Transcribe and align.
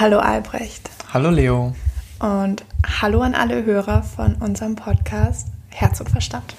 Hallo 0.00 0.18
Albrecht. 0.18 0.88
Hallo 1.12 1.28
Leo. 1.28 1.74
Und 2.20 2.64
hallo 3.02 3.20
an 3.20 3.34
alle 3.34 3.66
Hörer 3.66 4.02
von 4.02 4.34
unserem 4.36 4.74
Podcast 4.74 5.48
Herz 5.68 6.00
und 6.00 6.08
Verstand. 6.08 6.54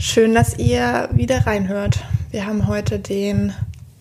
Schön, 0.00 0.34
dass 0.34 0.58
ihr 0.58 1.08
wieder 1.12 1.46
reinhört. 1.46 2.02
Wir 2.32 2.44
haben 2.44 2.66
heute 2.66 2.98
den 2.98 3.52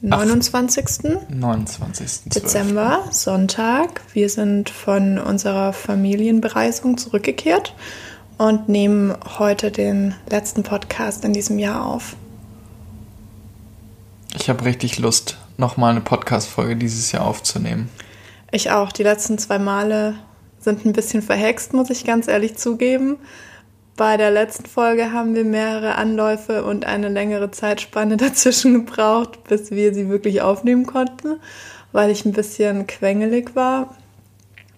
29. 0.02 1.20
29. 1.30 2.22
Dezember, 2.26 3.04
Sonntag. 3.12 4.02
Wir 4.14 4.30
sind 4.30 4.72
von 4.72 5.20
unserer 5.20 5.72
Familienbereisung 5.72 6.98
zurückgekehrt 6.98 7.76
und 8.40 8.68
nehmen 8.68 9.14
heute 9.38 9.70
den 9.70 10.16
letzten 10.28 10.64
Podcast 10.64 11.24
in 11.26 11.34
diesem 11.34 11.60
Jahr 11.60 11.86
auf. 11.86 12.16
Ich 14.36 14.50
habe 14.50 14.66
richtig 14.66 14.98
Lust, 14.98 15.38
nochmal 15.58 15.92
eine 15.92 16.02
Podcast-Folge 16.02 16.76
dieses 16.76 17.12
Jahr 17.12 17.24
aufzunehmen. 17.24 17.88
Ich 18.56 18.72
auch. 18.72 18.94
Die 18.94 19.04
letzten 19.04 19.38
zwei 19.38 19.60
Male 19.60 20.16
sind 20.62 20.86
ein 20.86 20.94
bisschen 20.94 21.22
verhext, 21.22 21.74
muss 21.74 21.90
ich 21.90 22.06
ganz 22.06 22.30
ehrlich 22.30 22.56
zugeben. 22.56 23.18
Bei 23.98 24.16
der 24.16 24.32
letzten 24.32 24.66
Folge 24.66 25.12
haben 25.12 25.36
wir 25.36 25.44
mehrere 25.44 25.96
Anläufe 25.96 26.64
und 26.64 26.86
eine 26.86 27.10
längere 27.10 27.52
Zeitspanne 27.52 28.16
dazwischen 28.18 28.74
gebraucht, 28.86 29.44
bis 29.50 29.72
wir 29.72 29.94
sie 29.94 30.08
wirklich 30.08 30.42
aufnehmen 30.42 30.86
konnten, 30.86 31.36
weil 31.92 32.10
ich 32.10 32.24
ein 32.24 32.32
bisschen 32.32 32.88
quengelig 32.88 33.58
war 33.58 33.94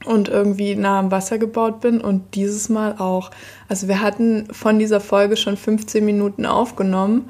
und 0.06 0.28
irgendwie 0.28 0.73
nah 0.73 0.98
am 0.98 1.12
Wasser 1.12 1.38
gebaut 1.38 1.80
bin 1.80 2.02
und 2.02 2.34
dieses 2.34 2.70
Mal 2.70 2.96
auch. 2.98 3.30
Also 3.70 3.88
wir 3.88 4.02
hatten 4.02 4.48
von 4.52 4.80
dieser 4.80 5.02
Folge 5.02 5.38
schon 5.38 5.56
15 5.56 6.04
Minuten 6.04 6.48
aufgenommen 6.48 7.30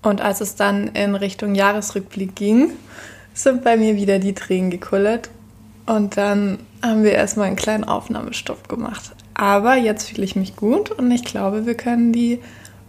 und 0.00 0.22
als 0.22 0.40
es 0.40 0.54
dann 0.54 0.88
in 0.94 1.14
Richtung 1.14 1.54
Jahresrückblick 1.54 2.34
ging, 2.34 2.70
sind 3.34 3.64
bei 3.64 3.76
mir 3.76 3.96
wieder 3.96 4.18
die 4.18 4.32
Tränen 4.32 4.70
gekullert 4.70 5.28
und 5.88 6.18
dann 6.18 6.58
haben 6.82 7.02
wir 7.02 7.12
erstmal 7.12 7.46
einen 7.46 7.56
kleinen 7.56 7.84
Aufnahmestopp 7.84 8.68
gemacht. 8.68 9.14
Aber 9.32 9.76
jetzt 9.76 10.10
fühle 10.10 10.24
ich 10.24 10.36
mich 10.36 10.54
gut 10.54 10.90
und 10.90 11.10
ich 11.10 11.24
glaube, 11.24 11.64
wir 11.64 11.74
können 11.74 12.12
die 12.12 12.40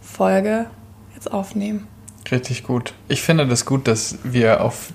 Folge 0.02 0.66
jetzt 1.14 1.32
aufnehmen. 1.32 1.86
Richtig 2.30 2.62
gut. 2.62 2.92
Ich 3.08 3.22
finde 3.22 3.46
das 3.46 3.64
gut, 3.64 3.88
dass 3.88 4.18
wir 4.22 4.62
auf 4.62 4.92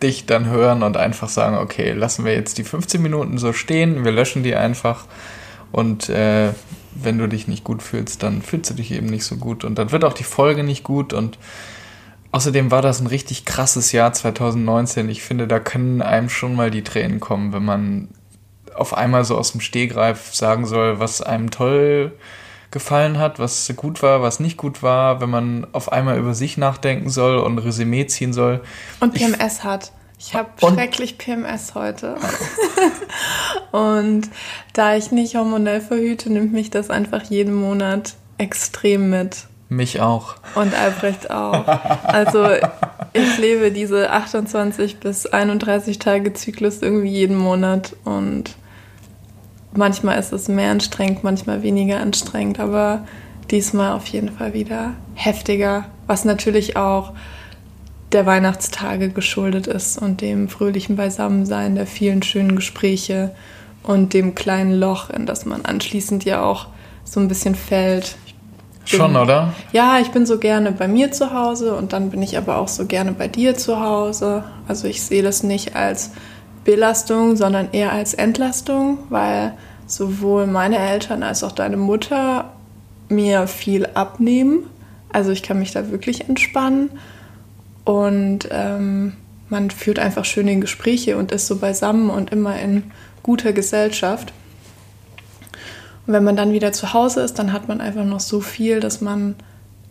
dich 0.00 0.26
dann 0.26 0.46
hören 0.46 0.84
und 0.84 0.96
einfach 0.96 1.28
sagen, 1.28 1.56
okay, 1.56 1.92
lassen 1.92 2.24
wir 2.24 2.34
jetzt 2.34 2.58
die 2.58 2.64
15 2.64 3.02
Minuten 3.02 3.38
so 3.38 3.52
stehen, 3.52 4.04
wir 4.04 4.12
löschen 4.12 4.42
die 4.42 4.54
einfach 4.54 5.06
und 5.72 6.08
äh, 6.08 6.50
wenn 6.94 7.18
du 7.18 7.26
dich 7.26 7.48
nicht 7.48 7.64
gut 7.64 7.82
fühlst, 7.82 8.22
dann 8.22 8.42
fühlst 8.42 8.70
du 8.70 8.74
dich 8.74 8.92
eben 8.92 9.06
nicht 9.06 9.24
so 9.24 9.36
gut 9.36 9.64
und 9.64 9.76
dann 9.76 9.90
wird 9.90 10.04
auch 10.04 10.12
die 10.12 10.24
Folge 10.24 10.62
nicht 10.62 10.84
gut 10.84 11.12
und 11.12 11.38
außerdem 12.32 12.70
war 12.70 12.82
das 12.82 13.00
ein 13.00 13.06
richtig 13.06 13.44
krasses 13.44 13.92
Jahr 13.92 14.12
2019. 14.12 15.08
Ich 15.08 15.22
finde, 15.22 15.46
da 15.46 15.58
können 15.58 16.02
einem 16.02 16.28
schon 16.28 16.54
mal 16.54 16.70
die 16.70 16.82
Tränen 16.82 17.20
kommen, 17.20 17.52
wenn 17.52 17.64
man 17.64 18.08
auf 18.74 18.94
einmal 18.94 19.24
so 19.24 19.36
aus 19.36 19.52
dem 19.52 19.60
Stehgreif 19.60 20.34
sagen 20.34 20.66
soll, 20.66 21.00
was 21.00 21.22
einem 21.22 21.50
toll 21.50 22.12
gefallen 22.70 23.18
hat, 23.18 23.38
was 23.38 23.72
gut 23.76 24.02
war, 24.02 24.22
was 24.22 24.40
nicht 24.40 24.56
gut 24.56 24.82
war, 24.82 25.20
wenn 25.20 25.30
man 25.30 25.66
auf 25.72 25.92
einmal 25.92 26.18
über 26.18 26.34
sich 26.34 26.58
nachdenken 26.58 27.08
soll 27.08 27.38
und 27.38 27.54
ein 27.54 27.58
Resümee 27.58 28.06
ziehen 28.06 28.32
soll. 28.32 28.60
Und 29.00 29.14
PMS 29.14 29.58
ich, 29.58 29.64
hat. 29.64 29.92
Ich 30.18 30.34
habe 30.34 30.50
schrecklich 30.58 31.18
PMS 31.18 31.74
heute. 31.74 32.16
und 33.70 34.28
da 34.72 34.96
ich 34.96 35.12
nicht 35.12 35.36
hormonell 35.36 35.80
verhüte, 35.80 36.30
nimmt 36.30 36.52
mich 36.52 36.70
das 36.70 36.90
einfach 36.90 37.22
jeden 37.22 37.54
Monat 37.54 38.14
extrem 38.38 39.10
mit. 39.10 39.46
Mich 39.68 40.00
auch. 40.00 40.36
Und 40.54 40.74
Albrecht 40.74 41.30
auch. 41.30 41.66
Also 42.04 42.46
ich 43.12 43.38
lebe 43.38 43.72
diese 43.72 44.10
28 44.10 44.98
bis 44.98 45.26
31 45.26 45.98
Tage 45.98 46.32
Zyklus 46.34 46.82
irgendwie 46.82 47.10
jeden 47.10 47.36
Monat 47.36 47.96
und 48.04 48.54
manchmal 49.72 50.18
ist 50.18 50.32
es 50.32 50.48
mehr 50.48 50.70
anstrengend, 50.70 51.24
manchmal 51.24 51.62
weniger 51.62 52.00
anstrengend, 52.00 52.60
aber 52.60 53.04
diesmal 53.50 53.92
auf 53.92 54.06
jeden 54.06 54.30
Fall 54.30 54.54
wieder 54.54 54.92
heftiger, 55.14 55.86
was 56.06 56.24
natürlich 56.24 56.76
auch 56.76 57.12
der 58.12 58.26
Weihnachtstage 58.26 59.08
geschuldet 59.08 59.66
ist 59.66 59.98
und 59.98 60.20
dem 60.20 60.48
fröhlichen 60.48 60.96
Beisammensein, 60.96 61.74
der 61.74 61.86
vielen 61.86 62.22
schönen 62.22 62.54
Gespräche 62.56 63.32
und 63.82 64.14
dem 64.14 64.34
kleinen 64.34 64.74
Loch, 64.78 65.10
in 65.10 65.26
das 65.26 65.44
man 65.44 65.64
anschließend 65.64 66.24
ja 66.24 66.42
auch 66.42 66.66
so 67.04 67.20
ein 67.20 67.28
bisschen 67.28 67.54
fällt. 67.54 68.16
Bin, 68.90 69.00
Schon, 69.00 69.16
oder? 69.16 69.52
Ja, 69.72 69.98
ich 69.98 70.10
bin 70.12 70.26
so 70.26 70.38
gerne 70.38 70.70
bei 70.72 70.86
mir 70.86 71.10
zu 71.10 71.32
Hause 71.32 71.74
und 71.74 71.92
dann 71.92 72.10
bin 72.10 72.22
ich 72.22 72.38
aber 72.38 72.58
auch 72.58 72.68
so 72.68 72.86
gerne 72.86 73.12
bei 73.12 73.26
dir 73.26 73.56
zu 73.56 73.80
Hause. 73.80 74.44
Also 74.68 74.86
ich 74.86 75.02
sehe 75.02 75.22
das 75.22 75.42
nicht 75.42 75.74
als 75.74 76.12
Belastung, 76.64 77.36
sondern 77.36 77.68
eher 77.72 77.92
als 77.92 78.14
Entlastung, 78.14 78.98
weil 79.08 79.54
sowohl 79.86 80.46
meine 80.46 80.78
Eltern 80.78 81.22
als 81.22 81.42
auch 81.42 81.52
deine 81.52 81.76
Mutter 81.76 82.52
mir 83.08 83.46
viel 83.46 83.86
abnehmen. 83.86 84.66
Also 85.12 85.30
ich 85.30 85.42
kann 85.42 85.58
mich 85.58 85.72
da 85.72 85.90
wirklich 85.90 86.28
entspannen 86.28 86.90
und 87.84 88.48
ähm, 88.50 89.14
man 89.48 89.70
führt 89.70 89.98
einfach 89.98 90.24
schöne 90.24 90.58
Gespräche 90.58 91.16
und 91.16 91.32
ist 91.32 91.46
so 91.46 91.56
beisammen 91.56 92.10
und 92.10 92.30
immer 92.30 92.58
in 92.60 92.84
guter 93.22 93.52
Gesellschaft. 93.52 94.32
Und 96.06 96.12
wenn 96.12 96.24
man 96.24 96.36
dann 96.36 96.52
wieder 96.52 96.72
zu 96.72 96.92
Hause 96.92 97.22
ist, 97.22 97.38
dann 97.38 97.52
hat 97.52 97.68
man 97.68 97.80
einfach 97.80 98.04
noch 98.04 98.20
so 98.20 98.40
viel, 98.40 98.80
dass 98.80 99.00
man 99.00 99.34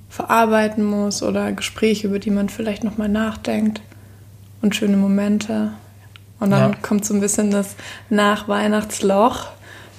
verarbeiten 0.09 0.83
muss 0.83 1.21
oder 1.21 1.51
Gespräche, 1.51 2.07
über 2.07 2.19
die 2.19 2.31
man 2.31 2.47
vielleicht 2.47 2.83
nochmal 2.83 3.09
nachdenkt 3.09 3.81
und 4.61 4.75
schöne 4.75 4.97
Momente. 4.97 5.71
Und 6.39 6.51
dann 6.51 6.71
ja. 6.71 6.77
kommt 6.81 7.05
so 7.05 7.13
ein 7.13 7.19
bisschen 7.19 7.51
das 7.51 7.75
Nachweihnachtsloch, 8.09 9.47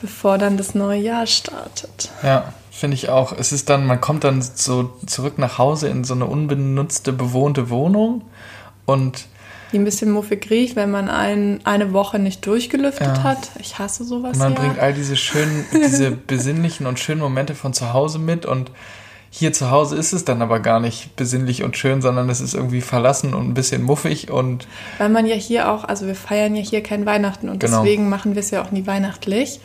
bevor 0.01 0.39
dann 0.39 0.57
das 0.57 0.75
neue 0.75 1.01
Jahr 1.01 1.27
startet. 1.27 2.11
Ja, 2.23 2.53
finde 2.71 2.95
ich 2.95 3.09
auch. 3.09 3.33
Es 3.33 3.53
ist 3.53 3.69
dann, 3.69 3.87
man 3.87 4.01
kommt 4.01 4.25
dann 4.25 4.41
so 4.43 4.97
zurück 5.07 5.39
nach 5.39 5.59
Hause 5.59 5.89
in 5.89 6.05
so 6.05 6.15
eine 6.15 6.27
unbenutzte, 6.27 7.13
bewohnte 7.13 7.69
Wohnung 7.69 8.23
und 8.87 9.27
die 9.73 9.79
ein 9.79 9.85
bisschen 9.85 10.11
muffig 10.11 10.49
riecht, 10.51 10.77
wenn 10.77 10.91
man 10.91 11.09
ein, 11.09 11.61
eine 11.65 11.93
Woche 11.93 12.19
nicht 12.19 12.47
durchgelüftet 12.47 13.19
ja. 13.19 13.23
hat. 13.23 13.51
Ich 13.61 13.79
hasse 13.79 14.05
sowas. 14.05 14.37
Man 14.39 14.55
ja. 14.55 14.61
bringt 14.61 14.79
all 14.79 14.93
diese 14.93 15.17
schönen, 15.17 15.65
diese 15.73 16.13
besinnlichen 16.13 16.87
und 16.87 16.99
schönen 16.99 17.21
Momente 17.21 17.55
von 17.55 17.73
zu 17.73 17.93
Hause 17.93 18.19
mit 18.19 18.47
und 18.47 18.71
hier 19.31 19.53
zu 19.53 19.71
Hause 19.71 19.97
ist 19.97 20.15
es 20.15 20.25
dann 20.25 20.41
aber 20.41 20.61
gar 20.61 20.81
nicht 20.81 21.15
besinnlich 21.17 21.63
und 21.63 21.77
schön, 21.77 22.01
sondern 22.01 22.31
es 22.31 22.41
ist 22.41 22.55
irgendwie 22.55 22.81
verlassen 22.81 23.35
und 23.35 23.49
ein 23.49 23.55
bisschen 23.55 23.83
muffig 23.83 24.31
und. 24.31 24.67
Weil 24.97 25.11
man 25.11 25.27
ja 25.27 25.35
hier 25.35 25.71
auch, 25.71 25.85
also 25.85 26.07
wir 26.07 26.15
feiern 26.15 26.57
ja 26.57 26.63
hier 26.63 26.83
kein 26.83 27.05
Weihnachten 27.05 27.51
und 27.51 27.59
genau. 27.61 27.83
deswegen 27.83 28.09
machen 28.09 28.35
wir 28.35 28.41
es 28.41 28.51
ja 28.51 28.63
auch 28.63 28.71
nie 28.71 28.87
weihnachtlich, 28.87 29.61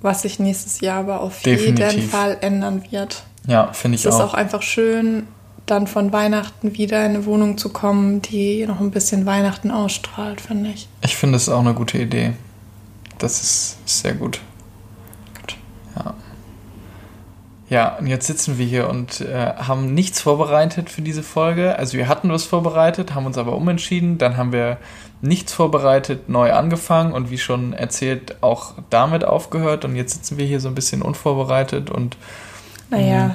was 0.00 0.22
sich 0.22 0.38
nächstes 0.38 0.80
Jahr 0.80 1.00
aber 1.00 1.22
auf 1.22 1.42
Definitiv. 1.42 1.92
jeden 1.92 2.08
Fall 2.08 2.36
ändern 2.40 2.84
wird. 2.90 3.24
Ja, 3.48 3.72
finde 3.72 3.96
ich 3.96 4.06
auch. 4.06 4.10
Es 4.10 4.16
ist 4.16 4.22
auch 4.22 4.34
einfach 4.34 4.62
schön, 4.62 5.26
dann 5.66 5.86
von 5.86 6.12
Weihnachten 6.12 6.74
wieder 6.76 7.04
in 7.04 7.12
eine 7.12 7.26
Wohnung 7.26 7.56
zu 7.58 7.70
kommen, 7.70 8.20
die 8.22 8.66
noch 8.66 8.80
ein 8.80 8.90
bisschen 8.90 9.26
Weihnachten 9.26 9.70
ausstrahlt, 9.70 10.40
finde 10.40 10.70
ich. 10.70 10.88
Ich 11.02 11.16
finde 11.16 11.36
es 11.36 11.48
auch 11.48 11.60
eine 11.60 11.74
gute 11.74 11.98
Idee. 11.98 12.34
Das 13.18 13.40
ist 13.40 13.78
sehr 13.86 14.14
gut. 14.14 14.40
Ja, 17.70 17.96
und 17.96 18.06
jetzt 18.06 18.26
sitzen 18.26 18.58
wir 18.58 18.66
hier 18.66 18.88
und 18.88 19.22
äh, 19.22 19.54
haben 19.56 19.94
nichts 19.94 20.20
vorbereitet 20.20 20.90
für 20.90 21.02
diese 21.02 21.22
Folge. 21.22 21.78
Also 21.78 21.96
wir 21.96 22.08
hatten 22.08 22.30
was 22.30 22.44
vorbereitet, 22.44 23.14
haben 23.14 23.24
uns 23.24 23.38
aber 23.38 23.56
umentschieden. 23.56 24.18
Dann 24.18 24.36
haben 24.36 24.52
wir 24.52 24.76
nichts 25.22 25.54
vorbereitet, 25.54 26.28
neu 26.28 26.52
angefangen 26.52 27.12
und 27.12 27.30
wie 27.30 27.38
schon 27.38 27.72
erzählt, 27.72 28.36
auch 28.42 28.74
damit 28.90 29.24
aufgehört. 29.24 29.84
Und 29.86 29.96
jetzt 29.96 30.12
sitzen 30.12 30.36
wir 30.36 30.44
hier 30.44 30.60
so 30.60 30.68
ein 30.68 30.74
bisschen 30.74 31.00
unvorbereitet 31.00 31.90
und. 31.90 32.16
Naja, 32.90 33.24
ähm, 33.24 33.34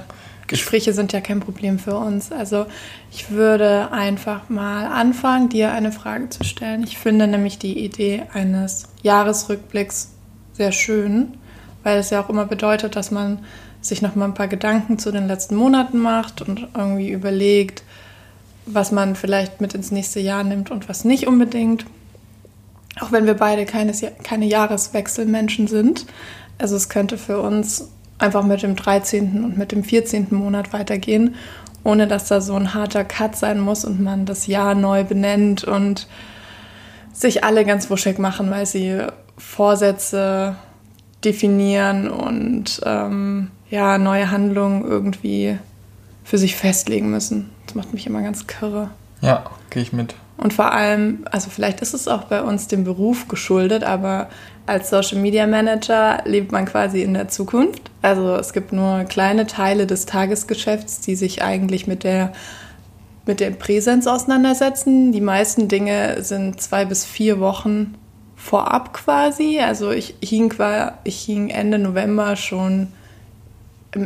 Gespräche 0.50 0.94
sind 0.94 1.14
ja 1.14 1.22
kein 1.22 1.40
Problem 1.40 1.80
für 1.80 1.96
uns. 1.96 2.32
Also 2.32 2.66
ich 3.12 3.30
würde 3.32 3.92
einfach 3.92 4.50
mal 4.50 4.88
anfangen, 4.88 5.48
dir 5.48 5.72
eine 5.72 5.92
Frage 5.92 6.30
zu 6.30 6.44
stellen. 6.44 6.84
Ich 6.84 6.98
finde 6.98 7.28
nämlich 7.28 7.60
die 7.60 7.80
Idee 7.80 8.24
eines 8.34 8.88
Jahresrückblicks 9.04 10.12
sehr 10.54 10.72
schön, 10.72 11.38
weil 11.84 12.00
es 12.00 12.10
ja 12.10 12.22
auch 12.22 12.30
immer 12.30 12.46
bedeutet, 12.46 12.96
dass 12.96 13.12
man 13.12 13.40
sich 13.80 14.02
noch 14.02 14.16
mal 14.16 14.26
ein 14.26 14.34
paar 14.34 14.48
Gedanken 14.48 15.00
zu 15.00 15.12
den 15.12 15.28
letzten 15.28 15.56
Monaten 15.56 16.00
macht 16.00 16.42
und 16.42 16.68
irgendwie 16.76 17.10
überlegt, 17.10 17.84
was 18.66 18.92
man 18.92 19.16
vielleicht 19.16 19.62
mit 19.62 19.74
ins 19.74 19.92
nächste 19.92 20.20
Jahr 20.20 20.44
nimmt 20.44 20.72
und 20.72 20.90
was 20.90 21.06
nicht 21.06 21.28
unbedingt. 21.28 21.86
Auch 23.00 23.12
wenn 23.12 23.28
wir 23.28 23.36
beide 23.36 23.66
keine, 23.66 23.94
keine 24.24 24.46
Jahreswechselmenschen 24.46 25.68
sind. 25.68 26.08
Also 26.58 26.76
es 26.76 26.90
könnte 26.90 27.18
für 27.18 27.40
uns 27.40 27.88
einfach 28.20 28.44
mit 28.44 28.62
dem 28.62 28.76
13. 28.76 29.44
und 29.44 29.58
mit 29.58 29.72
dem 29.72 29.84
14. 29.84 30.28
Monat 30.32 30.74
weitergehen, 30.74 31.36
ohne 31.84 32.08
dass 32.08 32.28
da 32.28 32.42
so 32.42 32.56
ein 32.56 32.74
harter 32.74 33.04
Cut 33.04 33.36
sein 33.36 33.60
muss 33.60 33.86
und 33.86 34.02
man 34.02 34.26
das 34.26 34.48
Jahr 34.48 34.76
neu 34.76 35.04
benennt 35.04 35.64
und 35.64 36.08
sich 37.14 37.44
alle 37.44 37.66
ganz 37.66 37.90
wuschig 37.90 38.20
machen, 38.20 38.52
weil 38.52 38.66
sie 38.66 39.02
Vorsätze 39.38 40.56
definieren 41.24 42.10
und 42.10 42.82
ähm, 42.86 43.52
ja, 43.70 43.98
neue 43.98 44.32
Handlungen 44.32 44.84
irgendwie 44.84 45.58
für 46.24 46.38
sich 46.38 46.56
festlegen 46.56 47.10
müssen. 47.10 47.50
Das 47.66 47.76
macht 47.76 47.94
mich 47.94 48.08
immer 48.08 48.22
ganz 48.22 48.48
kirre. 48.48 48.90
Ja, 49.22 49.46
gehe 49.70 49.82
ich 49.82 49.94
mit. 49.94 50.16
Und 50.40 50.54
vor 50.54 50.72
allem, 50.72 51.26
also 51.32 51.50
vielleicht 51.50 51.82
ist 51.82 51.94
es 51.94 52.08
auch 52.08 52.24
bei 52.24 52.42
uns 52.42 52.68
dem 52.68 52.86
Beruf 52.86 53.28
geschuldet, 53.28 53.84
aber 53.84 54.30
als 54.66 54.90
Social 54.90 55.20
Media 55.20 55.46
Manager 55.46 56.22
lebt 56.24 56.54
man 56.54 56.66
quasi 56.66 57.02
in 57.02 57.14
der 57.14 57.28
Zukunft. 57.28 57.92
Also 58.02 58.36
es 58.36 58.54
gibt 58.54 58.72
nur 58.72 59.04
kleine 59.04 59.48
Teile 59.48 59.86
des 59.86 60.06
Tagesgeschäfts, 60.06 61.02
die 61.02 61.16
sich 61.16 61.44
eigentlich 61.44 61.88
mit 61.88 62.04
der 62.04 62.32
mit 63.26 63.42
der 63.42 63.52
Präsenz 63.52 64.08
auseinandersetzen. 64.08 65.12
Die 65.12 65.22
meisten 65.22 65.68
Dinge 65.68 66.24
sind 66.24 66.60
zwei 66.62 66.86
bis 66.86 67.06
vier 67.06 67.40
Wochen 67.40 67.96
vorab 68.36 68.94
quasi. 68.94 69.60
Also 69.60 69.92
ich 69.92 70.16
hing, 70.24 70.52
ich 71.04 71.20
hing 71.20 71.50
Ende 71.50 71.78
November 71.78 72.36
schon 72.36 72.88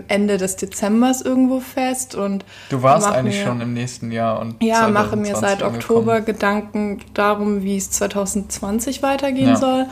Ende 0.07 0.37
des 0.37 0.55
Dezembers 0.55 1.21
irgendwo 1.21 1.59
fest 1.59 2.15
und 2.15 2.45
du 2.69 2.81
warst 2.83 3.05
eigentlich 3.05 3.39
mir, 3.39 3.45
schon 3.45 3.61
im 3.61 3.73
nächsten 3.73 4.11
Jahr 4.11 4.39
und 4.39 4.63
ja 4.63 4.87
mache 4.87 5.17
mir 5.17 5.35
seit 5.35 5.61
Oktober 5.61 6.21
Gedanken 6.21 7.01
darum, 7.13 7.63
wie 7.63 7.75
es 7.75 7.91
2020 7.91 9.03
weitergehen 9.03 9.49
ja. 9.49 9.55
soll 9.57 9.85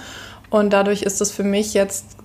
und 0.50 0.72
dadurch 0.72 1.02
ist 1.02 1.20
es 1.20 1.32
für 1.32 1.44
mich 1.44 1.74
jetzt 1.74 2.18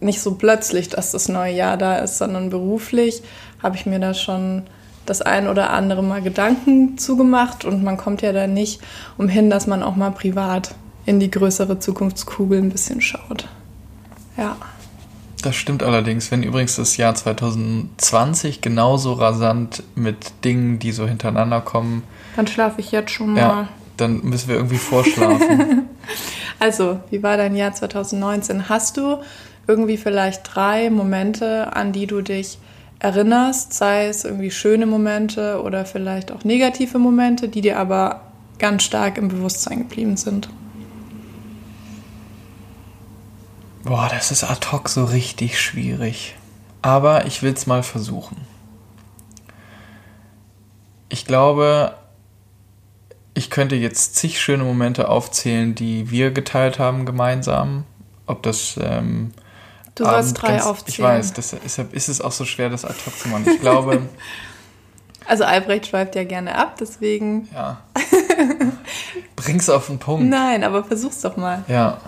nicht 0.00 0.20
so 0.20 0.34
plötzlich, 0.34 0.88
dass 0.88 1.10
das 1.10 1.28
neue 1.28 1.54
Jahr 1.54 1.76
da 1.76 1.96
ist, 1.96 2.18
sondern 2.18 2.50
beruflich 2.50 3.22
habe 3.62 3.76
ich 3.76 3.84
mir 3.84 3.98
da 3.98 4.14
schon 4.14 4.62
das 5.06 5.22
ein 5.22 5.48
oder 5.48 5.70
andere 5.70 6.02
Mal 6.02 6.22
Gedanken 6.22 6.98
zugemacht 6.98 7.64
und 7.64 7.82
man 7.82 7.96
kommt 7.96 8.22
ja 8.22 8.32
da 8.32 8.46
nicht 8.46 8.80
umhin, 9.16 9.50
dass 9.50 9.66
man 9.66 9.82
auch 9.82 9.96
mal 9.96 10.10
privat 10.10 10.74
in 11.06 11.18
die 11.18 11.30
größere 11.30 11.78
Zukunftskugel 11.78 12.58
ein 12.58 12.68
bisschen 12.68 13.00
schaut. 13.00 13.48
Ja. 14.36 14.56
Das 15.42 15.54
stimmt 15.54 15.82
allerdings. 15.82 16.30
Wenn 16.30 16.42
übrigens 16.42 16.76
das 16.76 16.96
Jahr 16.96 17.14
2020 17.14 18.60
genauso 18.60 19.12
rasant 19.12 19.82
mit 19.94 20.44
Dingen, 20.44 20.78
die 20.78 20.92
so 20.92 21.06
hintereinander 21.06 21.60
kommen. 21.60 22.02
Dann 22.36 22.46
schlafe 22.46 22.80
ich 22.80 22.90
jetzt 22.90 23.12
schon 23.12 23.34
mal. 23.34 23.40
Ja, 23.40 23.68
dann 23.96 24.20
müssen 24.22 24.48
wir 24.48 24.56
irgendwie 24.56 24.78
vorschlafen. 24.78 25.88
also, 26.58 27.00
wie 27.10 27.22
war 27.22 27.36
dein 27.36 27.54
Jahr 27.54 27.72
2019? 27.72 28.68
Hast 28.68 28.96
du 28.96 29.18
irgendwie 29.68 29.96
vielleicht 29.96 30.54
drei 30.54 30.90
Momente, 30.90 31.74
an 31.74 31.92
die 31.92 32.06
du 32.06 32.20
dich 32.20 32.58
erinnerst, 32.98 33.74
sei 33.74 34.06
es 34.06 34.24
irgendwie 34.24 34.50
schöne 34.50 34.86
Momente 34.86 35.62
oder 35.62 35.84
vielleicht 35.84 36.32
auch 36.32 36.42
negative 36.42 36.98
Momente, 36.98 37.48
die 37.48 37.60
dir 37.60 37.78
aber 37.78 38.22
ganz 38.58 38.82
stark 38.82 39.18
im 39.18 39.28
Bewusstsein 39.28 39.80
geblieben 39.80 40.16
sind? 40.16 40.48
Boah, 43.88 44.10
das 44.12 44.30
ist 44.30 44.44
ad 44.44 44.70
hoc 44.70 44.90
so 44.90 45.06
richtig 45.06 45.58
schwierig. 45.58 46.36
Aber 46.82 47.24
ich 47.24 47.42
will 47.42 47.54
es 47.54 47.66
mal 47.66 47.82
versuchen. 47.82 48.36
Ich 51.08 51.24
glaube, 51.24 51.94
ich 53.32 53.48
könnte 53.48 53.76
jetzt 53.76 54.14
zig 54.14 54.42
schöne 54.42 54.64
Momente 54.64 55.08
aufzählen, 55.08 55.74
die 55.74 56.10
wir 56.10 56.32
geteilt 56.32 56.78
haben 56.78 57.06
gemeinsam. 57.06 57.84
Ob 58.26 58.42
das. 58.42 58.78
Ähm, 58.78 59.32
du 59.94 60.04
sollst 60.04 60.42
drei 60.42 60.62
aufzählen. 60.62 61.22
Ich 61.22 61.32
weiß, 61.32 61.32
deshalb 61.32 61.94
ist 61.94 62.10
es 62.10 62.20
auch 62.20 62.32
so 62.32 62.44
schwer, 62.44 62.68
das 62.68 62.84
ad 62.84 62.94
hoc 63.06 63.18
zu 63.18 63.28
machen. 63.28 63.46
Ich 63.48 63.60
glaube. 63.60 64.02
Also 65.26 65.44
Albrecht 65.44 65.88
schweift 65.88 66.14
ja 66.14 66.24
gerne 66.24 66.54
ab, 66.54 66.76
deswegen. 66.80 67.50
Ja. 67.52 67.82
Bring's 69.36 69.68
auf 69.68 69.88
den 69.88 69.98
Punkt. 69.98 70.26
Nein, 70.26 70.64
aber 70.64 70.84
versuch's 70.84 71.20
doch 71.20 71.36
mal. 71.36 71.64
Ja. 71.68 71.98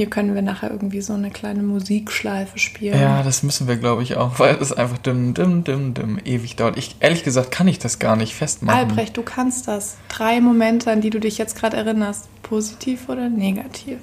Hier 0.00 0.08
können 0.08 0.34
wir 0.34 0.40
nachher 0.40 0.70
irgendwie 0.70 1.02
so 1.02 1.12
eine 1.12 1.30
kleine 1.30 1.62
Musikschleife 1.62 2.58
spielen. 2.58 2.98
Ja, 2.98 3.22
das 3.22 3.42
müssen 3.42 3.68
wir, 3.68 3.76
glaube 3.76 4.02
ich, 4.02 4.16
auch, 4.16 4.38
weil 4.38 4.54
es 4.54 4.72
einfach 4.72 4.96
dim, 4.96 5.34
dim, 5.34 5.62
dim, 5.62 5.92
dim 5.92 6.18
ewig 6.24 6.56
dauert. 6.56 6.78
Ich, 6.78 6.96
ehrlich 7.00 7.22
gesagt 7.22 7.50
kann 7.50 7.68
ich 7.68 7.78
das 7.78 7.98
gar 7.98 8.16
nicht 8.16 8.34
festmachen. 8.34 8.78
Albrecht, 8.78 9.18
du 9.18 9.22
kannst 9.22 9.68
das. 9.68 9.98
Drei 10.08 10.40
Momente, 10.40 10.90
an 10.90 11.02
die 11.02 11.10
du 11.10 11.20
dich 11.20 11.36
jetzt 11.36 11.54
gerade 11.54 11.76
erinnerst. 11.76 12.30
Positiv 12.42 13.10
oder 13.10 13.28
negativ? 13.28 13.98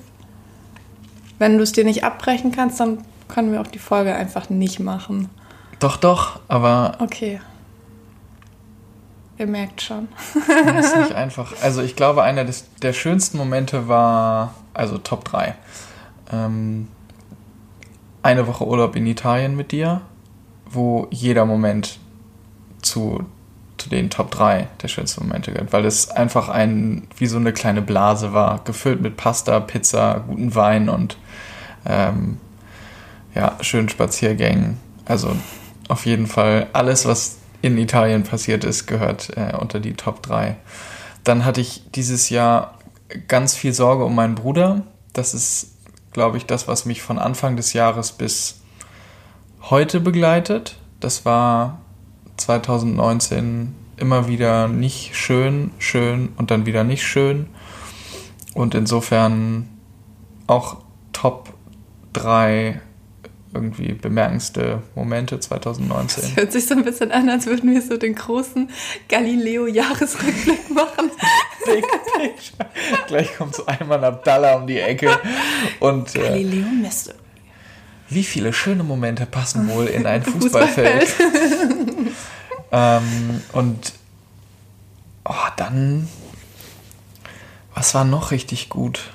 Wenn 1.39 1.57
du 1.57 1.63
es 1.63 1.71
dir 1.71 1.83
nicht 1.83 2.03
abbrechen 2.03 2.51
kannst, 2.51 2.79
dann 2.79 3.00
können 3.27 3.51
wir 3.51 3.59
auch 3.59 3.65
die 3.65 3.79
Folge 3.79 4.13
einfach 4.13 4.51
nicht 4.51 4.79
machen. 4.79 5.29
Doch, 5.79 5.97
doch, 5.97 6.41
aber. 6.47 6.97
Okay. 7.00 7.41
Ihr 9.39 9.47
merkt 9.47 9.81
schon. 9.81 10.09
das 10.45 10.85
ist 10.85 10.95
nicht 11.00 11.13
einfach. 11.13 11.53
Also 11.63 11.81
ich 11.81 11.95
glaube, 11.95 12.21
einer 12.21 12.45
des, 12.45 12.65
der 12.83 12.93
schönsten 12.93 13.39
Momente 13.39 13.88
war, 13.88 14.53
also 14.75 15.00
Top 15.00 15.25
3 15.25 15.55
ähm, 16.31 16.88
eine 18.24 18.47
Woche 18.47 18.65
Urlaub 18.65 18.95
in 18.95 19.06
Italien 19.07 19.56
mit 19.56 19.71
dir, 19.71 20.01
wo 20.69 21.07
jeder 21.12 21.45
Moment 21.45 22.00
zu, 22.81 23.25
zu 23.77 23.89
den 23.89 24.09
Top 24.09 24.31
3 24.31 24.68
der 24.81 24.88
schönsten 24.88 25.25
Momente 25.25 25.51
gehört, 25.51 25.74
weil 25.74 25.85
es 25.85 26.09
einfach 26.09 26.50
ein, 26.50 27.07
wie 27.18 27.27
so 27.27 27.38
eine 27.38 27.53
kleine 27.53 27.81
Blase 27.81 28.33
war, 28.33 28.63
gefüllt 28.63 29.01
mit 29.01 29.18
Pasta, 29.18 29.59
Pizza, 29.59 30.24
guten 30.27 30.56
Wein 30.56 30.89
und 30.89 31.18
ähm, 31.85 32.38
ja, 33.33 33.56
schönen 33.62 33.89
Spaziergängen. 33.89 34.77
Also 35.06 35.35
auf 35.88 36.06
jeden 36.06 36.27
Fall 36.27 36.68
alles, 36.74 37.06
was 37.06 37.38
in 37.62 37.77
Italien 37.77 38.24
passiert 38.24 38.63
ist, 38.63 38.88
gehört 38.88 39.35
äh, 39.38 39.56
unter 39.56 39.79
die 39.79 39.94
Top 39.94 40.21
3. 40.24 40.57
Dann 41.24 41.45
hatte 41.45 41.62
ich 41.62 41.83
dieses 41.95 42.29
Jahr 42.29 42.77
ganz 43.27 43.56
viel 43.56 43.74
Sorge 43.74 44.06
um 44.06 44.15
meinen 44.15 44.35
Bruder. 44.35 44.83
Das 45.13 45.33
ist 45.33 45.76
glaube 46.17 46.37
ich, 46.37 46.47
das, 46.47 46.67
was 46.67 46.85
mich 46.85 47.03
von 47.03 47.19
Anfang 47.19 47.57
des 47.57 47.73
Jahres 47.73 48.11
bis 48.11 48.61
heute 49.61 49.99
begleitet. 49.99 50.77
Das 50.99 51.25
war 51.25 51.77
2019 52.37 53.75
immer 53.97 54.27
wieder 54.27 54.67
nicht 54.67 55.15
schön, 55.15 55.69
schön 55.77 56.29
und 56.35 56.49
dann 56.49 56.65
wieder 56.65 56.83
nicht 56.83 57.05
schön. 57.05 57.45
Und 58.55 58.73
insofern 58.73 59.69
auch 60.47 60.77
Top 61.13 61.53
3 62.13 62.81
irgendwie 63.57 63.94
bemerkendste 63.94 64.81
Momente 64.95 65.39
2019. 65.39 66.24
Das 66.24 66.36
hört 66.36 66.51
sich 66.51 66.68
so 66.68 66.75
ein 66.75 66.83
bisschen 66.83 67.12
an, 67.12 67.30
als 67.30 67.45
würden 67.45 67.74
wir 67.74 67.81
so 67.81 67.98
den 67.98 68.15
großen 68.15 68.69
Galileo-Jahresrückblick 69.09 70.69
machen. 70.69 71.12
Big 71.65 71.86
Picture. 72.15 72.69
Gleich 73.07 73.36
kommt 73.38 73.56
so 73.56 73.65
einmal 73.65 74.04
Abdallah 74.04 74.56
um 74.56 74.68
die 74.68 74.80
Ecke 74.80 75.19
und. 75.80 76.15
Äh, 76.15 76.19
Galileo 76.19 76.68
Mystery. 76.68 77.18
Wie 78.09 78.24
viele 78.24 78.54
schöne 78.54 78.83
Momente 78.83 79.25
passen 79.25 79.68
wohl 79.68 79.88
in 79.88 80.06
ein 80.06 80.24
Fußballfeld? 80.24 81.07
ähm, 82.71 83.42
und 83.51 83.94
oh, 85.25 85.33
dann. 85.57 86.07
Was 87.74 87.94
war 87.94 88.06
noch 88.06 88.31
richtig 88.31 88.69
gut? 88.69 89.12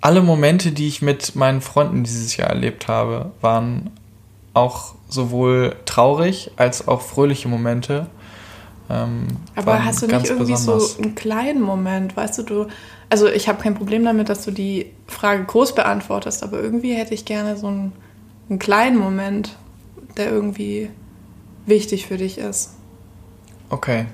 Alle 0.00 0.22
Momente, 0.22 0.72
die 0.72 0.88
ich 0.88 1.02
mit 1.02 1.34
meinen 1.34 1.60
Freunden 1.60 2.04
dieses 2.04 2.36
Jahr 2.36 2.50
erlebt 2.50 2.88
habe, 2.88 3.32
waren 3.40 3.90
auch 4.54 4.94
sowohl 5.08 5.76
traurig 5.86 6.50
als 6.56 6.86
auch 6.86 7.00
fröhliche 7.00 7.48
Momente. 7.48 8.06
Ähm, 8.90 9.26
Aber 9.54 9.84
hast 9.84 10.02
du 10.02 10.06
nicht 10.06 10.26
irgendwie 10.26 10.52
besonders. 10.52 10.94
so 10.94 11.02
einen 11.02 11.14
kleinen 11.14 11.60
Moment, 11.60 12.16
weißt 12.16 12.38
du, 12.38 12.42
du, 12.42 12.66
also 13.10 13.26
ich 13.28 13.48
habe 13.48 13.62
kein 13.62 13.74
Problem 13.74 14.04
damit, 14.04 14.28
dass 14.28 14.44
du 14.44 14.50
die 14.50 14.92
Frage 15.06 15.44
groß 15.44 15.74
beantwortest, 15.74 16.42
aber 16.42 16.60
irgendwie 16.60 16.94
hätte 16.94 17.14
ich 17.14 17.24
gerne 17.24 17.56
so 17.56 17.66
einen, 17.66 17.92
einen 18.48 18.58
kleinen 18.58 18.96
Moment, 18.96 19.56
der 20.16 20.30
irgendwie 20.30 20.90
wichtig 21.66 22.06
für 22.06 22.16
dich 22.16 22.38
ist. 22.38 22.74
Okay. 23.70 24.06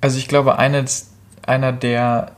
Also 0.00 0.18
ich 0.18 0.28
glaube, 0.28 0.58
eines, 0.58 1.10
einer 1.46 1.72
der 1.72 2.32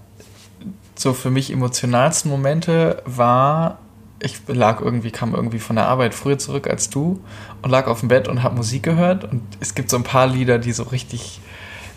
so 1.03 1.13
für 1.13 1.31
mich 1.31 1.53
emotionalsten 1.53 2.31
Momente 2.31 3.03
war, 3.05 3.79
ich 4.21 4.37
lag 4.47 4.81
irgendwie, 4.81 5.11
kam 5.11 5.35
irgendwie 5.35 5.59
von 5.59 5.77
der 5.77 5.89
Arbeit 5.89 6.15
früher 6.15 6.39
zurück 6.39 6.69
als 6.69 6.89
du 6.91 7.21
und 7.61 7.71
lag 7.71 7.89
auf 7.89 8.01
dem 8.01 8.09
Bett 8.09 8.29
und 8.29 8.43
habe 8.43 8.55
Musik 8.55 8.85
gehört. 8.85 9.25
Und 9.25 9.43
es 9.61 9.75
gibt 9.75 9.91
so 9.91 9.97
ein 9.97 10.05
paar 10.05 10.29
Lieder, 10.29 10.59
die 10.59 10.73
so 10.73 10.85
richtig 10.85 11.41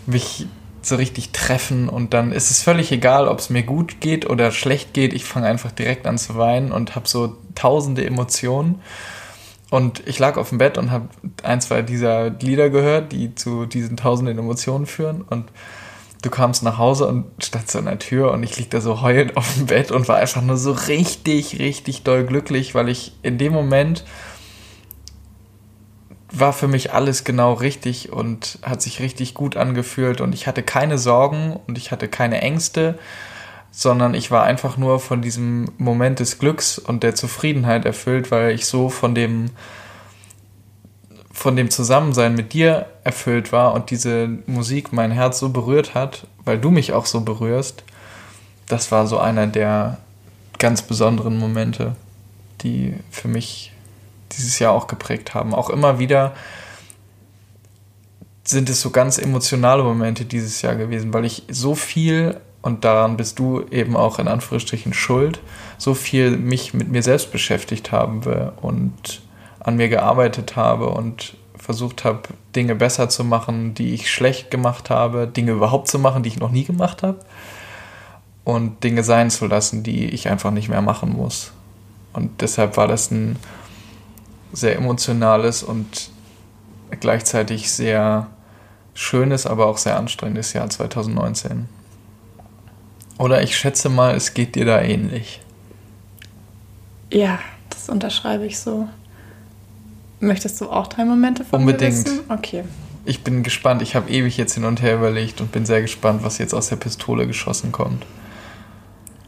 mich 0.06 0.46
so 0.82 0.96
richtig 0.96 1.30
treffen. 1.30 1.88
Und 1.88 2.14
dann 2.14 2.32
ist 2.32 2.50
es 2.50 2.62
völlig 2.62 2.90
egal, 2.92 3.28
ob 3.28 3.38
es 3.38 3.50
mir 3.50 3.62
gut 3.62 4.00
geht 4.00 4.28
oder 4.28 4.50
schlecht 4.50 4.92
geht. 4.92 5.12
Ich 5.12 5.24
fange 5.24 5.46
einfach 5.46 5.72
direkt 5.72 6.06
an 6.06 6.18
zu 6.18 6.36
weinen 6.36 6.72
und 6.72 6.96
habe 6.96 7.08
so 7.08 7.36
tausende 7.54 8.04
Emotionen. 8.04 8.80
Und 9.70 10.06
ich 10.06 10.18
lag 10.18 10.36
auf 10.36 10.50
dem 10.50 10.58
Bett 10.58 10.78
und 10.78 10.90
habe 10.90 11.08
ein, 11.42 11.60
zwei 11.60 11.82
dieser 11.82 12.30
Lieder 12.30 12.70
gehört, 12.70 13.12
die 13.12 13.34
zu 13.34 13.66
diesen 13.66 13.96
tausenden 13.96 14.38
Emotionen 14.38 14.86
führen. 14.86 15.22
Und 15.22 15.44
du 16.26 16.30
kamst 16.30 16.64
nach 16.64 16.76
Hause 16.76 17.06
und 17.06 17.24
standst 17.42 17.76
an 17.76 17.84
der 17.84 18.00
Tür 18.00 18.32
und 18.32 18.42
ich 18.42 18.56
lieg 18.58 18.68
da 18.70 18.80
so 18.80 19.00
heulend 19.00 19.36
auf 19.36 19.54
dem 19.54 19.66
Bett 19.66 19.92
und 19.92 20.08
war 20.08 20.16
einfach 20.16 20.42
nur 20.42 20.56
so 20.56 20.72
richtig, 20.72 21.60
richtig 21.60 22.02
doll 22.02 22.24
glücklich, 22.24 22.74
weil 22.74 22.88
ich 22.88 23.12
in 23.22 23.38
dem 23.38 23.52
Moment 23.52 24.04
war 26.32 26.52
für 26.52 26.66
mich 26.66 26.92
alles 26.92 27.22
genau 27.22 27.52
richtig 27.52 28.12
und 28.12 28.58
hat 28.62 28.82
sich 28.82 29.00
richtig 29.00 29.34
gut 29.34 29.56
angefühlt 29.56 30.20
und 30.20 30.34
ich 30.34 30.48
hatte 30.48 30.64
keine 30.64 30.98
Sorgen 30.98 31.60
und 31.68 31.78
ich 31.78 31.92
hatte 31.92 32.08
keine 32.08 32.42
Ängste, 32.42 32.98
sondern 33.70 34.14
ich 34.14 34.32
war 34.32 34.42
einfach 34.42 34.76
nur 34.76 34.98
von 34.98 35.22
diesem 35.22 35.70
Moment 35.78 36.18
des 36.18 36.40
Glücks 36.40 36.78
und 36.78 37.04
der 37.04 37.14
Zufriedenheit 37.14 37.84
erfüllt, 37.84 38.32
weil 38.32 38.50
ich 38.50 38.66
so 38.66 38.88
von 38.88 39.14
dem 39.14 39.50
von 41.36 41.54
dem 41.54 41.68
Zusammensein 41.68 42.34
mit 42.34 42.54
dir 42.54 42.86
erfüllt 43.04 43.52
war 43.52 43.74
und 43.74 43.90
diese 43.90 44.26
Musik 44.46 44.94
mein 44.94 45.10
Herz 45.10 45.38
so 45.38 45.50
berührt 45.50 45.94
hat, 45.94 46.26
weil 46.46 46.58
du 46.58 46.70
mich 46.70 46.94
auch 46.94 47.04
so 47.04 47.20
berührst, 47.20 47.84
das 48.68 48.90
war 48.90 49.06
so 49.06 49.18
einer 49.18 49.46
der 49.46 49.98
ganz 50.58 50.80
besonderen 50.80 51.36
Momente, 51.38 51.94
die 52.62 52.94
für 53.10 53.28
mich 53.28 53.72
dieses 54.32 54.58
Jahr 54.58 54.72
auch 54.72 54.86
geprägt 54.86 55.34
haben. 55.34 55.54
Auch 55.54 55.68
immer 55.68 55.98
wieder 55.98 56.32
sind 58.42 58.70
es 58.70 58.80
so 58.80 58.88
ganz 58.88 59.18
emotionale 59.18 59.82
Momente 59.82 60.24
dieses 60.24 60.62
Jahr 60.62 60.74
gewesen, 60.74 61.12
weil 61.12 61.26
ich 61.26 61.42
so 61.50 61.74
viel, 61.74 62.40
und 62.62 62.84
daran 62.84 63.18
bist 63.18 63.38
du 63.38 63.62
eben 63.70 63.94
auch 63.94 64.18
in 64.18 64.26
Anführungsstrichen 64.26 64.94
schuld, 64.94 65.40
so 65.76 65.92
viel 65.92 66.38
mich 66.38 66.72
mit 66.72 66.88
mir 66.88 67.02
selbst 67.02 67.30
beschäftigt 67.30 67.92
habe 67.92 68.54
und 68.62 69.20
an 69.66 69.76
mir 69.76 69.88
gearbeitet 69.88 70.54
habe 70.56 70.88
und 70.88 71.36
versucht 71.56 72.04
habe, 72.04 72.20
Dinge 72.54 72.76
besser 72.76 73.08
zu 73.08 73.24
machen, 73.24 73.74
die 73.74 73.94
ich 73.94 74.10
schlecht 74.10 74.50
gemacht 74.50 74.90
habe, 74.90 75.26
Dinge 75.26 75.52
überhaupt 75.52 75.88
zu 75.88 75.98
machen, 75.98 76.22
die 76.22 76.28
ich 76.28 76.38
noch 76.38 76.52
nie 76.52 76.64
gemacht 76.64 77.02
habe 77.02 77.18
und 78.44 78.84
Dinge 78.84 79.02
sein 79.02 79.28
zu 79.28 79.46
lassen, 79.46 79.82
die 79.82 80.06
ich 80.06 80.28
einfach 80.28 80.52
nicht 80.52 80.68
mehr 80.68 80.82
machen 80.82 81.12
muss. 81.12 81.50
Und 82.12 82.40
deshalb 82.40 82.76
war 82.76 82.86
das 82.86 83.10
ein 83.10 83.36
sehr 84.52 84.76
emotionales 84.76 85.64
und 85.64 86.10
gleichzeitig 87.00 87.72
sehr 87.72 88.28
schönes, 88.94 89.46
aber 89.46 89.66
auch 89.66 89.78
sehr 89.78 89.96
anstrengendes 89.96 90.52
Jahr 90.52 90.70
2019. 90.70 91.68
Oder 93.18 93.42
ich 93.42 93.56
schätze 93.56 93.88
mal, 93.88 94.14
es 94.14 94.32
geht 94.32 94.54
dir 94.54 94.64
da 94.64 94.80
ähnlich. 94.80 95.42
Ja, 97.12 97.40
das 97.68 97.88
unterschreibe 97.88 98.46
ich 98.46 98.60
so. 98.60 98.88
Möchtest 100.20 100.60
du 100.60 100.70
auch 100.70 100.86
drei 100.86 101.04
Momente 101.04 101.44
von 101.44 101.60
Unbedingt. 101.60 101.92
Mir 101.92 102.04
wissen? 102.04 102.20
Okay. 102.28 102.64
Ich 103.04 103.22
bin 103.22 103.42
gespannt. 103.42 103.82
Ich 103.82 103.94
habe 103.94 104.10
ewig 104.10 104.36
jetzt 104.36 104.54
hin 104.54 104.64
und 104.64 104.82
her 104.82 104.96
überlegt 104.96 105.40
und 105.40 105.52
bin 105.52 105.66
sehr 105.66 105.82
gespannt, 105.82 106.24
was 106.24 106.38
jetzt 106.38 106.54
aus 106.54 106.68
der 106.68 106.76
Pistole 106.76 107.26
geschossen 107.26 107.70
kommt. 107.72 108.04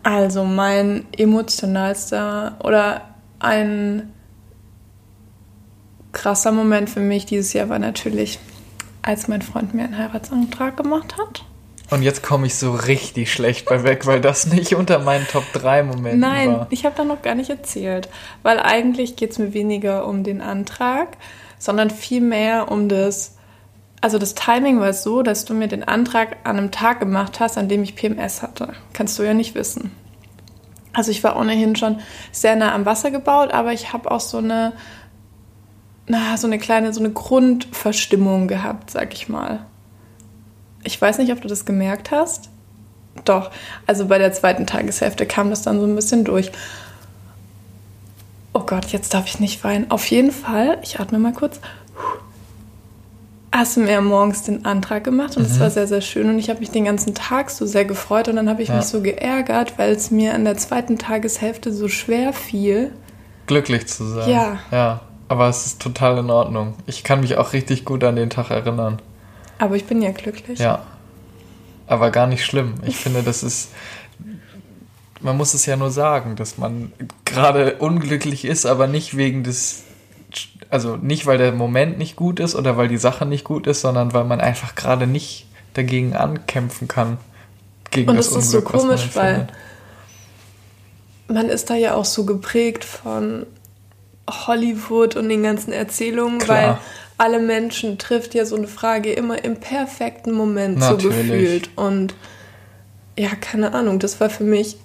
Also 0.02 0.44
mein 0.44 1.06
emotionalster 1.16 2.56
oder 2.64 3.02
ein 3.38 4.12
krasser 6.12 6.50
Moment 6.50 6.90
für 6.90 7.00
mich 7.00 7.26
dieses 7.26 7.52
Jahr 7.52 7.68
war 7.68 7.78
natürlich, 7.78 8.38
als 9.02 9.28
mein 9.28 9.42
Freund 9.42 9.74
mir 9.74 9.84
einen 9.84 9.98
Heiratsantrag 9.98 10.76
gemacht 10.76 11.16
hat. 11.18 11.44
Und 11.90 12.02
jetzt 12.02 12.22
komme 12.22 12.46
ich 12.46 12.54
so 12.54 12.72
richtig 12.72 13.32
schlecht 13.32 13.66
bei 13.66 13.82
weg, 13.82 14.06
weil 14.06 14.20
das 14.20 14.46
nicht 14.46 14.74
unter 14.74 14.98
meinen 14.98 15.26
Top 15.26 15.44
3 15.54 15.84
Momenten 15.84 16.20
Nein, 16.20 16.48
war. 16.50 16.58
Nein, 16.58 16.66
ich 16.70 16.84
habe 16.84 16.94
da 16.96 17.04
noch 17.04 17.22
gar 17.22 17.34
nicht 17.34 17.48
erzählt. 17.48 18.08
Weil 18.42 18.60
eigentlich 18.60 19.16
geht 19.16 19.30
es 19.30 19.38
mir 19.38 19.54
weniger 19.54 20.06
um 20.06 20.22
den 20.22 20.42
Antrag, 20.42 21.16
sondern 21.58 21.90
vielmehr 21.90 22.70
um 22.70 22.88
das. 22.88 23.36
Also 24.00 24.18
das 24.18 24.34
Timing 24.34 24.80
war 24.80 24.92
so, 24.92 25.22
dass 25.22 25.44
du 25.44 25.54
mir 25.54 25.66
den 25.66 25.82
Antrag 25.82 26.36
an 26.44 26.58
einem 26.58 26.70
Tag 26.70 27.00
gemacht 27.00 27.40
hast, 27.40 27.56
an 27.56 27.68
dem 27.68 27.82
ich 27.82 27.96
PMS 27.96 28.42
hatte. 28.42 28.74
Kannst 28.92 29.18
du 29.18 29.22
ja 29.22 29.34
nicht 29.34 29.54
wissen. 29.54 29.90
Also 30.92 31.10
ich 31.10 31.24
war 31.24 31.38
ohnehin 31.38 31.74
schon 31.74 32.00
sehr 32.30 32.54
nah 32.54 32.74
am 32.74 32.84
Wasser 32.84 33.10
gebaut, 33.10 33.52
aber 33.52 33.72
ich 33.72 33.92
habe 33.92 34.10
auch 34.10 34.20
so 34.20 34.38
eine, 34.38 34.72
na, 36.06 36.36
so 36.36 36.46
eine 36.46 36.58
kleine, 36.58 36.92
so 36.92 37.00
eine 37.00 37.10
Grundverstimmung 37.10 38.46
gehabt, 38.46 38.90
sag 38.90 39.14
ich 39.14 39.28
mal. 39.28 39.66
Ich 40.88 40.98
weiß 40.98 41.18
nicht, 41.18 41.30
ob 41.32 41.42
du 41.42 41.48
das 41.48 41.66
gemerkt 41.66 42.10
hast. 42.10 42.48
Doch, 43.26 43.50
also 43.86 44.06
bei 44.06 44.16
der 44.16 44.32
zweiten 44.32 44.66
Tageshälfte 44.66 45.26
kam 45.26 45.50
das 45.50 45.60
dann 45.60 45.80
so 45.80 45.86
ein 45.86 45.94
bisschen 45.94 46.24
durch. 46.24 46.50
Oh 48.54 48.60
Gott, 48.60 48.86
jetzt 48.86 49.12
darf 49.12 49.26
ich 49.26 49.38
nicht 49.38 49.62
weinen. 49.64 49.90
Auf 49.90 50.06
jeden 50.06 50.30
Fall, 50.30 50.78
ich 50.82 50.98
atme 50.98 51.18
mal 51.18 51.34
kurz. 51.34 51.60
Hast 53.52 53.76
du 53.76 53.80
mir 53.80 54.00
morgens 54.00 54.44
den 54.44 54.64
Antrag 54.64 55.04
gemacht 55.04 55.36
und 55.36 55.42
es 55.42 55.56
mhm. 55.56 55.60
war 55.60 55.70
sehr, 55.70 55.86
sehr 55.86 56.00
schön 56.00 56.30
und 56.30 56.38
ich 56.38 56.48
habe 56.48 56.60
mich 56.60 56.70
den 56.70 56.86
ganzen 56.86 57.14
Tag 57.14 57.50
so 57.50 57.66
sehr 57.66 57.84
gefreut 57.84 58.28
und 58.28 58.36
dann 58.36 58.48
habe 58.48 58.62
ich 58.62 58.70
ja. 58.70 58.76
mich 58.76 58.86
so 58.86 59.02
geärgert, 59.02 59.78
weil 59.78 59.92
es 59.92 60.10
mir 60.10 60.32
an 60.32 60.46
der 60.46 60.56
zweiten 60.56 60.96
Tageshälfte 60.96 61.70
so 61.70 61.88
schwer 61.88 62.32
fiel. 62.32 62.92
Glücklich 63.46 63.86
zu 63.88 64.04
sein. 64.06 64.30
Ja. 64.30 64.58
Ja, 64.70 65.00
aber 65.28 65.48
es 65.48 65.66
ist 65.66 65.82
total 65.82 66.16
in 66.16 66.30
Ordnung. 66.30 66.74
Ich 66.86 67.04
kann 67.04 67.20
mich 67.20 67.36
auch 67.36 67.52
richtig 67.52 67.84
gut 67.84 68.02
an 68.04 68.16
den 68.16 68.30
Tag 68.30 68.50
erinnern. 68.50 69.02
Aber 69.58 69.76
ich 69.76 69.84
bin 69.84 70.02
ja 70.02 70.10
glücklich. 70.12 70.58
Ja. 70.58 70.84
Aber 71.86 72.10
gar 72.10 72.26
nicht 72.26 72.44
schlimm. 72.44 72.74
Ich 72.86 72.96
finde, 72.98 73.22
das 73.22 73.42
ist. 73.42 73.70
Man 75.20 75.36
muss 75.36 75.52
es 75.52 75.66
ja 75.66 75.76
nur 75.76 75.90
sagen, 75.90 76.36
dass 76.36 76.58
man 76.58 76.92
gerade 77.24 77.76
unglücklich 77.76 78.44
ist, 78.44 78.66
aber 78.66 78.86
nicht 78.86 79.16
wegen 79.16 79.42
des. 79.42 79.82
Also 80.70 80.96
nicht, 80.96 81.26
weil 81.26 81.38
der 81.38 81.52
Moment 81.52 81.98
nicht 81.98 82.14
gut 82.14 82.40
ist 82.40 82.54
oder 82.54 82.76
weil 82.76 82.88
die 82.88 82.98
Sache 82.98 83.24
nicht 83.24 83.42
gut 83.42 83.66
ist, 83.66 83.80
sondern 83.80 84.12
weil 84.12 84.24
man 84.24 84.40
einfach 84.40 84.74
gerade 84.74 85.06
nicht 85.06 85.46
dagegen 85.72 86.14
ankämpfen 86.14 86.88
kann. 86.88 87.16
Gegen 87.90 88.10
Und 88.10 88.16
das, 88.16 88.30
das 88.30 88.44
ist 88.44 88.54
Unglück, 88.54 88.72
so 88.72 88.78
komisch, 88.78 89.08
weil 89.14 89.48
man 91.28 91.48
ist 91.48 91.70
da 91.70 91.74
ja 91.74 91.94
auch 91.94 92.04
so 92.04 92.24
geprägt 92.24 92.84
von 92.84 93.46
Hollywood 94.28 95.16
und 95.16 95.28
den 95.28 95.42
ganzen 95.42 95.72
Erzählungen, 95.72 96.38
Klar. 96.38 96.56
weil 96.56 96.78
alle 97.18 97.40
Menschen 97.40 97.98
trifft 97.98 98.34
ja 98.34 98.46
so 98.46 98.56
eine 98.56 98.68
Frage 98.68 99.12
immer 99.12 99.44
im 99.44 99.56
perfekten 99.56 100.32
Moment 100.32 100.78
Natürlich. 100.78 101.02
so 101.02 101.08
gefühlt. 101.10 101.70
Und 101.76 102.14
ja, 103.18 103.30
keine 103.34 103.74
Ahnung, 103.74 103.98
das 103.98 104.20
war 104.20 104.30
für 104.30 104.44
mich, 104.44 104.76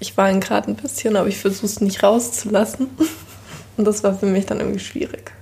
ich 0.00 0.16
weine 0.16 0.40
gerade 0.40 0.70
ein 0.70 0.76
bisschen, 0.76 1.16
aber 1.16 1.28
ich 1.28 1.36
versuche 1.36 1.66
es 1.66 1.80
nicht 1.82 2.02
rauszulassen. 2.02 2.88
Und 3.76 3.84
das 3.84 4.02
war 4.02 4.18
für 4.18 4.26
mich 4.26 4.46
dann 4.46 4.60
irgendwie 4.60 4.80
schwierig. 4.80 5.32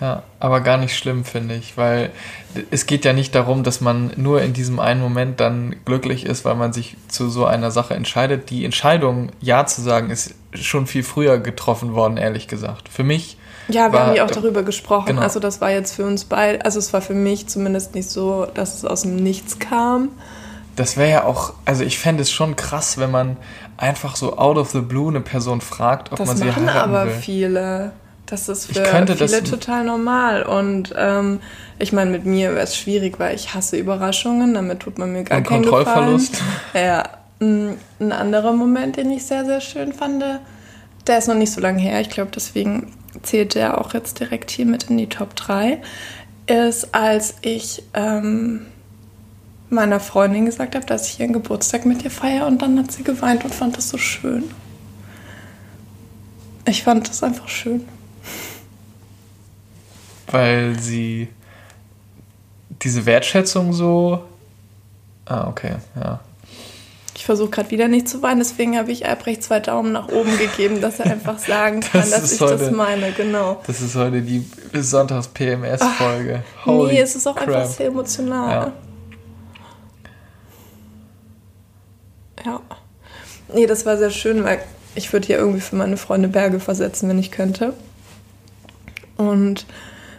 Ja. 0.00 0.06
ja, 0.06 0.22
aber 0.40 0.60
gar 0.60 0.78
nicht 0.78 0.96
schlimm, 0.96 1.24
finde 1.24 1.54
ich, 1.54 1.76
weil 1.76 2.10
es 2.70 2.86
geht 2.86 3.04
ja 3.04 3.12
nicht 3.12 3.34
darum, 3.34 3.64
dass 3.64 3.82
man 3.82 4.12
nur 4.16 4.42
in 4.42 4.54
diesem 4.54 4.80
einen 4.80 5.00
Moment 5.00 5.40
dann 5.40 5.76
glücklich 5.84 6.24
ist, 6.24 6.44
weil 6.46 6.56
man 6.56 6.72
sich 6.72 6.96
zu 7.08 7.28
so 7.28 7.44
einer 7.44 7.70
Sache 7.70 7.94
entscheidet. 7.94 8.48
Die 8.48 8.64
Entscheidung, 8.64 9.32
Ja 9.40 9.66
zu 9.66 9.82
sagen, 9.82 10.08
ist 10.10 10.34
schon 10.54 10.86
viel 10.86 11.02
früher 11.02 11.38
getroffen 11.38 11.92
worden, 11.92 12.16
ehrlich 12.16 12.48
gesagt. 12.48 12.88
Für 12.88 13.04
mich 13.04 13.36
ja, 13.68 13.90
wir 13.90 13.92
war, 13.92 14.06
haben 14.06 14.16
ja 14.16 14.24
auch 14.24 14.30
darüber 14.30 14.62
gesprochen. 14.62 15.06
Genau. 15.06 15.22
Also 15.22 15.40
das 15.40 15.60
war 15.60 15.70
jetzt 15.70 15.94
für 15.94 16.04
uns 16.04 16.24
beide, 16.24 16.64
also 16.64 16.78
es 16.78 16.92
war 16.92 17.00
für 17.00 17.14
mich 17.14 17.48
zumindest 17.48 17.94
nicht 17.94 18.10
so, 18.10 18.46
dass 18.46 18.74
es 18.74 18.84
aus 18.84 19.02
dem 19.02 19.16
Nichts 19.16 19.58
kam. 19.58 20.10
Das 20.76 20.96
wäre 20.96 21.10
ja 21.10 21.24
auch, 21.24 21.54
also 21.64 21.84
ich 21.84 21.98
fände 21.98 22.22
es 22.22 22.30
schon 22.30 22.56
krass, 22.56 22.98
wenn 22.98 23.10
man 23.10 23.36
einfach 23.76 24.16
so 24.16 24.38
out 24.38 24.56
of 24.56 24.70
the 24.70 24.80
blue 24.80 25.08
eine 25.10 25.20
Person 25.20 25.60
fragt, 25.60 26.12
ob 26.12 26.18
das 26.18 26.28
man 26.28 26.36
sie 26.36 26.44
heiraten 26.44 26.68
aber 26.68 27.06
will. 27.06 27.14
viele. 27.14 27.92
Das 28.26 28.48
ist 28.48 28.66
für 28.66 28.84
viele 28.84 29.04
das 29.14 29.42
total 29.42 29.84
normal. 29.84 30.44
Und 30.44 30.94
ähm, 30.96 31.40
ich 31.78 31.92
meine, 31.92 32.10
mit 32.10 32.24
mir 32.24 32.54
wäre 32.54 32.64
es 32.64 32.76
schwierig, 32.76 33.18
weil 33.18 33.34
ich 33.34 33.52
hasse 33.52 33.76
Überraschungen. 33.76 34.54
Damit 34.54 34.80
tut 34.80 34.98
man 34.98 35.12
mir 35.12 35.24
gar 35.24 35.38
Und 35.38 35.46
keinen 35.46 35.62
Kontrollverlust. 35.62 36.32
Gefallen. 36.32 36.86
Ja, 36.86 37.02
ein 37.40 38.12
anderer 38.12 38.52
Moment, 38.52 38.96
den 38.96 39.10
ich 39.10 39.26
sehr, 39.26 39.44
sehr 39.44 39.60
schön 39.60 39.92
fand, 39.92 40.24
der 41.06 41.18
ist 41.18 41.28
noch 41.28 41.34
nicht 41.34 41.52
so 41.52 41.60
lange 41.60 41.80
her. 41.80 42.00
Ich 42.00 42.08
glaube, 42.08 42.30
deswegen 42.34 42.92
zählt 43.22 43.54
der 43.54 43.78
auch 43.78 43.94
jetzt 43.94 44.20
direkt 44.20 44.50
hier 44.50 44.66
mit 44.66 44.84
in 44.84 44.96
die 44.96 45.08
Top 45.08 45.36
3, 45.36 45.82
ist, 46.46 46.94
als 46.94 47.34
ich 47.42 47.82
ähm, 47.94 48.66
meiner 49.68 50.00
Freundin 50.00 50.44
gesagt 50.44 50.74
habe, 50.74 50.86
dass 50.86 51.08
ich 51.08 51.20
ihren 51.20 51.32
Geburtstag 51.32 51.86
mit 51.86 52.02
ihr 52.02 52.10
feiere 52.10 52.46
und 52.46 52.60
dann 52.62 52.78
hat 52.78 52.92
sie 52.92 53.04
geweint 53.04 53.44
und 53.44 53.54
fand 53.54 53.76
das 53.76 53.88
so 53.88 53.98
schön. 53.98 54.44
Ich 56.66 56.82
fand 56.82 57.08
das 57.08 57.22
einfach 57.22 57.48
schön. 57.48 57.86
Weil 60.28 60.78
sie 60.78 61.28
diese 62.82 63.04
Wertschätzung 63.06 63.72
so. 63.72 64.24
Ah, 65.26 65.48
okay, 65.48 65.76
ja. 65.96 66.20
Ich 67.22 67.26
versuche 67.26 67.50
gerade 67.50 67.70
wieder 67.70 67.86
nicht 67.86 68.08
zu 68.08 68.20
weinen, 68.20 68.40
deswegen 68.40 68.76
habe 68.76 68.90
ich 68.90 69.06
Albrecht 69.06 69.44
zwei 69.44 69.60
Daumen 69.60 69.92
nach 69.92 70.08
oben 70.08 70.36
gegeben, 70.38 70.80
dass 70.80 70.98
er 70.98 71.06
einfach 71.06 71.38
sagen 71.38 71.78
kann, 71.92 72.00
das 72.00 72.10
dass 72.10 72.32
ich 72.32 72.40
heute, 72.40 72.56
das 72.56 72.72
meine, 72.72 73.12
genau. 73.12 73.62
Das 73.64 73.80
ist 73.80 73.94
heute 73.94 74.22
die 74.22 74.44
Sonntags-PMS-Folge. 74.74 76.42
Nee, 76.66 76.98
es 76.98 77.14
ist 77.14 77.28
auch 77.28 77.36
crap. 77.36 77.46
einfach 77.46 77.66
sehr 77.66 77.86
emotional. 77.86 78.72
Ja. 82.44 82.44
ja. 82.44 82.60
Nee, 83.54 83.66
das 83.66 83.86
war 83.86 83.96
sehr 83.98 84.10
schön, 84.10 84.42
weil 84.42 84.58
ich 84.96 85.12
würde 85.12 85.28
ja 85.28 85.38
irgendwie 85.38 85.60
für 85.60 85.76
meine 85.76 85.98
Freunde 85.98 86.26
Berge 86.26 86.58
versetzen, 86.58 87.08
wenn 87.08 87.20
ich 87.20 87.30
könnte. 87.30 87.72
Und 89.16 89.64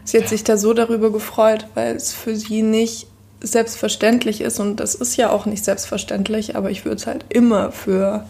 sie 0.06 0.20
hat 0.20 0.30
sich 0.30 0.46
da 0.46 0.56
so 0.56 0.74
darüber 0.74 1.12
gefreut, 1.12 1.68
weil 1.74 1.98
es 1.98 2.14
für 2.14 2.38
sie 2.38 2.62
nicht 2.62 3.08
selbstverständlich 3.44 4.42
ist 4.42 4.60
und 4.60 4.78
das 4.78 4.96
ist 4.96 5.18
ja 5.18 5.30
auch 5.30 5.46
nicht 5.46 5.64
selbstverständlich, 5.64 6.56
aber 6.56 6.72
ich 6.72 6.86
würde 6.86 6.96
es 6.96 7.06
halt 7.06 7.26
immer 7.30 7.72
für 7.72 8.26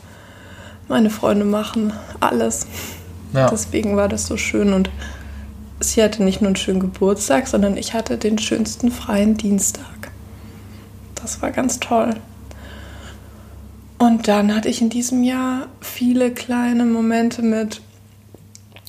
meine 0.90 1.10
Freunde 1.10 1.46
machen, 1.46 1.94
alles. 2.20 2.68
Ja. 3.32 3.50
Deswegen 3.50 3.96
war 3.96 4.10
das 4.10 4.26
so 4.26 4.38
schön 4.38 4.74
und 4.74 4.90
sie 5.80 6.04
hatte 6.04 6.24
nicht 6.24 6.42
nur 6.42 6.50
einen 6.50 6.56
schönen 6.56 6.80
Geburtstag, 6.80 7.48
sondern 7.48 7.78
ich 7.78 7.94
hatte 7.94 8.18
den 8.18 8.38
schönsten 8.38 8.92
freien 8.92 9.38
Dienstag. 9.38 10.12
Das 11.16 11.42
war 11.42 11.52
ganz 11.52 11.80
toll. 11.80 12.16
Und 14.00 14.28
dann 14.28 14.54
hatte 14.54 14.68
ich 14.68 14.82
in 14.82 14.90
diesem 14.90 15.24
Jahr 15.24 15.68
viele 15.80 16.32
kleine 16.32 16.86
Momente 16.86 17.42
mit 17.42 17.82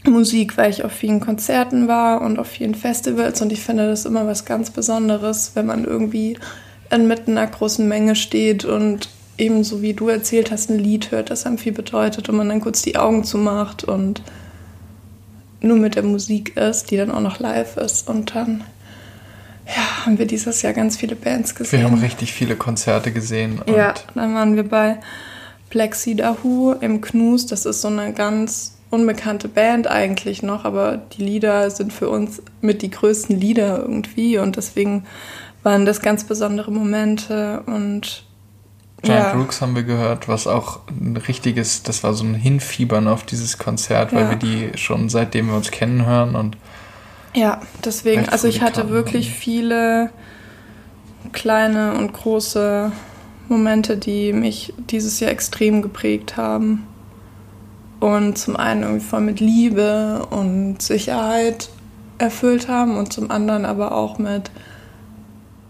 Musik, 0.06 0.56
weil 0.56 0.70
ich 0.70 0.84
auf 0.84 0.92
vielen 0.92 1.20
Konzerten 1.20 1.88
war 1.88 2.20
und 2.20 2.38
auf 2.38 2.48
vielen 2.48 2.74
Festivals 2.74 3.40
und 3.40 3.52
ich 3.52 3.62
finde 3.62 3.88
das 3.88 4.04
immer 4.04 4.26
was 4.26 4.44
ganz 4.44 4.70
Besonderes, 4.70 5.52
wenn 5.54 5.66
man 5.66 5.84
irgendwie 5.84 6.38
inmitten 6.90 7.38
einer 7.38 7.50
großen 7.50 7.86
Menge 7.88 8.14
steht 8.14 8.64
und 8.64 9.08
ebenso 9.38 9.82
wie 9.82 9.94
du 9.94 10.08
erzählt 10.08 10.50
hast, 10.50 10.70
ein 10.70 10.78
Lied 10.78 11.10
hört, 11.10 11.30
das 11.30 11.46
einem 11.46 11.58
viel 11.58 11.72
bedeutet 11.72 12.28
und 12.28 12.36
man 12.36 12.48
dann 12.48 12.60
kurz 12.60 12.82
die 12.82 12.96
Augen 12.96 13.24
zumacht 13.24 13.84
und 13.84 14.22
nur 15.60 15.76
mit 15.76 15.96
der 15.96 16.02
Musik 16.02 16.56
ist, 16.56 16.90
die 16.90 16.96
dann 16.96 17.10
auch 17.10 17.20
noch 17.20 17.38
live 17.38 17.76
ist 17.76 18.08
und 18.08 18.34
dann 18.34 18.64
ja, 19.66 20.04
haben 20.04 20.18
wir 20.18 20.26
dieses 20.26 20.60
Jahr 20.62 20.74
ganz 20.74 20.96
viele 20.96 21.16
Bands 21.16 21.54
gesehen. 21.54 21.80
Wir 21.80 21.86
haben 21.86 21.98
richtig 21.98 22.32
viele 22.32 22.54
Konzerte 22.54 23.12
gesehen. 23.12 23.62
ja, 23.66 23.94
dann 24.14 24.34
waren 24.34 24.56
wir 24.56 24.68
bei 24.68 24.98
Plexi 25.70 26.14
Dahu 26.14 26.72
im 26.72 27.00
Knus. 27.00 27.46
Das 27.46 27.64
ist 27.64 27.80
so 27.80 27.88
eine 27.88 28.12
ganz 28.12 28.73
unbekannte 28.94 29.48
Band 29.48 29.86
eigentlich 29.86 30.42
noch, 30.42 30.64
aber 30.64 30.96
die 30.96 31.22
Lieder 31.22 31.70
sind 31.70 31.92
für 31.92 32.08
uns 32.08 32.42
mit 32.60 32.82
die 32.82 32.90
größten 32.90 33.38
Lieder 33.38 33.78
irgendwie 33.78 34.38
und 34.38 34.56
deswegen 34.56 35.04
waren 35.62 35.84
das 35.84 36.00
ganz 36.00 36.24
besondere 36.24 36.70
Momente 36.70 37.62
und 37.66 38.24
Giant 39.02 39.24
ja. 39.24 39.32
Rooks 39.32 39.60
haben 39.60 39.74
wir 39.74 39.82
gehört, 39.82 40.28
was 40.28 40.46
auch 40.46 40.80
ein 40.88 41.16
richtiges, 41.16 41.82
das 41.82 42.02
war 42.02 42.14
so 42.14 42.24
ein 42.24 42.34
Hinfiebern 42.34 43.06
auf 43.06 43.24
dieses 43.24 43.58
Konzert, 43.58 44.14
weil 44.14 44.24
ja. 44.24 44.30
wir 44.30 44.36
die 44.36 44.78
schon 44.78 45.10
seitdem 45.10 45.48
wir 45.48 45.56
uns 45.56 45.70
kennen 45.70 46.06
hören 46.06 46.34
und 46.34 46.56
ja, 47.36 47.60
deswegen, 47.84 48.28
also 48.28 48.46
ich 48.46 48.62
hatte 48.62 48.90
wirklich 48.90 49.30
viele 49.30 50.10
kleine 51.32 51.94
und 51.94 52.12
große 52.12 52.92
Momente, 53.48 53.96
die 53.96 54.32
mich 54.32 54.72
dieses 54.78 55.18
Jahr 55.20 55.32
extrem 55.32 55.82
geprägt 55.82 56.36
haben. 56.36 56.86
Und 58.04 58.36
zum 58.36 58.56
einen 58.56 58.82
irgendwie 58.82 59.02
voll 59.02 59.22
mit 59.22 59.40
Liebe 59.40 60.26
und 60.28 60.82
Sicherheit 60.82 61.70
erfüllt 62.18 62.68
haben 62.68 62.98
und 62.98 63.14
zum 63.14 63.30
anderen 63.30 63.64
aber 63.64 63.92
auch 63.92 64.18
mit, 64.18 64.50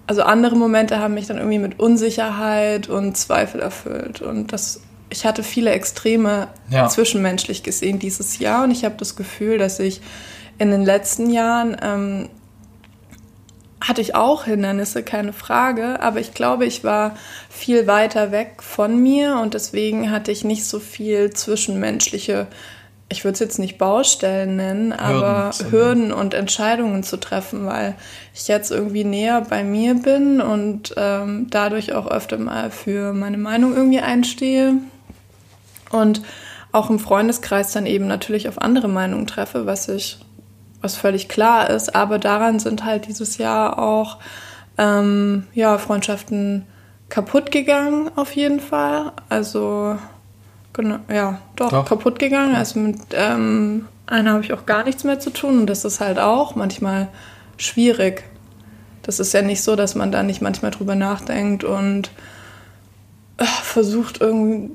also 0.08 0.22
andere 0.22 0.56
Momente 0.56 0.98
haben 0.98 1.14
mich 1.14 1.28
dann 1.28 1.36
irgendwie 1.36 1.60
mit 1.60 1.78
Unsicherheit 1.78 2.88
und 2.88 3.16
Zweifel 3.16 3.60
erfüllt. 3.60 4.20
Und 4.20 4.52
das, 4.52 4.80
ich 5.10 5.24
hatte 5.24 5.44
viele 5.44 5.70
Extreme 5.70 6.48
ja. 6.70 6.88
zwischenmenschlich 6.88 7.62
gesehen 7.62 8.00
dieses 8.00 8.40
Jahr 8.40 8.64
und 8.64 8.72
ich 8.72 8.84
habe 8.84 8.96
das 8.98 9.14
Gefühl, 9.14 9.56
dass 9.56 9.78
ich 9.78 10.00
in 10.58 10.72
den 10.72 10.84
letzten 10.84 11.30
Jahren 11.30 11.76
ähm, 11.80 12.28
hatte 13.86 14.00
ich 14.00 14.14
auch 14.14 14.44
Hindernisse, 14.44 15.02
keine 15.02 15.32
Frage, 15.32 16.00
aber 16.00 16.18
ich 16.18 16.32
glaube, 16.32 16.64
ich 16.64 16.84
war 16.84 17.16
viel 17.50 17.86
weiter 17.86 18.32
weg 18.32 18.62
von 18.62 18.98
mir 19.02 19.38
und 19.42 19.54
deswegen 19.54 20.10
hatte 20.10 20.32
ich 20.32 20.42
nicht 20.42 20.64
so 20.64 20.80
viel 20.80 21.30
zwischenmenschliche, 21.30 22.46
ich 23.10 23.24
würde 23.24 23.34
es 23.34 23.40
jetzt 23.40 23.58
nicht 23.58 23.76
Baustellen 23.76 24.56
nennen, 24.56 24.92
aber 24.92 25.50
Hürden, 25.50 25.70
Hürden 25.70 26.12
und 26.12 26.32
Entscheidungen 26.32 27.02
zu 27.02 27.18
treffen, 27.18 27.66
weil 27.66 27.94
ich 28.34 28.48
jetzt 28.48 28.70
irgendwie 28.70 29.04
näher 29.04 29.42
bei 29.42 29.62
mir 29.62 29.94
bin 29.94 30.40
und 30.40 30.94
ähm, 30.96 31.48
dadurch 31.50 31.92
auch 31.92 32.06
öfter 32.06 32.38
mal 32.38 32.70
für 32.70 33.12
meine 33.12 33.38
Meinung 33.38 33.76
irgendwie 33.76 34.00
einstehe 34.00 34.78
und 35.90 36.22
auch 36.72 36.88
im 36.88 36.98
Freundeskreis 36.98 37.72
dann 37.72 37.84
eben 37.84 38.06
natürlich 38.06 38.48
auf 38.48 38.60
andere 38.60 38.88
Meinungen 38.88 39.26
treffe, 39.26 39.66
was 39.66 39.88
ich 39.88 40.18
was 40.84 40.96
völlig 40.96 41.28
klar 41.28 41.70
ist. 41.70 41.96
Aber 41.96 42.18
daran 42.18 42.60
sind 42.60 42.84
halt 42.84 43.08
dieses 43.08 43.38
Jahr 43.38 43.78
auch 43.78 44.18
ähm, 44.78 45.46
ja, 45.54 45.78
Freundschaften 45.78 46.66
kaputt 47.08 47.50
gegangen, 47.50 48.10
auf 48.16 48.32
jeden 48.32 48.60
Fall. 48.60 49.12
Also, 49.28 49.98
genau, 50.72 50.98
ja, 51.08 51.38
doch, 51.56 51.70
doch. 51.70 51.86
kaputt 51.86 52.18
gegangen. 52.18 52.54
Also 52.54 52.78
mit 52.78 52.98
ähm, 53.12 53.86
einer 54.06 54.34
habe 54.34 54.44
ich 54.44 54.52
auch 54.52 54.66
gar 54.66 54.84
nichts 54.84 55.04
mehr 55.04 55.18
zu 55.18 55.30
tun. 55.30 55.60
Und 55.60 55.66
das 55.66 55.84
ist 55.84 56.00
halt 56.00 56.18
auch 56.18 56.54
manchmal 56.54 57.08
schwierig. 57.56 58.24
Das 59.02 59.20
ist 59.20 59.32
ja 59.32 59.42
nicht 59.42 59.62
so, 59.62 59.76
dass 59.76 59.94
man 59.94 60.12
da 60.12 60.22
nicht 60.22 60.42
manchmal 60.42 60.70
drüber 60.70 60.94
nachdenkt 60.94 61.64
und 61.64 62.10
äh, 63.38 63.44
versucht 63.44 64.20
irgendwie 64.20 64.70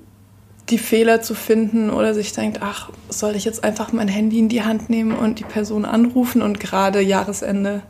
die 0.69 0.77
Fehler 0.77 1.21
zu 1.21 1.33
finden 1.33 1.89
oder 1.89 2.13
sich 2.13 2.33
denkt, 2.33 2.59
ach, 2.61 2.89
soll 3.09 3.35
ich 3.35 3.45
jetzt 3.45 3.63
einfach 3.63 3.91
mein 3.91 4.07
Handy 4.07 4.39
in 4.39 4.49
die 4.49 4.63
Hand 4.63 4.89
nehmen 4.89 5.13
und 5.13 5.39
die 5.39 5.43
Person 5.43 5.85
anrufen 5.85 6.41
und 6.41 6.59
gerade 6.59 7.01
Jahresende. 7.01 7.81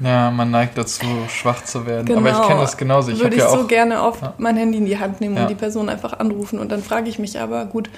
Ja, 0.00 0.30
man 0.30 0.50
neigt 0.50 0.76
dazu, 0.76 1.06
schwach 1.28 1.64
zu 1.64 1.86
werden. 1.86 2.04
Genau. 2.06 2.20
Aber 2.20 2.30
ich 2.30 2.36
kenne 2.36 2.48
genau. 2.48 2.60
das 2.60 2.76
genauso. 2.76 3.10
Ich 3.12 3.20
würde 3.20 3.36
ich 3.36 3.42
ja 3.42 3.48
so 3.48 3.66
gerne 3.66 4.02
oft 4.02 4.22
ja. 4.22 4.34
mein 4.38 4.56
Handy 4.56 4.78
in 4.78 4.86
die 4.86 4.98
Hand 4.98 5.20
nehmen 5.20 5.36
ja. 5.36 5.42
und 5.42 5.50
die 5.50 5.54
Person 5.54 5.88
einfach 5.88 6.18
anrufen 6.18 6.58
und 6.58 6.70
dann 6.70 6.82
frage 6.82 7.08
ich 7.08 7.18
mich 7.18 7.38
aber, 7.40 7.64
gut, 7.64 7.88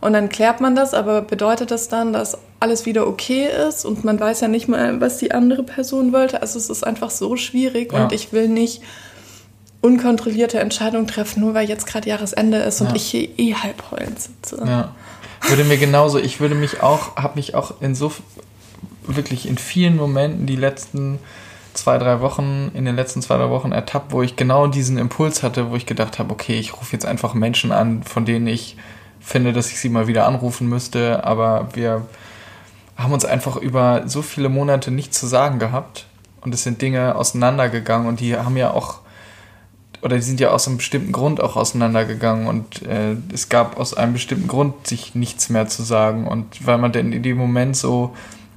und 0.00 0.12
dann 0.12 0.28
klärt 0.28 0.60
man 0.60 0.74
das, 0.74 0.92
aber 0.92 1.22
bedeutet 1.22 1.70
das 1.70 1.88
dann, 1.88 2.12
dass 2.12 2.36
alles 2.60 2.84
wieder 2.84 3.06
okay 3.06 3.48
ist 3.68 3.86
und 3.86 4.04
man 4.04 4.20
weiß 4.20 4.42
ja 4.42 4.48
nicht 4.48 4.68
mal, 4.68 5.00
was 5.00 5.16
die 5.18 5.32
andere 5.32 5.62
Person 5.62 6.12
wollte? 6.12 6.42
Also 6.42 6.58
es 6.58 6.68
ist 6.68 6.86
einfach 6.86 7.08
so 7.10 7.36
schwierig 7.36 7.92
ja. 7.92 8.02
und 8.02 8.12
ich 8.12 8.32
will 8.32 8.48
nicht 8.48 8.82
unkontrollierte 9.84 10.58
Entscheidungen 10.60 11.06
treffen, 11.06 11.40
nur 11.40 11.52
weil 11.52 11.68
jetzt 11.68 11.86
gerade 11.86 12.08
Jahresende 12.08 12.56
ist 12.56 12.80
und 12.80 12.88
ja. 12.88 12.94
ich 12.94 13.04
hier 13.04 13.28
eh 13.38 13.54
halb 13.54 13.90
heulend 13.90 14.18
sitze. 14.18 14.64
Ja. 14.66 14.94
Würde 15.46 15.64
mir 15.64 15.76
genauso, 15.76 16.18
ich 16.18 16.40
würde 16.40 16.54
mich 16.54 16.82
auch, 16.82 17.16
habe 17.16 17.34
mich 17.34 17.54
auch 17.54 17.82
in 17.82 17.94
so, 17.94 18.10
wirklich 19.06 19.46
in 19.46 19.58
vielen 19.58 19.96
Momenten 19.96 20.46
die 20.46 20.56
letzten 20.56 21.18
zwei, 21.74 21.98
drei 21.98 22.22
Wochen, 22.22 22.70
in 22.72 22.86
den 22.86 22.96
letzten 22.96 23.20
zwei, 23.20 23.36
drei 23.36 23.50
Wochen 23.50 23.72
ertappt, 23.72 24.12
wo 24.12 24.22
ich 24.22 24.36
genau 24.36 24.68
diesen 24.68 24.96
Impuls 24.96 25.42
hatte, 25.42 25.70
wo 25.70 25.76
ich 25.76 25.84
gedacht 25.84 26.18
habe, 26.18 26.32
okay, 26.32 26.58
ich 26.58 26.72
rufe 26.72 26.92
jetzt 26.92 27.04
einfach 27.04 27.34
Menschen 27.34 27.70
an, 27.70 28.04
von 28.04 28.24
denen 28.24 28.46
ich 28.46 28.78
finde, 29.20 29.52
dass 29.52 29.70
ich 29.70 29.80
sie 29.80 29.90
mal 29.90 30.06
wieder 30.06 30.26
anrufen 30.26 30.66
müsste, 30.66 31.24
aber 31.24 31.68
wir 31.74 32.06
haben 32.96 33.12
uns 33.12 33.26
einfach 33.26 33.56
über 33.56 34.04
so 34.06 34.22
viele 34.22 34.48
Monate 34.48 34.90
nichts 34.90 35.20
zu 35.20 35.26
sagen 35.26 35.58
gehabt 35.58 36.06
und 36.40 36.54
es 36.54 36.62
sind 36.62 36.80
Dinge 36.80 37.16
auseinandergegangen 37.16 38.08
und 38.08 38.20
die 38.20 38.34
haben 38.34 38.56
ja 38.56 38.70
auch 38.70 39.03
oder 40.04 40.16
die 40.16 40.22
sind 40.22 40.38
ja 40.38 40.50
aus 40.50 40.68
einem 40.68 40.76
bestimmten 40.76 41.12
Grund 41.12 41.40
auch 41.40 41.56
auseinandergegangen 41.56 42.46
und 42.46 42.82
äh, 42.82 43.16
es 43.32 43.48
gab 43.48 43.78
aus 43.78 43.94
einem 43.94 44.12
bestimmten 44.12 44.48
Grund 44.48 44.86
sich 44.86 45.14
nichts 45.14 45.48
mehr 45.48 45.66
zu 45.66 45.82
sagen. 45.82 46.26
Und 46.26 46.66
weil 46.66 46.76
man 46.76 46.92
denn 46.92 47.12
in 47.12 47.22
dem 47.22 47.38
Moment 47.38 47.74
so 47.74 48.14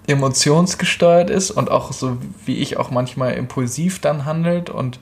emotionsgesteuert 0.07 1.29
ist 1.29 1.51
und 1.51 1.71
auch 1.71 1.93
so 1.93 2.17
wie 2.45 2.57
ich 2.57 2.75
auch 2.75 2.91
manchmal 2.91 3.33
impulsiv 3.36 3.99
dann 3.99 4.25
handelt 4.25 4.69
und 4.69 4.99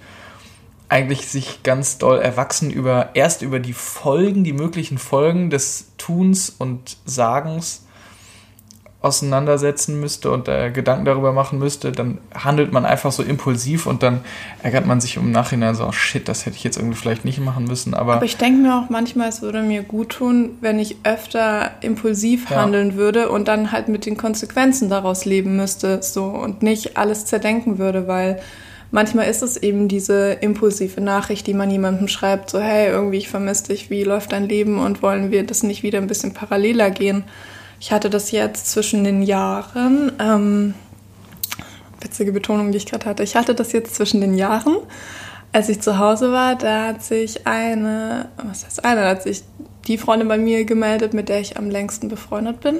eigentlich 0.88 1.28
sich 1.28 1.64
ganz 1.64 1.98
doll 1.98 2.20
erwachsen 2.20 2.70
über 2.70 3.10
erst 3.16 3.42
über 3.42 3.60
die 3.60 3.74
Folgen, 3.74 4.44
die 4.44 4.54
möglichen 4.54 5.00
Folgen 5.00 5.50
des 5.50 5.94
Tuns 5.98 6.52
und 6.56 6.98
Sagens 7.06 7.85
auseinandersetzen 9.06 10.00
müsste 10.00 10.32
und 10.32 10.48
äh, 10.48 10.72
Gedanken 10.72 11.06
darüber 11.06 11.32
machen 11.32 11.60
müsste, 11.60 11.92
dann 11.92 12.18
handelt 12.34 12.72
man 12.72 12.86
einfach 12.86 13.12
so 13.12 13.22
impulsiv 13.22 13.86
und 13.86 14.02
dann 14.02 14.22
ärgert 14.64 14.88
man 14.88 15.00
sich 15.00 15.18
im 15.18 15.32
Nachhinein 15.32 15.76
so, 15.76 15.86
oh 15.86 15.92
shit, 15.92 16.28
das 16.28 16.46
hätte 16.46 16.58
ich 16.58 16.64
jetzt 16.64 16.78
irgendwie 16.78 16.98
vielleicht 16.98 17.24
nicht 17.24 17.40
machen 17.40 17.66
müssen. 17.66 17.94
Aber, 17.94 18.16
aber 18.16 18.26
ich 18.26 18.38
denke 18.38 18.62
mir 18.62 18.76
auch 18.76 18.90
manchmal, 18.90 19.30
es 19.30 19.42
würde 19.42 19.62
mir 19.62 19.84
gut 19.84 20.10
tun, 20.10 20.58
wenn 20.62 20.80
ich 20.80 20.98
öfter 21.04 21.72
impulsiv 21.82 22.50
ja. 22.50 22.62
handeln 22.62 22.96
würde 22.96 23.30
und 23.30 23.48
dann 23.48 23.72
halt 23.72 23.88
mit 23.88 24.06
den 24.06 24.18
Konsequenzen 24.18 24.90
daraus 24.90 25.26
leben 25.26 25.56
müsste 25.56 26.02
so 26.02 26.26
und 26.26 26.64
nicht 26.64 26.98
alles 26.98 27.26
zerdenken 27.26 27.78
würde, 27.78 28.08
weil 28.08 28.42
manchmal 28.90 29.28
ist 29.28 29.44
es 29.44 29.58
eben 29.58 29.88
diese 29.88 30.34
impulsive 30.34 31.00
Nachricht, 31.00 31.46
die 31.46 31.54
man 31.54 31.70
jemandem 31.70 32.08
schreibt, 32.08 32.50
so 32.50 32.60
hey, 32.60 32.90
irgendwie 32.90 33.18
ich 33.18 33.30
vermisse 33.30 33.68
dich, 33.68 33.92
wie 33.92 34.04
läuft 34.04 34.32
dein 34.32 34.50
Leben 34.50 34.80
und 34.80 35.04
wollen 35.04 35.30
wir 35.30 35.46
das 35.46 35.62
nicht 35.62 35.84
wieder 35.84 36.00
ein 36.00 36.08
bisschen 36.08 36.34
paralleler 36.34 36.90
gehen? 36.90 37.24
Ich 37.86 37.92
hatte 37.92 38.10
das 38.10 38.32
jetzt 38.32 38.72
zwischen 38.72 39.04
den 39.04 39.22
Jahren, 39.22 40.12
ähm, 40.18 40.74
witzige 42.02 42.32
Betonung, 42.32 42.72
die 42.72 42.80
ich 42.80 42.88
gerade 42.88 43.06
hatte, 43.06 43.22
ich 43.22 43.36
hatte 43.36 43.54
das 43.54 43.74
jetzt 43.74 43.94
zwischen 43.94 44.22
den 44.22 44.34
Jahren. 44.34 44.78
Als 45.52 45.70
ich 45.70 45.82
zu 45.82 46.00
Hause 46.00 46.32
war, 46.32 46.56
da 46.56 46.88
hat 46.88 47.04
sich 47.04 47.46
eine, 47.46 48.30
was 48.38 48.66
heißt 48.66 48.84
eine, 48.84 49.02
da 49.02 49.10
hat 49.10 49.22
sich 49.22 49.44
die 49.86 50.00
Freundin 50.00 50.28
bei 50.28 50.40
mir 50.40 50.66
gemeldet, 50.66 51.14
mit 51.14 51.30
der 51.30 51.40
ich 51.42 51.58
am 51.58 51.70
längsten 51.70 52.10
befreundet 52.10 52.60
bin. 52.60 52.80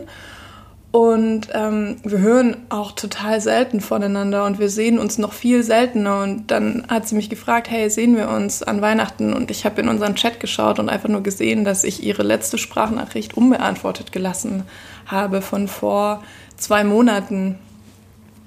Und 0.96 1.50
ähm, 1.52 1.98
wir 2.06 2.20
hören 2.20 2.56
auch 2.70 2.94
total 2.94 3.42
selten 3.42 3.82
voneinander 3.82 4.46
und 4.46 4.60
wir 4.60 4.70
sehen 4.70 4.98
uns 4.98 5.18
noch 5.18 5.34
viel 5.34 5.62
seltener. 5.62 6.24
Und 6.24 6.52
dann 6.52 6.86
hat 6.88 7.06
sie 7.06 7.16
mich 7.16 7.30
gefragt, 7.30 7.70
hey, 7.70 7.90
sehen 7.90 8.16
wir 8.16 8.30
uns 8.30 8.64
an 8.64 8.82
Weihnachten? 8.82 9.34
Und 9.34 9.52
ich 9.52 9.66
habe 9.66 9.82
in 9.82 9.90
unseren 9.90 10.16
Chat 10.16 10.40
geschaut 10.40 10.80
und 10.80 10.88
einfach 10.88 11.10
nur 11.10 11.22
gesehen, 11.22 11.66
dass 11.66 11.84
ich 11.84 12.02
ihre 12.02 12.24
letzte 12.24 12.58
Sprachnachricht 12.58 13.36
unbeantwortet 13.36 14.14
gelassen 14.14 14.64
habe 15.06 15.42
von 15.42 15.68
vor 15.68 16.24
zwei 16.56 16.86
Monaten, 16.86 17.60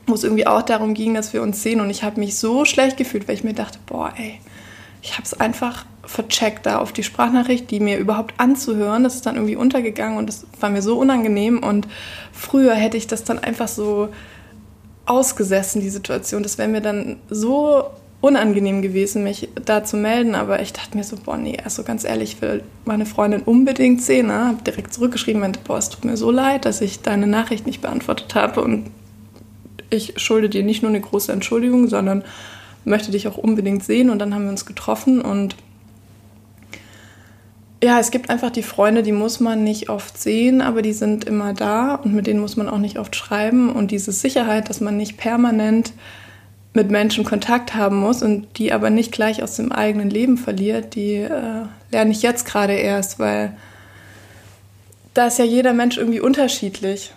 wo 0.06 0.14
es 0.14 0.24
irgendwie 0.24 0.46
auch 0.46 0.62
darum 0.62 0.94
ging, 0.94 1.12
dass 1.12 1.34
wir 1.34 1.42
uns 1.42 1.62
sehen. 1.62 1.82
Und 1.82 1.90
ich 1.90 2.02
habe 2.02 2.18
mich 2.18 2.38
so 2.38 2.64
schlecht 2.64 2.96
gefühlt, 2.96 3.28
weil 3.28 3.34
ich 3.34 3.44
mir 3.44 3.52
dachte, 3.52 3.78
boah, 3.84 4.14
ey, 4.16 4.40
ich 5.08 5.14
habe 5.14 5.24
es 5.24 5.34
einfach 5.34 5.86
vercheckt 6.04 6.66
da 6.66 6.78
auf 6.78 6.92
die 6.92 7.02
Sprachnachricht, 7.02 7.70
die 7.70 7.80
mir 7.80 7.98
überhaupt 7.98 8.34
anzuhören. 8.38 9.04
Das 9.04 9.14
ist 9.14 9.26
dann 9.26 9.36
irgendwie 9.36 9.56
untergegangen 9.56 10.18
und 10.18 10.26
das 10.26 10.46
war 10.60 10.70
mir 10.70 10.82
so 10.82 10.98
unangenehm. 10.98 11.62
Und 11.62 11.88
früher 12.32 12.74
hätte 12.74 12.96
ich 12.96 13.06
das 13.06 13.24
dann 13.24 13.38
einfach 13.38 13.68
so 13.68 14.10
ausgesessen, 15.06 15.80
die 15.80 15.90
Situation. 15.90 16.42
Das 16.42 16.58
wäre 16.58 16.68
mir 16.68 16.82
dann 16.82 17.16
so 17.30 17.84
unangenehm 18.20 18.82
gewesen, 18.82 19.22
mich 19.24 19.48
da 19.64 19.84
zu 19.84 19.96
melden, 19.96 20.34
aber 20.34 20.60
ich 20.60 20.72
dachte 20.72 20.96
mir 20.96 21.04
so, 21.04 21.16
boah, 21.16 21.36
nee, 21.36 21.56
also 21.62 21.84
ganz 21.84 22.04
ehrlich, 22.04 22.34
ich 22.34 22.42
will 22.42 22.62
meine 22.84 23.06
Freundin 23.06 23.42
unbedingt 23.42 24.02
sehen. 24.02 24.26
Ne? 24.26 24.48
Hab 24.48 24.64
direkt 24.64 24.92
zurückgeschrieben, 24.92 25.40
meinte, 25.40 25.60
boah, 25.64 25.78
es 25.78 25.88
tut 25.88 26.04
mir 26.04 26.16
so 26.16 26.30
leid, 26.30 26.64
dass 26.64 26.80
ich 26.80 27.00
deine 27.00 27.26
Nachricht 27.26 27.66
nicht 27.66 27.80
beantwortet 27.80 28.34
habe 28.34 28.62
und 28.62 28.90
ich 29.88 30.14
schulde 30.16 30.50
dir 30.50 30.64
nicht 30.64 30.82
nur 30.82 30.90
eine 30.90 31.00
große 31.00 31.32
Entschuldigung, 31.32 31.88
sondern 31.88 32.24
möchte 32.88 33.12
dich 33.12 33.28
auch 33.28 33.38
unbedingt 33.38 33.84
sehen 33.84 34.10
und 34.10 34.18
dann 34.18 34.34
haben 34.34 34.44
wir 34.44 34.50
uns 34.50 34.66
getroffen 34.66 35.20
und 35.20 35.56
ja, 37.82 38.00
es 38.00 38.10
gibt 38.10 38.28
einfach 38.28 38.50
die 38.50 38.64
Freunde, 38.64 39.04
die 39.04 39.12
muss 39.12 39.38
man 39.38 39.62
nicht 39.62 39.88
oft 39.88 40.18
sehen, 40.18 40.60
aber 40.60 40.82
die 40.82 40.92
sind 40.92 41.24
immer 41.24 41.52
da 41.52 41.94
und 41.94 42.12
mit 42.12 42.26
denen 42.26 42.40
muss 42.40 42.56
man 42.56 42.68
auch 42.68 42.78
nicht 42.78 42.98
oft 42.98 43.14
schreiben 43.14 43.70
und 43.70 43.92
diese 43.92 44.10
Sicherheit, 44.10 44.68
dass 44.68 44.80
man 44.80 44.96
nicht 44.96 45.16
permanent 45.16 45.92
mit 46.74 46.90
Menschen 46.90 47.24
Kontakt 47.24 47.74
haben 47.74 47.96
muss 47.96 48.22
und 48.22 48.58
die 48.58 48.72
aber 48.72 48.90
nicht 48.90 49.12
gleich 49.12 49.42
aus 49.42 49.56
dem 49.56 49.70
eigenen 49.70 50.10
Leben 50.10 50.36
verliert, 50.38 50.94
die 50.96 51.14
äh, 51.14 51.66
lerne 51.90 52.10
ich 52.10 52.22
jetzt 52.22 52.46
gerade 52.46 52.74
erst, 52.74 53.18
weil 53.18 53.56
da 55.14 55.26
ist 55.26 55.38
ja 55.38 55.44
jeder 55.44 55.72
Mensch 55.72 55.98
irgendwie 55.98 56.20
unterschiedlich. 56.20 57.12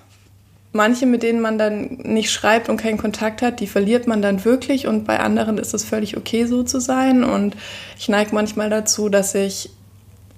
Manche, 0.74 1.06
mit 1.06 1.22
denen 1.22 1.42
man 1.42 1.58
dann 1.58 2.00
nicht 2.04 2.32
schreibt 2.32 2.70
und 2.70 2.78
keinen 2.78 2.98
Kontakt 2.98 3.42
hat, 3.42 3.60
die 3.60 3.68
verliert 3.68 4.08
man 4.08 4.22
dann 4.22 4.46
wirklich 4.46 4.88
und 4.88 5.06
bei 5.06 5.20
anderen 5.20 5.58
ist 5.58 5.74
es 5.74 5.84
völlig 5.84 6.16
okay, 6.16 6.46
so 6.46 6.64
zu 6.64 6.80
sein. 6.80 7.24
Und 7.24 7.58
ich 7.98 8.08
neige 8.08 8.34
manchmal 8.34 8.70
dazu, 8.70 9.10
dass 9.10 9.36
ich 9.36 9.70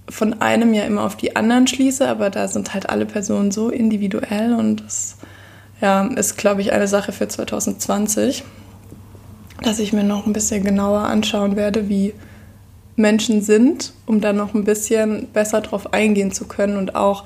von 0.10 0.41
einem 0.41 0.74
ja 0.74 0.84
immer 0.84 1.04
auf 1.04 1.15
die 1.15 1.36
anderen 1.36 1.67
schließe, 1.67 2.08
aber 2.08 2.30
da 2.30 2.48
sind 2.48 2.74
halt 2.74 2.89
alle 2.89 3.06
Personen 3.06 3.52
so 3.52 3.69
individuell 3.69 4.54
und 4.54 4.84
das 4.84 5.17
ja, 5.82 6.06
ist, 6.06 6.38
glaube 6.38 6.62
ich, 6.62 6.74
eine 6.74 6.88
Sache 6.88 7.12
für 7.12 7.28
2020 7.28 8.43
dass 9.63 9.80
ich 9.80 9.93
mir 9.93 10.04
noch 10.04 10.26
ein 10.26 10.34
bisschen 10.34 10.63
genauer 10.63 11.02
anschauen 11.02 11.56
werde, 11.56 11.89
wie 11.89 12.13
Menschen 12.96 13.41
sind, 13.41 13.93
um 14.06 14.22
dann 14.22 14.38
noch 14.38 14.54
ein 14.54 14.63
bisschen 14.63 15.28
besser 15.34 15.62
darauf 15.62 15.93
eingehen 15.93 16.32
zu 16.32 16.46
können 16.48 16.78
und 16.78 16.96
auch 16.96 17.24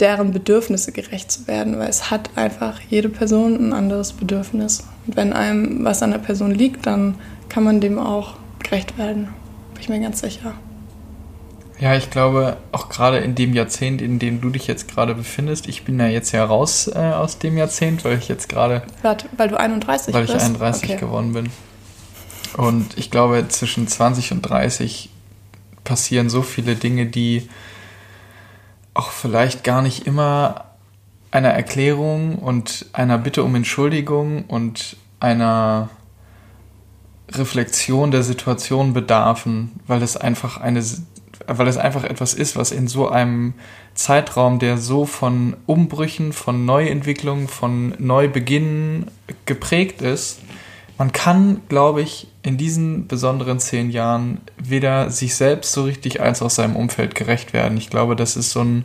deren 0.00 0.32
Bedürfnisse 0.32 0.92
gerecht 0.92 1.30
zu 1.30 1.46
werden, 1.46 1.78
weil 1.78 1.88
es 1.88 2.10
hat 2.10 2.30
einfach 2.36 2.80
jede 2.90 3.08
Person 3.08 3.68
ein 3.68 3.72
anderes 3.72 4.12
Bedürfnis. 4.12 4.84
Und 5.06 5.16
wenn 5.16 5.32
einem 5.32 5.84
was 5.84 6.02
an 6.02 6.10
der 6.10 6.18
Person 6.18 6.50
liegt, 6.50 6.86
dann 6.86 7.14
kann 7.48 7.64
man 7.64 7.80
dem 7.80 7.98
auch 7.98 8.34
gerecht 8.62 8.98
werden. 8.98 9.28
Bin 9.72 9.82
ich 9.82 9.88
mir 9.88 10.00
ganz 10.00 10.20
sicher. 10.20 10.54
Ja, 11.80 11.96
ich 11.96 12.10
glaube, 12.10 12.56
auch 12.72 12.88
gerade 12.88 13.18
in 13.18 13.34
dem 13.34 13.52
Jahrzehnt, 13.52 14.00
in 14.00 14.18
dem 14.18 14.40
du 14.40 14.50
dich 14.50 14.66
jetzt 14.66 14.88
gerade 14.88 15.14
befindest, 15.14 15.68
ich 15.68 15.84
bin 15.84 15.98
ja 15.98 16.06
jetzt 16.06 16.32
ja 16.32 16.44
raus 16.44 16.88
äh, 16.88 16.98
aus 16.98 17.38
dem 17.38 17.56
Jahrzehnt, 17.56 18.04
weil 18.04 18.18
ich 18.18 18.28
jetzt 18.28 18.48
gerade. 18.48 18.82
Weil 19.02 19.48
du 19.48 19.58
31 19.58 20.06
bist? 20.06 20.14
Weil 20.16 20.24
ich 20.24 20.42
31 20.42 20.90
okay. 20.90 20.98
geworden 21.00 21.32
bin. 21.32 21.50
Und 22.56 22.96
ich 22.96 23.10
glaube, 23.10 23.46
zwischen 23.48 23.88
20 23.88 24.32
und 24.32 24.42
30 24.42 25.10
passieren 25.82 26.30
so 26.30 26.42
viele 26.42 26.76
Dinge, 26.76 27.06
die 27.06 27.48
auch 28.94 29.10
vielleicht 29.10 29.64
gar 29.64 29.82
nicht 29.82 30.06
immer 30.06 30.66
einer 31.30 31.50
Erklärung 31.50 32.36
und 32.36 32.86
einer 32.92 33.18
Bitte 33.18 33.42
um 33.42 33.54
Entschuldigung 33.56 34.44
und 34.44 34.96
einer 35.18 35.88
Reflexion 37.32 38.12
der 38.12 38.22
Situation 38.22 38.92
bedarfen, 38.92 39.72
weil 39.86 40.02
es 40.02 40.16
einfach 40.16 40.60
eine 40.60 40.82
weil 41.46 41.68
es 41.68 41.76
einfach 41.76 42.04
etwas 42.04 42.32
ist, 42.32 42.56
was 42.56 42.70
in 42.70 42.88
so 42.88 43.08
einem 43.08 43.54
Zeitraum, 43.94 44.58
der 44.58 44.78
so 44.78 45.04
von 45.04 45.56
Umbrüchen, 45.66 46.32
von 46.32 46.64
Neuentwicklungen, 46.64 47.48
von 47.48 47.94
Neubeginnen 47.98 49.10
geprägt 49.44 50.00
ist, 50.00 50.40
man 50.96 51.12
kann, 51.12 51.62
glaube 51.68 52.02
ich, 52.02 52.28
in 52.42 52.56
diesen 52.56 53.08
besonderen 53.08 53.58
zehn 53.58 53.90
Jahren 53.90 54.40
weder 54.56 55.10
sich 55.10 55.34
selbst 55.34 55.72
so 55.72 55.84
richtig 55.84 56.20
als 56.20 56.40
auch 56.40 56.50
seinem 56.50 56.76
Umfeld 56.76 57.14
gerecht 57.14 57.52
werden. 57.52 57.76
Ich 57.78 57.90
glaube, 57.90 58.14
das 58.14 58.36
ist 58.36 58.50
so 58.50 58.60
ein, 58.60 58.84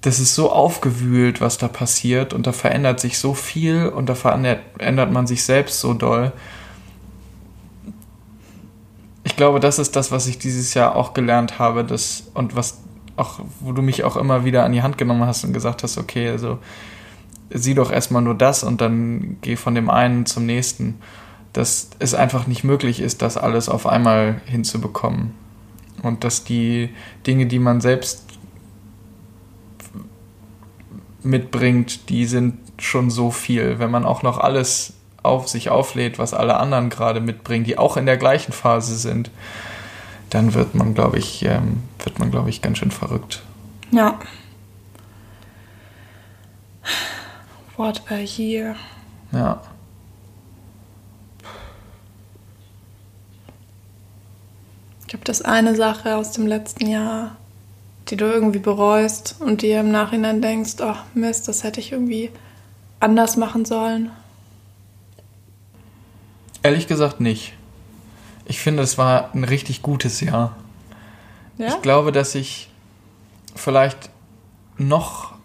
das 0.00 0.18
ist 0.18 0.34
so 0.34 0.50
aufgewühlt, 0.50 1.40
was 1.40 1.58
da 1.58 1.68
passiert 1.68 2.32
und 2.32 2.46
da 2.46 2.52
verändert 2.52 3.00
sich 3.00 3.18
so 3.18 3.34
viel 3.34 3.88
und 3.88 4.08
da 4.08 4.14
verändert 4.14 5.12
man 5.12 5.26
sich 5.26 5.42
selbst 5.42 5.80
so 5.80 5.92
doll. 5.92 6.32
Ich 9.24 9.36
glaube, 9.36 9.60
das 9.60 9.78
ist 9.78 9.96
das, 9.96 10.12
was 10.12 10.28
ich 10.28 10.38
dieses 10.38 10.72
Jahr 10.72 10.96
auch 10.96 11.12
gelernt 11.12 11.58
habe, 11.58 11.84
das 11.84 12.30
und 12.32 12.56
was 12.56 12.78
auch, 13.16 13.40
wo 13.60 13.72
du 13.72 13.82
mich 13.82 14.04
auch 14.04 14.16
immer 14.16 14.44
wieder 14.44 14.64
an 14.64 14.72
die 14.72 14.82
Hand 14.82 14.98
genommen 14.98 15.26
hast 15.26 15.44
und 15.44 15.52
gesagt 15.52 15.82
hast, 15.82 15.98
okay, 15.98 16.28
also 16.28 16.58
sieh 17.50 17.74
doch 17.74 17.90
erstmal 17.90 18.22
nur 18.22 18.34
das 18.34 18.62
und 18.62 18.80
dann 18.80 19.38
geh 19.40 19.56
von 19.56 19.74
dem 19.74 19.90
einen 19.90 20.26
zum 20.26 20.46
nächsten. 20.46 21.00
Dass 21.52 21.90
es 21.98 22.12
einfach 22.12 22.46
nicht 22.46 22.64
möglich 22.64 23.00
ist, 23.00 23.22
das 23.22 23.38
alles 23.38 23.68
auf 23.68 23.86
einmal 23.86 24.42
hinzubekommen. 24.44 25.32
Und 26.02 26.22
dass 26.22 26.44
die 26.44 26.90
Dinge, 27.26 27.46
die 27.46 27.58
man 27.58 27.80
selbst 27.80 28.24
mitbringt, 31.22 32.10
die 32.10 32.26
sind 32.26 32.58
schon 32.78 33.10
so 33.10 33.30
viel. 33.30 33.78
Wenn 33.78 33.90
man 33.90 34.04
auch 34.04 34.22
noch 34.22 34.38
alles 34.38 34.92
auf 35.22 35.48
sich 35.48 35.70
auflädt, 35.70 36.18
was 36.18 36.34
alle 36.34 36.56
anderen 36.56 36.90
gerade 36.90 37.20
mitbringen, 37.20 37.64
die 37.64 37.78
auch 37.78 37.96
in 37.96 38.06
der 38.06 38.16
gleichen 38.16 38.52
Phase 38.52 38.96
sind, 38.96 39.30
dann 40.30 40.54
wird 40.54 40.74
man, 40.74 40.94
glaube 40.94 41.18
ich, 41.18 41.44
ähm, 41.44 41.82
wird 42.02 42.18
man, 42.18 42.30
glaube 42.30 42.50
ich, 42.50 42.62
ganz 42.62 42.78
schön 42.78 42.90
verrückt. 42.90 43.42
Ja. 43.90 44.18
What 47.76 48.02
a 48.10 48.18
year. 48.18 48.76
Ja. 49.32 49.60
Gibt 55.06 55.28
es 55.28 55.42
eine 55.42 55.76
Sache 55.76 56.16
aus 56.16 56.32
dem 56.32 56.46
letzten 56.46 56.86
Jahr, 56.86 57.36
die 58.08 58.16
du 58.16 58.24
irgendwie 58.24 58.58
bereust 58.58 59.36
und 59.40 59.62
dir 59.62 59.80
im 59.80 59.92
Nachhinein 59.92 60.42
denkst, 60.42 60.76
oh 60.80 60.96
Mist, 61.14 61.48
das 61.48 61.64
hätte 61.64 61.80
ich 61.80 61.92
irgendwie 61.92 62.30
anders 62.98 63.36
machen 63.36 63.64
sollen? 63.64 64.10
Ehrlich 66.62 66.88
gesagt 66.88 67.20
nicht. 67.20 67.52
Ich 68.46 68.60
finde, 68.60 68.82
es 68.82 68.98
war 68.98 69.34
ein 69.34 69.44
richtig 69.44 69.82
gutes 69.82 70.20
Jahr. 70.20 70.56
Ja? 71.58 71.68
Ich 71.68 71.82
glaube, 71.82 72.10
dass 72.10 72.34
ich 72.34 72.68
vielleicht 73.54 74.10
noch 74.76 75.35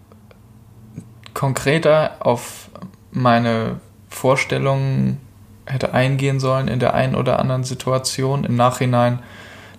konkreter 1.42 2.18
auf 2.20 2.70
meine 3.12 3.80
Vorstellungen 4.10 5.18
hätte 5.66 5.92
eingehen 5.92 6.40
sollen 6.40 6.68
in 6.68 6.80
der 6.80 6.94
einen 6.94 7.16
oder 7.16 7.40
anderen 7.40 7.64
Situation. 7.64 8.44
Im 8.44 8.56
Nachhinein 8.56 9.24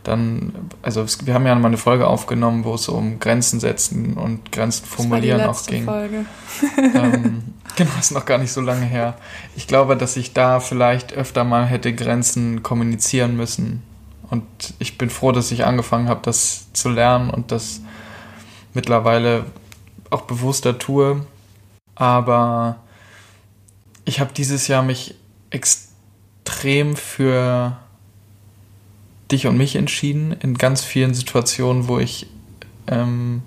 dann, 0.03 0.53
also 0.83 1.07
wir 1.25 1.35
haben 1.35 1.47
ja 1.47 1.55
mal 1.55 1.69
eine 1.69 1.77
Folge 1.77 2.09
aufgenommen, 2.09 2.65
wo 2.65 2.75
es 2.75 2.89
um 2.89 3.21
Grenzen 3.21 3.61
setzen 3.61 4.15
und 4.15 4.51
Grenzen 4.51 4.85
formulieren 4.87 5.43
auch 5.43 5.65
ging. 5.65 5.85
Folge. 5.85 6.25
ähm, 6.97 7.45
genau, 7.77 7.93
ist 8.01 8.11
noch 8.11 8.25
gar 8.25 8.39
nicht 8.39 8.51
so 8.51 8.61
lange 8.61 8.85
her. 8.85 9.15
Ich 9.55 9.69
glaube, 9.69 9.97
dass 9.97 10.17
ich 10.17 10.33
da 10.33 10.59
vielleicht 10.59 11.13
öfter 11.13 11.45
mal 11.45 11.65
hätte 11.65 11.95
Grenzen 11.95 12.65
kommunizieren 12.65 13.37
müssen. 13.37 13.85
Und 14.31 14.43
ich 14.81 14.99
bin 14.99 15.11
froh, 15.11 15.31
dass 15.31 15.53
ich 15.53 15.65
angefangen 15.65 16.09
habe, 16.09 16.23
das 16.25 16.73
zu 16.73 16.89
lernen 16.89 17.31
und 17.31 17.53
das 17.53 17.83
mittlerweile 18.75 19.45
auch 20.11 20.23
bewusster 20.23 20.77
tue. 20.77 21.25
Aber 21.95 22.77
ich 24.05 24.21
habe 24.21 24.33
dieses 24.33 24.69
Jahr 24.69 24.83
mich 24.83 25.15
extrem 25.51 26.97
für 26.97 27.77
dich 29.31 29.47
und 29.47 29.57
mich 29.57 29.77
entschieden 29.77 30.33
in 30.41 30.55
ganz 30.59 30.83
vielen 30.83 31.15
Situationen, 31.15 31.89
wo 31.89 31.99
ich 31.99 32.27
ähm, 32.87 33.43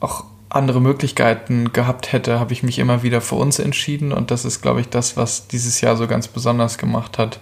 auch 0.00 0.24
andere 0.48 0.80
Möglichkeiten 0.80 1.72
gehabt 1.72 2.12
hätte, 2.12 2.38
habe 2.38 2.52
ich 2.52 2.62
mich 2.62 2.78
immer 2.78 3.02
wieder 3.02 3.20
für 3.20 3.36
uns 3.36 3.58
entschieden 3.58 4.12
und 4.12 4.30
das 4.30 4.44
ist, 4.44 4.60
glaube 4.60 4.82
ich, 4.82 4.88
das, 4.88 5.16
was 5.16 5.48
dieses 5.48 5.80
Jahr 5.80 5.96
so 5.96 6.06
ganz 6.06 6.28
besonders 6.28 6.76
gemacht 6.76 7.16
hat. 7.16 7.40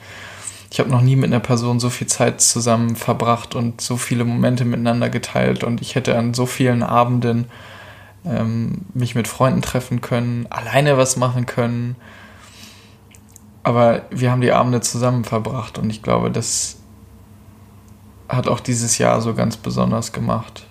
Ich 0.71 0.79
habe 0.79 0.91
noch 0.91 1.01
nie 1.01 1.17
mit 1.17 1.33
einer 1.33 1.41
Person 1.41 1.81
so 1.81 1.91
viel 1.91 2.07
Zeit 2.07 2.41
zusammen 2.41 2.95
verbracht 2.95 3.57
und 3.57 3.81
so 3.81 3.97
viele 3.97 4.25
Momente 4.25 4.65
miteinander 4.65 5.11
geteilt 5.11 5.65
und 5.65 5.81
ich 5.81 5.97
hätte 5.97 6.17
an 6.17 6.35
so 6.35 6.47
vielen 6.47 6.85
Abenden 6.85 7.47
ähm, 8.25 8.83
mich 8.95 9.15
mit 9.15 9.29
Freunden 9.29 9.63
treffen 9.63 10.01
können, 10.01 10.47
alleine 10.51 10.97
was 10.97 11.17
machen 11.17 11.47
können. 11.47 11.97
Aber 13.63 14.03
wir 14.11 14.31
haben 14.31 14.41
die 14.41 14.53
Abende 14.53 14.81
zusammen 14.81 15.25
verbracht 15.25 15.79
und 15.79 15.91
ich 15.91 16.03
glaube, 16.03 16.31
das 16.31 16.77
hat 18.29 18.49
auch 18.49 18.61
dieses 18.61 18.99
Jahr 18.99 19.21
so 19.21 19.35
ganz 19.35 19.57
besonders 19.57 20.13
gemacht. 20.13 20.67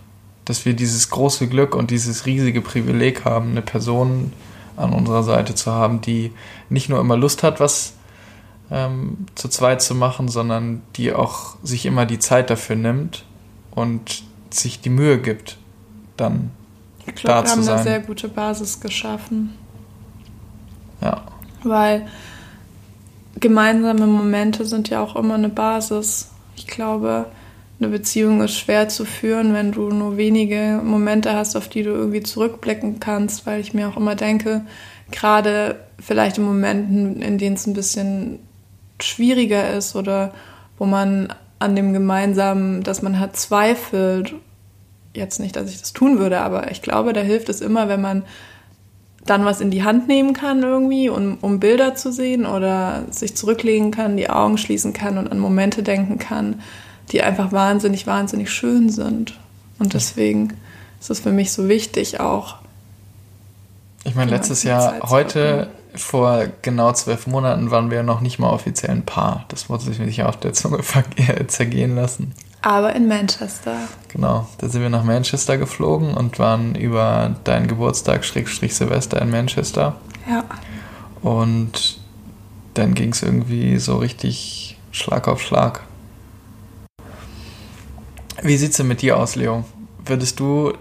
Dass 0.46 0.66
wir 0.66 0.74
dieses 0.74 1.10
große 1.10 1.48
Glück 1.48 1.76
und 1.76 1.92
dieses 1.92 2.26
riesige 2.26 2.62
Privileg 2.62 3.26
haben, 3.26 3.52
eine 3.52 3.62
Person 3.62 4.34
an 4.78 4.94
unserer 4.94 5.24
Seite 5.24 5.54
zu 5.54 5.72
haben, 5.72 6.02
die 6.02 6.32
nicht 6.70 6.90
nur 6.90 7.00
immer 7.00 7.18
Lust 7.18 7.44
hat, 7.44 7.60
was 7.60 7.94
ähm, 8.72 9.26
zu 9.36 9.50
zweit 9.50 9.82
zu 9.82 9.94
machen, 9.94 10.30
sondern 10.30 10.82
die 10.96 11.14
auch 11.14 11.58
sich 11.64 11.86
immer 11.86 12.06
die 12.06 12.20
Zeit 12.20 12.50
dafür 12.50 12.76
nimmt 12.76 13.26
und 13.72 14.24
sich 14.50 14.82
die 14.82 14.90
Mühe 14.90 15.20
gibt, 15.20 15.58
dann 16.18 16.52
ich 17.15 17.22
glaube, 17.22 17.48
wir 17.48 17.52
haben 17.52 17.67
eine 17.67 17.84
sehr 17.84 18.00
gute 18.00 18.28
Basis 18.28 18.80
geschaffen. 18.80 19.56
Ja. 21.02 21.24
Weil 21.63 22.08
gemeinsame 23.39 24.08
Momente 24.08 24.65
sind 24.65 24.89
ja 24.89 25.02
auch 25.02 25.15
immer 25.15 25.36
eine 25.36 25.50
Basis. 25.50 26.32
Ich 26.56 26.67
glaube, 26.67 27.26
eine 27.80 27.89
Beziehung 27.89 28.41
ist 28.41 28.58
schwer 28.58 28.89
zu 28.89 29.06
führen, 29.06 29.54
wenn 29.54 29.72
du 29.72 29.89
nur 29.89 30.17
wenige 30.17 30.82
Momente 30.84 31.34
hast, 31.34 31.56
auf 31.56 31.69
die 31.69 31.84
du 31.84 31.91
irgendwie 31.91 32.24
zurückblicken 32.24 33.00
kannst, 33.00 33.45
weil 33.45 33.62
ich 33.62 33.74
mir 33.74 33.88
auch 33.88 33.98
immer 33.98 34.15
denke, 34.15 34.65
gerade 35.12 35.80
vielleicht 36.00 36.38
in 36.38 36.43
Momenten, 36.43 37.22
in 37.22 37.38
denen 37.38 37.56
es 37.56 37.65
ein 37.65 37.74
bisschen 37.74 38.39
schwieriger 39.02 39.74
ist 39.74 39.95
oder 39.95 40.34
wo 40.78 40.86
man 40.86 41.34
an 41.60 41.76
dem 41.76 41.93
Gemeinsamen, 41.93 42.84
dass 42.84 43.02
man 43.02 43.19
hat, 43.19 43.36
zweifelt. 43.36 44.34
Jetzt 45.19 45.41
nicht, 45.41 45.58
dass 45.58 45.69
ich 45.69 45.79
das 45.79 45.91
tun 45.91 46.17
würde, 46.17 46.39
aber 46.39 46.71
ich 46.71 46.82
glaube, 46.82 47.12
da 47.12 47.19
hilft 47.19 47.49
es 47.49 47.60
immer, 47.60 47.89
wenn 47.89 47.99
man 47.99 48.23
dann 49.25 49.43
was 49.43 49.60
in 49.60 49.69
die 49.69 49.84
Hand 49.84 50.08
nehmen 50.08 50.32
kann 50.32 50.63
irgendwie, 50.63 51.10
um, 51.10 51.38
um 51.41 51.60
Bilder 51.60 51.93
zu 51.93 52.13
sehen 52.13 52.45
oder 52.45 53.03
sich 53.12 53.36
zurücklegen 53.36 53.91
kann, 53.91 54.15
die 54.15 54.29
Augen 54.29 54.58
schließen 54.58 54.93
kann 54.93 55.17
und 55.17 55.29
an 55.29 55.38
Momente 55.38 55.84
denken 55.84 56.19
kann, 56.19 56.62
die 57.12 57.21
einfach 57.21 57.51
wahnsinnig, 57.51 58.08
wahnsinnig 58.08 58.49
schön 58.49 58.89
sind. 58.89 59.38
Und 59.77 59.93
deswegen 59.93 60.53
ist 61.01 61.10
es 61.10 61.19
für 61.19 61.34
mich 61.34 61.51
so 61.51 61.67
wichtig 61.67 62.21
auch. 62.21 62.55
Ich 64.05 64.15
meine, 64.15 64.32
letztes 64.32 64.63
Jahr, 64.63 65.01
heute, 65.10 65.67
vor 65.95 66.45
genau 66.62 66.93
zwölf 66.93 67.27
Monaten, 67.27 67.71
waren 67.71 67.91
wir 67.91 68.03
noch 68.03 68.21
nicht 68.21 68.39
mal 68.39 68.51
offiziell 68.51 68.91
ein 68.91 69.05
Paar. 69.05 69.43
Das 69.49 69.67
muss 69.67 69.86
ich 69.86 69.99
mir 69.99 70.29
auf 70.29 70.38
der 70.38 70.53
Zunge 70.53 70.79
zergehen 71.47 71.95
lassen. 71.95 72.34
Aber 72.62 72.93
in 72.93 73.08
Manchester. 73.08 73.76
Genau, 74.10 74.48
da 74.58 74.67
sind 74.67 74.82
wir 74.82 74.89
nach 74.89 75.04
Manchester 75.04 75.58
geflogen 75.58 76.13
und 76.13 76.39
waren 76.39 76.76
über 76.76 77.36
deinen 77.45 77.67
Geburtstag, 77.67 78.26
Schrägstrich 78.26 78.76
Silvester 78.76 79.22
in 79.22 79.30
Manchester. 79.30 79.95
Ja. 80.30 80.43
Und 81.22 82.00
dann 82.74 82.93
ging 82.95 83.12
es 83.12 83.24
irgendwie 83.24 83.78
so 83.78 83.98
richtig 83.98 84.78
Schlag 84.91 85.28
auf 85.28 85.41
Schlag. 85.41 85.84
Wie 88.41 88.58
sieht 88.58 88.72
es 88.72 88.78
denn 88.78 88.88
mit 88.88 89.02
dir 89.02 89.17
aus, 89.17 89.36
Leo? 89.36 89.63
Würdest 90.06 90.39
du 90.39 90.74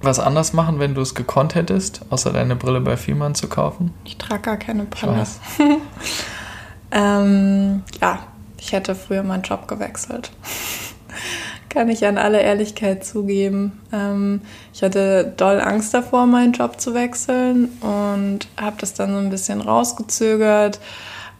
was 0.00 0.18
anders 0.18 0.52
machen, 0.52 0.78
wenn 0.78 0.94
du 0.94 1.00
es 1.00 1.14
gekonnt 1.14 1.54
hättest, 1.54 2.02
außer 2.10 2.32
deine 2.32 2.56
Brille 2.56 2.80
bei 2.80 2.96
Fiemann 2.96 3.34
zu 3.34 3.48
kaufen? 3.48 3.92
Ich 4.04 4.18
trage 4.18 4.42
gar 4.42 4.56
keine 4.58 4.84
Brille. 4.84 5.26
ähm, 6.90 7.82
ja, 8.00 8.18
ich 8.64 8.72
hätte 8.72 8.94
früher 8.94 9.22
meinen 9.22 9.42
Job 9.42 9.68
gewechselt. 9.68 10.32
Kann 11.68 11.88
ich 11.88 12.06
an 12.06 12.18
alle 12.18 12.40
Ehrlichkeit 12.40 13.04
zugeben. 13.04 13.80
Ähm, 13.92 14.40
ich 14.72 14.82
hatte 14.82 15.34
doll 15.36 15.60
Angst 15.60 15.92
davor, 15.92 16.26
meinen 16.26 16.52
Job 16.52 16.80
zu 16.80 16.94
wechseln 16.94 17.68
und 17.80 18.48
habe 18.56 18.76
das 18.78 18.94
dann 18.94 19.12
so 19.12 19.18
ein 19.18 19.30
bisschen 19.30 19.60
rausgezögert, 19.60 20.80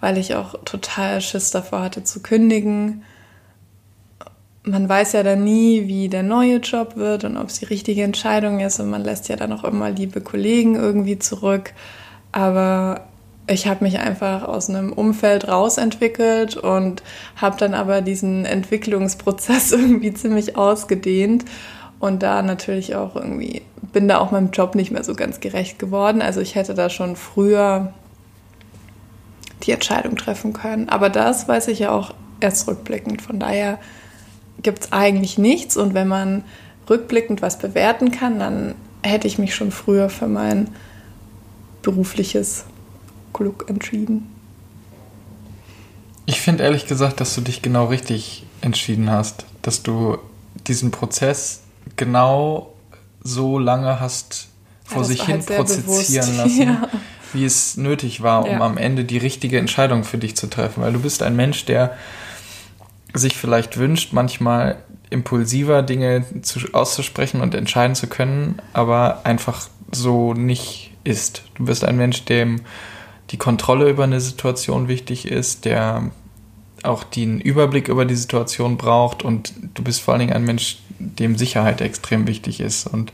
weil 0.01 0.19
ich 0.19 0.35
auch 0.35 0.55
total 0.65 1.21
Schiss 1.21 1.51
davor 1.51 1.83
hatte 1.83 2.05
zu 2.05 2.21
kündigen 2.21 3.03
man 4.67 4.89
weiß 4.89 5.13
ja 5.13 5.23
dann 5.23 5.45
nie, 5.45 5.89
wie 5.89 6.09
der 6.09 6.23
neue 6.23 6.57
Job 6.57 6.97
wird 6.97 7.25
und 7.25 7.37
ob 7.37 7.49
es 7.49 7.59
die 7.59 7.67
richtige 7.67 8.03
Entscheidung 8.03 8.61
ist. 8.61 8.81
Und 8.81 8.89
man 8.89 9.05
lässt 9.05 9.29
ja 9.29 9.37
dann 9.37 9.53
auch 9.53 9.65
immer 9.65 9.91
liebe 9.91 10.23
Kollegen 10.23 10.75
irgendwie 10.75 11.19
zurück. 11.19 11.75
Aber 12.33 13.07
ich 13.47 13.67
habe 13.67 13.85
mich 13.85 13.99
einfach 13.99 14.43
aus 14.45 14.71
einem 14.71 14.93
Umfeld 14.93 15.49
rausentwickelt 15.49 16.57
und 16.57 17.03
habe 17.37 17.57
dann 17.59 17.75
aber 17.75 18.01
diesen 18.01 18.45
Entwicklungsprozess 18.45 19.73
irgendwie 19.73 20.15
ziemlich 20.15 20.57
ausgedehnt. 20.57 21.45
Und 22.01 22.23
da 22.23 22.43
natürlich 22.43 22.97
auch 22.97 23.17
irgendwie, 23.17 23.63
bin 23.93 24.09
da 24.09 24.19
auch 24.19 24.31
meinem 24.31 24.51
Job 24.51 24.75
nicht 24.75 24.91
mehr 24.91 25.05
so 25.05 25.15
ganz 25.15 25.41
gerecht 25.41 25.79
geworden. 25.79 26.23
Also 26.23 26.41
ich 26.41 26.55
hätte 26.55 26.75
da 26.75 26.91
schon 26.91 27.17
früher 27.17 27.93
die 29.63 29.73
Entscheidung 29.73 30.17
treffen 30.17 30.53
können. 30.53 30.89
Aber 30.89 31.09
das 31.09 31.49
weiß 31.49 31.69
ich 31.69 31.79
ja 31.81 31.93
auch 31.93 32.15
erst 32.41 32.67
rückblickend. 32.69 33.23
Von 33.23 33.39
daher 33.39 33.79
gibt 34.63 34.85
es 34.85 34.93
eigentlich 34.93 35.39
nichts. 35.39 35.77
Und 35.77 35.95
wenn 35.95 36.09
man 36.09 36.45
rückblickend 36.89 37.43
was 37.43 37.59
bewerten 37.59 38.11
kann, 38.11 38.39
dann 38.39 38.75
hätte 39.03 39.27
ich 39.27 39.39
mich 39.39 39.55
schon 39.55 39.71
früher 39.71 40.09
für 40.11 40.29
mein 40.29 40.69
berufliches 41.83 42.67
Glück 43.35 43.67
entschieden. 43.69 44.31
Ich 46.25 46.41
finde 46.41 46.65
ehrlich 46.65 46.87
gesagt, 46.87 47.21
dass 47.21 47.35
du 47.35 47.43
dich 47.43 47.61
genau 47.61 47.87
richtig 47.87 48.47
entschieden 48.63 49.11
hast, 49.11 49.45
dass 49.61 49.83
du 49.83 50.17
diesen 50.67 50.91
Prozess 50.91 51.61
genau 51.97 52.73
so 53.23 53.59
lange 53.59 54.01
hast 54.01 54.49
vor 54.85 55.03
ja, 55.03 55.09
sich 55.09 55.23
hin 55.25 55.37
halt 55.37 55.47
prozessieren 55.47 56.37
lassen, 56.37 56.63
ja. 56.63 56.89
wie 57.33 57.45
es 57.45 57.77
nötig 57.77 58.23
war, 58.23 58.45
um 58.45 58.53
ja. 58.53 58.61
am 58.61 58.79
Ende 58.79 59.05
die 59.05 59.19
richtige 59.19 59.59
Entscheidung 59.59 60.05
für 60.05 60.19
dich 60.19 60.37
zu 60.37 60.47
treffen. 60.49 60.83
Weil 60.83 60.93
du 60.93 61.01
bist 61.01 61.23
ein 61.23 61.37
Mensch, 61.37 61.67
der 61.67 61.97
sich 63.13 63.37
vielleicht 63.37 63.77
wünscht, 63.77 64.13
manchmal 64.13 64.77
impulsiver 65.11 65.83
Dinge 65.83 66.25
zu, 66.43 66.61
auszusprechen 66.73 67.41
und 67.41 67.55
entscheiden 67.55 67.95
zu 67.95 68.07
können, 68.07 68.61
aber 68.73 69.21
einfach 69.25 69.69
so 69.93 70.35
nicht 70.35 70.91
ist. 71.05 71.45
Du 71.55 71.67
bist 71.67 71.85
ein 71.85 71.97
Mensch, 71.97 72.25
dem 72.25 72.63
die 73.31 73.39
Kontrolle 73.39 73.89
über 73.89 74.05
eine 74.05 74.21
Situation 74.21 74.89
wichtig 74.89 75.27
ist, 75.27 75.65
der 75.65 76.11
auch 76.83 77.03
den 77.03 77.41
Überblick 77.41 77.89
über 77.89 78.05
die 78.05 78.15
Situation 78.15 78.77
braucht 78.77 79.23
und 79.23 79.55
du 79.75 79.83
bist 79.83 80.03
vor 80.03 80.13
allen 80.13 80.21
Dingen 80.21 80.33
ein 80.35 80.45
Mensch, 80.45 80.79
dem 80.99 81.37
Sicherheit 81.37 81.81
extrem 81.81 82.27
wichtig 82.27 82.61
ist. 82.61 82.87
Und 82.87 83.13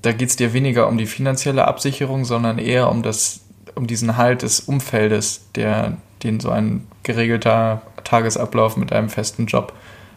da 0.00 0.12
geht 0.12 0.28
es 0.28 0.36
dir 0.36 0.52
weniger 0.52 0.88
um 0.88 0.96
die 0.96 1.06
finanzielle 1.06 1.66
Absicherung, 1.66 2.24
sondern 2.24 2.58
eher 2.58 2.90
um 2.90 3.02
das, 3.02 3.40
um 3.74 3.86
diesen 3.86 4.16
Halt 4.16 4.42
des 4.42 4.60
Umfeldes, 4.60 5.46
der, 5.54 5.96
den 6.22 6.40
so 6.40 6.50
ein 6.50 6.86
geregelter 7.02 7.82
Tagesablauf 8.04 8.76
mit 8.76 8.92
einem 8.92 9.08
festen 9.08 9.46
Job 9.46 9.72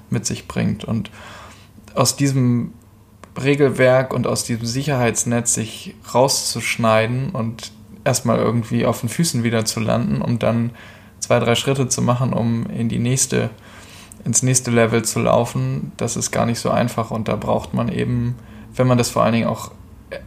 mit 0.10 0.26
sich 0.26 0.48
bringt. 0.48 0.86
Und 0.86 1.10
aus 1.96 2.16
diesem 2.16 2.74
Regelwerk 3.42 4.14
und 4.14 4.28
aus 4.28 4.44
diesem 4.44 4.66
Sicherheitsnetz 4.66 5.56
sich 5.56 5.96
rauszuschneiden 6.14 7.32
und 7.32 7.72
erstmal 8.06 8.38
irgendwie 8.38 8.86
auf 8.86 9.02
den 9.02 9.10
Füßen 9.10 9.44
wieder 9.44 9.66
zu 9.66 9.82
landen, 9.82 10.22
um 10.22 10.40
dann 10.40 10.72
zwei, 11.20 11.40
drei 11.40 11.56
Schritte 11.56 11.90
zu 11.90 12.02
machen, 12.02 12.32
um 12.32 12.68
in 12.68 12.88
die 12.88 13.00
nächste, 13.00 13.50
ins 14.24 14.44
nächste 14.44 14.72
Level 14.72 15.04
zu 15.04 15.20
laufen, 15.20 15.92
das 15.98 16.16
ist 16.16 16.32
gar 16.32 16.46
nicht 16.46 16.60
so 16.60 16.70
einfach. 16.70 17.12
Und 17.12 17.28
da 17.28 17.36
braucht 17.36 17.74
man 17.74 17.90
eben, 17.90 18.36
wenn 18.76 18.88
man 18.88 18.98
das 18.98 19.10
vor 19.10 19.24
allen 19.24 19.34
Dingen 19.34 19.48
auch 19.48 19.72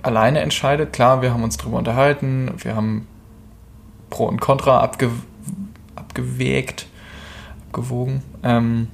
alleine 0.02 0.40
entscheidet, 0.40 0.92
klar, 0.92 1.22
wir 1.22 1.32
haben 1.32 1.42
uns 1.42 1.56
darüber 1.56 1.78
unterhalten, 1.78 2.52
wir 2.58 2.74
haben 2.74 3.06
Pro 4.10 4.26
und 4.26 4.40
Contra 4.40 4.80
abge 4.80 5.10
abgewägt, 5.94 6.86
abgewogen. 7.68 8.22
Ähm, 8.42 8.88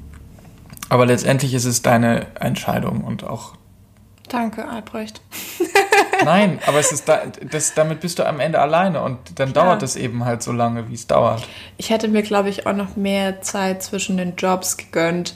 aber 0.89 1.07
letztendlich 1.07 1.55
ist 1.55 1.65
es 1.65 1.83
deine 1.83 2.27
Entscheidung 2.39 3.03
und 3.03 3.25
auch. 3.25 3.55
Danke, 4.29 4.69
Albrecht. 4.69 5.21
Nein, 6.25 6.59
aber 6.67 6.79
es 6.79 6.93
ist 6.93 7.09
da, 7.09 7.23
das, 7.51 7.75
damit 7.75 8.01
bist 8.01 8.19
du 8.19 8.27
am 8.27 8.41
Ende 8.41 8.59
alleine 8.61 9.03
und 9.03 9.19
dann 9.39 9.53
Klar. 9.53 9.67
dauert 9.67 9.83
es 9.83 9.97
eben 9.97 10.25
halt 10.25 10.43
so 10.43 10.53
lange, 10.53 10.89
wie 10.89 10.95
es 10.95 11.07
dauert. 11.07 11.47
Ich 11.77 11.91
hätte 11.91 12.09
mir, 12.09 12.23
glaube 12.23 12.49
ich, 12.49 12.67
auch 12.67 12.75
noch 12.75 12.97
mehr 12.97 13.43
Zeit 13.43 13.83
zwischen 13.83 14.17
den 14.17 14.37
Jobs 14.37 14.77
gegönnt. 14.77 15.35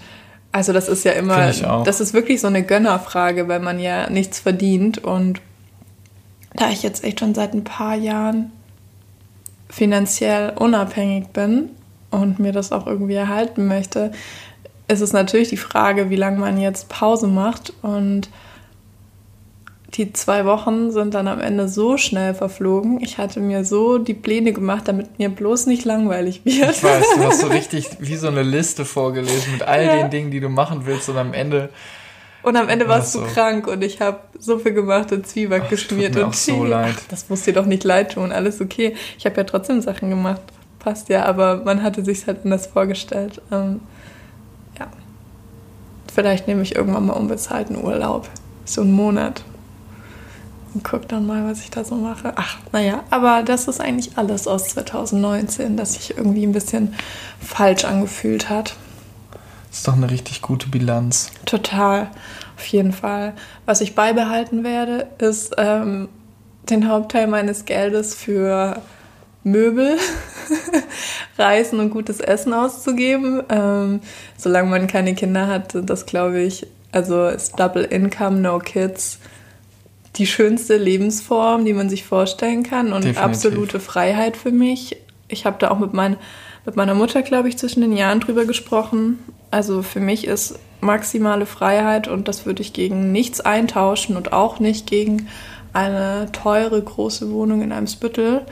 Also 0.52 0.72
das 0.72 0.88
ist 0.88 1.04
ja 1.04 1.12
immer, 1.12 1.52
das 1.84 2.00
ist 2.00 2.14
wirklich 2.14 2.40
so 2.40 2.46
eine 2.46 2.62
Gönnerfrage, 2.62 3.48
weil 3.48 3.60
man 3.60 3.78
ja 3.78 4.08
nichts 4.08 4.40
verdient 4.40 4.98
und 4.98 5.40
da 6.54 6.70
ich 6.70 6.82
jetzt 6.82 7.04
echt 7.04 7.20
schon 7.20 7.34
seit 7.34 7.52
ein 7.54 7.64
paar 7.64 7.94
Jahren 7.94 8.50
finanziell 9.68 10.54
unabhängig 10.56 11.28
bin 11.28 11.70
und 12.10 12.38
mir 12.38 12.52
das 12.52 12.72
auch 12.72 12.86
irgendwie 12.86 13.14
erhalten 13.14 13.66
möchte, 13.66 14.12
ist 14.88 15.02
es 15.02 15.12
natürlich 15.12 15.50
die 15.50 15.58
Frage, 15.58 16.10
wie 16.10 16.16
lange 16.16 16.38
man 16.38 16.58
jetzt 16.58 16.88
Pause 16.88 17.26
macht. 17.28 17.72
Und 17.82 18.30
die 19.94 20.12
zwei 20.12 20.44
Wochen 20.44 20.90
sind 20.90 21.14
dann 21.14 21.28
am 21.28 21.40
Ende 21.40 21.68
so 21.68 21.96
schnell 21.96 22.34
verflogen. 22.34 23.00
Ich 23.00 23.16
hatte 23.16 23.40
mir 23.40 23.64
so 23.64 23.98
die 23.98 24.14
Pläne 24.14 24.52
gemacht, 24.52 24.86
damit 24.86 25.18
mir 25.18 25.30
bloß 25.30 25.66
nicht 25.66 25.84
langweilig 25.84 26.42
wird. 26.44 26.70
Ich 26.70 26.84
weiß, 26.84 27.04
du 27.16 27.24
hast 27.24 27.40
so 27.40 27.46
richtig 27.48 27.88
wie 27.98 28.16
so 28.16 28.28
eine 28.28 28.42
Liste 28.42 28.84
vorgelesen 28.84 29.52
mit 29.52 29.62
all 29.62 29.84
ja. 29.84 29.96
den 29.96 30.10
Dingen, 30.10 30.30
die 30.30 30.40
du 30.40 30.50
machen 30.50 30.82
willst 30.84 31.08
und 31.08 31.16
am 31.16 31.32
Ende 31.32 31.70
und 32.42 32.56
am 32.56 32.68
Ende 32.68 32.86
warst 32.86 33.14
du 33.14 33.18
so. 33.18 33.24
krank 33.26 33.66
und 33.66 33.82
ich 33.82 34.00
habe 34.00 34.20
so 34.38 34.58
viel 34.58 34.72
gemacht 34.72 35.10
und 35.10 35.26
Zwieback 35.26 35.64
Ach, 35.66 35.70
geschmiert 35.70 36.16
und 36.16 36.36
so 36.36 36.64
leid. 36.64 36.94
Ach, 36.96 37.02
das 37.08 37.28
muss 37.28 37.42
dir 37.42 37.52
doch 37.52 37.66
nicht 37.66 37.82
leid 37.82 38.12
tun, 38.12 38.30
alles 38.30 38.60
okay. 38.60 38.94
Ich 39.18 39.26
habe 39.26 39.36
ja 39.36 39.44
trotzdem 39.44 39.80
Sachen 39.80 40.08
gemacht, 40.08 40.40
passt 40.78 41.08
ja, 41.08 41.24
aber 41.24 41.64
man 41.64 41.82
hatte 41.82 42.04
sich 42.04 42.26
halt 42.26 42.44
anders 42.44 42.66
vorgestellt. 42.66 43.42
Ähm, 43.50 43.80
ja, 44.78 44.86
vielleicht 46.14 46.46
nehme 46.46 46.62
ich 46.62 46.76
irgendwann 46.76 47.06
mal 47.06 47.14
unbezahlten 47.14 47.76
Urlaub, 47.82 48.28
so 48.64 48.82
einen 48.82 48.92
Monat 48.92 49.42
und 50.78 50.84
guck 50.84 51.08
dann 51.08 51.26
mal, 51.26 51.44
was 51.44 51.58
ich 51.62 51.70
da 51.70 51.82
so 51.82 51.96
mache. 51.96 52.34
Ach, 52.36 52.56
naja, 52.70 53.02
aber 53.10 53.42
das 53.42 53.66
ist 53.66 53.80
eigentlich 53.80 54.16
alles 54.16 54.46
aus 54.46 54.68
2019, 54.68 55.76
das 55.76 55.94
sich 55.94 56.16
irgendwie 56.16 56.46
ein 56.46 56.52
bisschen 56.52 56.94
falsch 57.40 57.84
angefühlt 57.84 58.48
hat. 58.48 58.76
Das 59.68 59.78
ist 59.78 59.88
doch 59.88 59.96
eine 59.96 60.08
richtig 60.08 60.40
gute 60.40 60.68
Bilanz. 60.68 61.32
Total, 61.46 62.10
auf 62.56 62.64
jeden 62.66 62.92
Fall. 62.92 63.32
Was 63.66 63.80
ich 63.80 63.96
beibehalten 63.96 64.62
werde, 64.62 65.08
ist 65.18 65.56
ähm, 65.58 66.08
den 66.70 66.88
Hauptteil 66.88 67.26
meines 67.26 67.64
Geldes 67.64 68.14
für 68.14 68.80
Möbel 69.42 69.96
reisen 71.38 71.80
und 71.80 71.90
gutes 71.90 72.20
Essen 72.20 72.52
auszugeben. 72.52 73.42
Ähm, 73.48 73.98
solange 74.36 74.70
man 74.70 74.86
keine 74.86 75.16
Kinder 75.16 75.48
hat, 75.48 75.72
das 75.74 76.06
glaube 76.06 76.38
ich, 76.38 76.68
also 76.92 77.26
ist 77.26 77.58
Double 77.58 77.82
Income, 77.82 78.38
No 78.38 78.60
Kids 78.60 79.18
die 80.16 80.26
schönste 80.26 80.76
Lebensform, 80.76 81.64
die 81.64 81.74
man 81.74 81.88
sich 81.88 82.04
vorstellen 82.04 82.62
kann 82.62 82.92
und 82.92 83.04
Definitiv. 83.04 83.22
absolute 83.22 83.80
Freiheit 83.80 84.36
für 84.36 84.50
mich. 84.50 84.96
Ich 85.28 85.44
habe 85.44 85.56
da 85.58 85.70
auch 85.70 85.78
mit, 85.78 85.92
mein, 85.92 86.16
mit 86.64 86.76
meiner 86.76 86.94
Mutter, 86.94 87.22
glaube 87.22 87.48
ich, 87.48 87.58
zwischen 87.58 87.82
den 87.82 87.92
Jahren 87.92 88.20
drüber 88.20 88.44
gesprochen. 88.44 89.18
Also 89.50 89.82
für 89.82 90.00
mich 90.00 90.26
ist 90.26 90.58
maximale 90.80 91.46
Freiheit 91.46 92.08
und 92.08 92.28
das 92.28 92.46
würde 92.46 92.62
ich 92.62 92.72
gegen 92.72 93.12
nichts 93.12 93.40
eintauschen 93.40 94.16
und 94.16 94.32
auch 94.32 94.60
nicht 94.60 94.86
gegen 94.86 95.28
eine 95.72 96.28
teure 96.32 96.82
große 96.82 97.30
Wohnung 97.30 97.62
in 97.62 97.72
einem 97.72 97.86
Spüttel. 97.86 98.42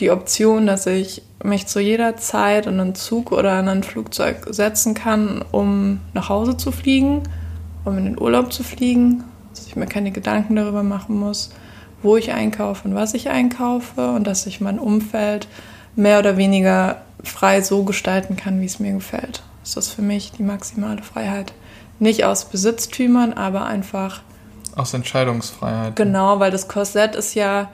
Die 0.00 0.10
Option, 0.10 0.66
dass 0.66 0.86
ich 0.86 1.22
mich 1.42 1.66
zu 1.66 1.80
jeder 1.80 2.16
Zeit 2.16 2.66
in 2.66 2.80
einen 2.80 2.94
Zug 2.94 3.32
oder 3.32 3.58
in 3.60 3.68
ein 3.68 3.82
Flugzeug 3.82 4.46
setzen 4.50 4.94
kann, 4.94 5.44
um 5.52 6.00
nach 6.12 6.28
Hause 6.28 6.56
zu 6.56 6.72
fliegen, 6.72 7.22
um 7.84 7.96
in 7.98 8.04
den 8.04 8.20
Urlaub 8.20 8.52
zu 8.52 8.62
fligen, 8.62 9.18
dass 9.18 9.35
ich 9.76 9.80
mir 9.80 9.86
keine 9.86 10.10
Gedanken 10.10 10.56
darüber 10.56 10.82
machen 10.82 11.18
muss, 11.18 11.50
wo 12.02 12.16
ich 12.16 12.32
einkaufe 12.32 12.88
und 12.88 12.94
was 12.94 13.12
ich 13.12 13.28
einkaufe 13.28 14.10
und 14.10 14.26
dass 14.26 14.46
ich 14.46 14.60
mein 14.60 14.78
Umfeld 14.78 15.48
mehr 15.94 16.18
oder 16.18 16.36
weniger 16.36 17.02
frei 17.22 17.60
so 17.60 17.84
gestalten 17.84 18.36
kann, 18.36 18.60
wie 18.60 18.66
es 18.66 18.78
mir 18.78 18.92
gefällt. 18.92 19.42
Das 19.62 19.76
ist 19.76 19.90
für 19.90 20.02
mich 20.02 20.32
die 20.32 20.42
maximale 20.42 21.02
Freiheit. 21.02 21.52
Nicht 21.98 22.24
aus 22.24 22.46
Besitztümern, 22.46 23.32
aber 23.34 23.66
einfach. 23.66 24.22
Aus 24.74 24.94
Entscheidungsfreiheit. 24.94 25.96
Genau, 25.96 26.40
weil 26.40 26.50
das 26.50 26.68
Korsett 26.68 27.14
ist 27.14 27.34
ja 27.34 27.70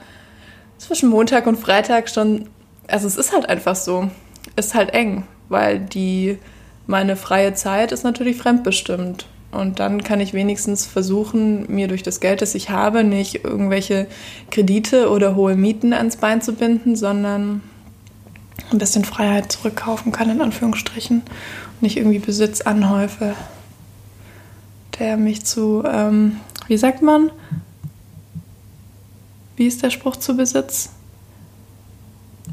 zwischen 0.79 1.09
Montag 1.09 1.47
und 1.47 1.59
Freitag 1.59 2.09
schon. 2.09 2.49
Also 2.89 3.07
es 3.07 3.17
ist 3.17 3.33
halt 3.33 3.49
einfach 3.49 3.77
so. 3.77 4.11
Ist 4.57 4.75
halt 4.75 4.91
eng, 4.91 5.25
weil 5.49 5.79
die 5.79 6.39
meine 6.87 7.17
freie 7.17 7.55
Zeit 7.55 7.93
ist 7.93 8.03
natürlich 8.03 8.37
fremdbestimmt. 8.37 9.27
Und 9.53 9.81
dann 9.81 10.03
kann 10.03 10.21
ich 10.21 10.33
wenigstens 10.33 10.87
versuchen, 10.87 11.67
mir 11.73 11.87
durch 11.87 12.03
das 12.03 12.21
Geld, 12.21 12.41
das 12.41 12.55
ich 12.55 12.71
habe, 12.71 13.05
nicht 13.05 13.45
irgendwelche 13.45 14.07
Kredite 14.51 15.11
oder 15.11 15.37
hohe 15.37 15.57
Mieten 15.57 15.93
ans 15.93 16.17
Bein 16.17 16.41
zu 16.41 16.55
binden, 16.55 16.97
sondern 16.97 17.61
ein 18.71 18.79
bisschen 18.79 19.05
Freiheit 19.05 19.53
zurückkaufen 19.53 20.11
kann, 20.11 20.31
in 20.31 20.41
Anführungsstrichen. 20.41 21.19
Und 21.19 21.83
nicht 21.83 21.99
irgendwie 21.99 22.19
Besitz 22.19 22.63
anhäufe, 22.63 23.35
der 24.99 25.19
mich 25.19 25.45
zu, 25.45 25.85
ähm, 25.87 26.39
wie 26.67 26.79
sagt 26.79 27.03
man? 27.03 27.31
Wie 29.57 29.67
ist 29.67 29.83
der 29.83 29.91
Spruch 29.91 30.17
zu 30.17 30.35
Besitz? 30.35 30.91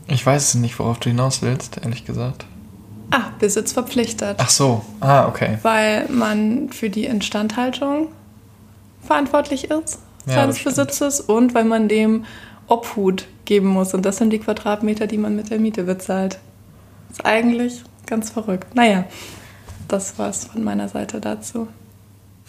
Ich 0.07 0.25
weiß 0.25 0.55
nicht, 0.55 0.77
worauf 0.79 0.99
du 0.99 1.09
hinaus 1.09 1.41
willst, 1.41 1.79
ehrlich 1.81 2.03
gesagt. 2.03 2.45
Ah, 3.11 3.31
Besitz 3.39 3.73
verpflichtet. 3.73 4.37
Ach 4.39 4.49
so, 4.49 4.85
ah, 4.99 5.27
okay. 5.27 5.57
Weil 5.63 6.07
man 6.09 6.69
für 6.69 6.89
die 6.89 7.05
Instandhaltung 7.05 8.09
verantwortlich 9.03 9.71
ist 9.71 9.99
ja, 10.25 10.33
seines 10.35 10.63
Besitzes 10.63 11.19
und 11.19 11.55
weil 11.55 11.65
man 11.65 11.87
dem 11.87 12.25
Obhut 12.67 13.25
geben 13.45 13.67
muss. 13.67 13.93
Und 13.93 14.05
das 14.05 14.17
sind 14.17 14.29
die 14.31 14.39
Quadratmeter, 14.39 15.07
die 15.07 15.17
man 15.17 15.35
mit 15.35 15.49
der 15.49 15.59
Miete 15.59 15.83
bezahlt. 15.83 16.39
Ist 17.11 17.25
eigentlich 17.25 17.83
ganz 18.05 18.29
verrückt. 18.29 18.75
Naja, 18.75 19.05
das 19.87 20.19
war's 20.19 20.45
von 20.45 20.63
meiner 20.63 20.87
Seite 20.87 21.19
dazu. 21.19 21.67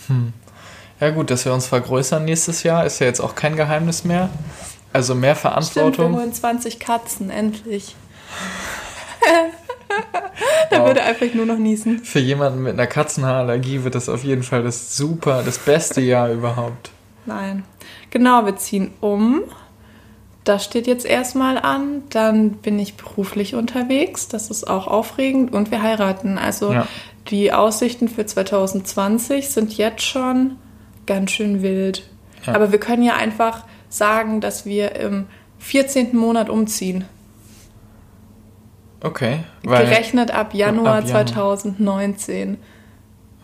Hm. 0.07 0.33
Ja 1.01 1.11
gut, 1.11 1.31
dass 1.31 1.47
wir 1.47 1.55
uns 1.55 1.67
vergrößern 1.67 2.27
nächstes 2.27 2.63
Jahr, 2.63 2.85
ist 2.85 2.99
ja 2.99 3.07
jetzt 3.07 3.21
auch 3.21 3.35
kein 3.35 3.57
Geheimnis 3.57 4.05
mehr. 4.05 4.29
Also 4.93 5.15
mehr 5.15 5.37
Verantwortung. 5.37 5.93
Stimmt, 5.93 6.13
wir 6.13 6.21
holen 6.21 6.35
20 6.35 6.79
Katzen, 6.81 7.31
endlich. 7.31 7.97
da 10.71 10.87
würde 10.87 11.03
einfach 11.03 11.33
nur 11.35 11.47
noch 11.47 11.59
niesen. 11.59 12.01
Für 12.01 12.19
jemanden 12.19 12.63
mit 12.63 12.75
einer 12.75 12.87
Katzenhaarallergie 12.87 13.85
wird 13.85 13.95
das 13.95 14.09
auf 14.09 14.25
jeden 14.25 14.43
Fall 14.43 14.63
das 14.63 14.97
super, 14.97 15.43
das 15.45 15.59
beste 15.59 16.01
Jahr 16.01 16.31
überhaupt. 16.31 16.91
Nein. 17.27 17.65
Genau, 18.11 18.45
wir 18.45 18.57
ziehen 18.57 18.93
um. 19.01 19.43
Das 20.45 20.65
steht 20.65 20.87
jetzt 20.87 21.07
erstmal 21.07 21.59
an. 21.59 22.03
Dann 22.11 22.53
bin 22.53 22.79
ich 22.79 22.95
beruflich 22.97 23.55
unterwegs. 23.55 24.29
Das 24.29 24.51
ist 24.51 24.69
auch 24.69 24.87
aufregend. 24.87 25.53
Und 25.53 25.71
wir 25.71 25.83
heiraten. 25.83 26.39
Also 26.39 26.73
ja. 26.73 26.87
die 27.29 27.53
Aussichten 27.53 28.09
für 28.09 28.27
2020 28.27 29.51
sind 29.51 29.77
jetzt 29.77 30.03
schon 30.03 30.57
ganz 31.07 31.33
schön 31.33 31.63
wild. 31.63 32.09
Ja. 32.47 32.55
Aber 32.55 32.73
wir 32.73 32.81
können 32.81 33.03
ja 33.03 33.17
einfach 33.17 33.65
sagen, 33.89 34.41
dass 34.41 34.65
wir 34.65 34.97
im 34.97 35.27
14. 35.59 36.17
Monat 36.17 36.49
umziehen. 36.49 37.05
Okay. 39.03 39.41
Gerechnet 39.63 40.31
ab 40.31 40.55
Januar, 40.55 40.99
ab 40.99 41.05
Januar 41.05 41.27
2019. 41.27 42.59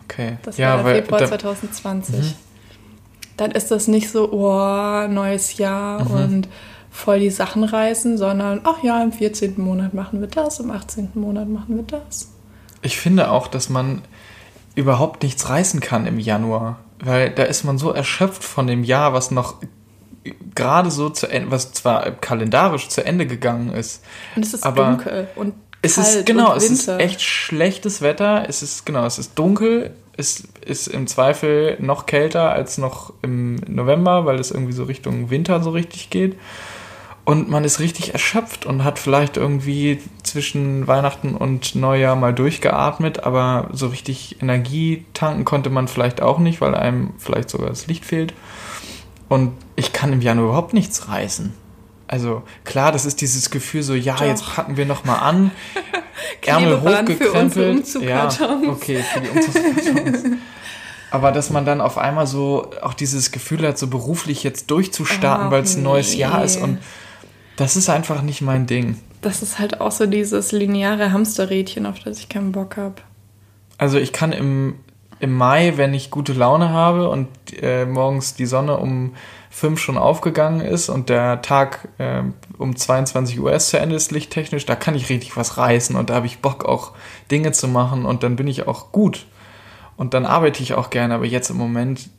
Okay. 0.03 0.37
Das 0.43 0.57
ja, 0.57 0.83
wäre 0.85 1.01
Februar 1.01 1.21
da, 1.21 1.27
2020. 1.27 2.15
Mhm. 2.15 2.33
Dann 3.37 3.51
ist 3.51 3.71
das 3.71 3.87
nicht 3.87 4.09
so, 4.09 4.31
oh, 4.31 5.07
neues 5.07 5.57
Jahr 5.57 6.03
mhm. 6.03 6.15
und 6.15 6.47
voll 6.89 7.19
die 7.19 7.29
Sachen 7.29 7.63
reißen, 7.63 8.17
sondern, 8.17 8.61
ach 8.63 8.83
ja, 8.83 9.01
im 9.03 9.11
14. 9.11 9.59
Monat 9.61 9.93
machen 9.93 10.21
wir 10.21 10.27
das, 10.27 10.59
im 10.59 10.71
18. 10.71 11.11
Monat 11.15 11.47
machen 11.47 11.75
wir 11.75 11.83
das. 11.83 12.31
Ich 12.81 12.99
finde 12.99 13.31
auch, 13.31 13.47
dass 13.47 13.69
man 13.69 14.01
überhaupt 14.75 15.23
nichts 15.23 15.49
reißen 15.49 15.79
kann 15.79 16.05
im 16.05 16.19
Januar, 16.19 16.79
weil 16.99 17.29
da 17.31 17.43
ist 17.43 17.63
man 17.63 17.77
so 17.77 17.91
erschöpft 17.91 18.43
von 18.43 18.67
dem 18.67 18.83
Jahr, 18.83 19.13
was 19.13 19.31
noch 19.31 19.55
gerade 20.55 20.91
so 20.91 21.09
zu 21.09 21.27
Ende, 21.27 21.51
was 21.51 21.71
zwar 21.73 22.11
kalendarisch 22.11 22.89
zu 22.89 23.05
Ende 23.05 23.27
gegangen 23.27 23.73
ist. 23.73 24.03
Und 24.35 24.45
es 24.45 24.53
ist 24.53 24.63
aber 24.63 24.85
dunkel 24.85 25.27
und 25.35 25.53
es 25.81 25.95
kalt 25.95 26.07
ist 26.07 26.25
genau, 26.25 26.55
es 26.55 26.69
ist 26.69 26.87
echt 26.87 27.21
schlechtes 27.21 28.01
Wetter. 28.01 28.45
Es 28.47 28.61
ist 28.61 28.85
genau, 28.85 29.05
es 29.05 29.19
ist 29.19 29.37
dunkel. 29.37 29.91
Es 30.19 30.43
ist 30.65 30.87
im 30.87 31.05
Zweifel 31.05 31.77
noch 31.79 32.07
kälter 32.07 32.51
als 32.51 32.79
noch 32.79 33.13
im 33.21 33.57
November, 33.67 34.25
weil 34.25 34.39
es 34.39 34.49
irgendwie 34.49 34.73
so 34.73 34.83
Richtung 34.85 35.29
Winter 35.29 35.61
so 35.61 35.69
richtig 35.69 36.09
geht. 36.09 36.35
Und 37.23 37.49
man 37.49 37.65
ist 37.65 37.81
richtig 37.81 38.13
erschöpft 38.13 38.65
und 38.65 38.85
hat 38.85 38.99
vielleicht 38.99 39.35
irgendwie 39.35 40.01
zwischen 40.23 40.87
Weihnachten 40.87 41.35
und 41.35 41.75
Neujahr 41.75 42.15
mal 42.15 42.33
durchgeatmet, 42.33 43.25
aber 43.25 43.67
so 43.73 43.87
richtig 43.87 44.41
Energie 44.41 45.05
tanken 45.13 45.43
konnte 45.43 45.69
man 45.69 45.89
vielleicht 45.89 46.21
auch 46.21 46.39
nicht, 46.39 46.61
weil 46.61 46.73
einem 46.73 47.13
vielleicht 47.17 47.49
sogar 47.49 47.67
das 47.67 47.85
Licht 47.87 48.05
fehlt. 48.05 48.33
Und 49.29 49.53
ich 49.75 49.93
kann 49.93 50.13
im 50.13 50.21
Januar 50.21 50.49
überhaupt 50.49 50.73
nichts 50.73 51.09
reißen. 51.09 51.53
Also 52.07 52.43
klar, 52.63 52.91
das 52.91 53.05
ist 53.05 53.19
dieses 53.19 53.49
Gefühl 53.49 53.83
so, 53.83 53.93
ja, 53.93 54.15
Doch. 54.15 54.25
jetzt 54.25 54.45
packen 54.55 54.77
wir 54.77 54.85
noch 54.85 55.03
mal 55.03 55.17
an. 55.17 55.51
Ärmel 56.45 56.81
hochgekrempelt. 56.81 57.87
Für 57.87 58.03
ja, 58.03 58.29
okay, 58.67 59.03
für 59.03 59.19
die 59.19 59.29
Umzugskartons. 59.29 60.23
Aber 61.11 61.31
dass 61.31 61.49
man 61.49 61.65
dann 61.65 61.81
auf 61.81 61.97
einmal 61.97 62.27
so 62.27 62.71
auch 62.81 62.93
dieses 62.93 63.31
Gefühl 63.31 63.65
hat, 63.67 63.77
so 63.77 63.87
beruflich 63.87 64.43
jetzt 64.43 64.71
durchzustarten, 64.71 65.47
oh, 65.47 65.51
weil 65.51 65.63
es 65.63 65.75
ein 65.75 65.83
neues 65.83 66.15
Jahr 66.15 66.43
ist. 66.43 66.57
Und 66.57 66.79
das 67.55 67.75
ist 67.75 67.89
einfach 67.89 68.21
nicht 68.21 68.41
mein 68.41 68.67
Ding. 68.67 68.97
Das 69.21 69.41
ist 69.41 69.59
halt 69.59 69.81
auch 69.81 69.91
so 69.91 70.05
dieses 70.05 70.51
lineare 70.51 71.11
Hamsterrädchen, 71.11 71.85
auf 71.85 71.99
das 71.99 72.19
ich 72.19 72.29
keinen 72.29 72.51
Bock 72.51 72.77
habe. 72.77 72.95
Also 73.77 73.97
ich 73.97 74.11
kann 74.11 74.31
im 74.31 74.75
im 75.19 75.33
Mai, 75.33 75.73
wenn 75.75 75.93
ich 75.93 76.11
gute 76.11 76.33
Laune 76.33 76.69
habe 76.69 77.09
und 77.09 77.27
äh, 77.61 77.85
morgens 77.85 78.35
die 78.35 78.45
Sonne 78.45 78.77
um 78.77 79.15
fünf 79.49 79.79
schon 79.79 79.97
aufgegangen 79.97 80.61
ist 80.61 80.89
und 80.89 81.09
der 81.09 81.41
Tag 81.41 81.89
äh, 81.97 82.21
um 82.57 82.75
22 82.75 83.39
Uhr 83.39 83.51
erst 83.51 83.69
zu 83.69 83.79
Ende 83.79 83.95
ist, 83.95 84.11
lichttechnisch, 84.11 84.65
da 84.65 84.75
kann 84.75 84.93
ich 84.93 85.09
richtig 85.09 85.35
was 85.35 85.57
reißen 85.57 85.95
und 85.95 86.09
da 86.09 86.15
habe 86.15 86.27
ich 86.27 86.39
Bock 86.39 86.65
auch 86.65 86.91
Dinge 87.31 87.51
zu 87.51 87.67
machen 87.67 88.05
und 88.05 88.21
dann 88.21 88.35
bin 88.35 88.47
ich 88.47 88.67
auch 88.67 88.91
gut. 88.91 89.25
Und 89.95 90.13
dann 90.13 90.27
arbeite 90.27 90.61
ich 90.61 90.75
auch 90.75 90.91
gerne, 90.91 91.15
aber 91.15 91.25
jetzt 91.25 91.49
im 91.49 91.57
Moment, 91.57 92.09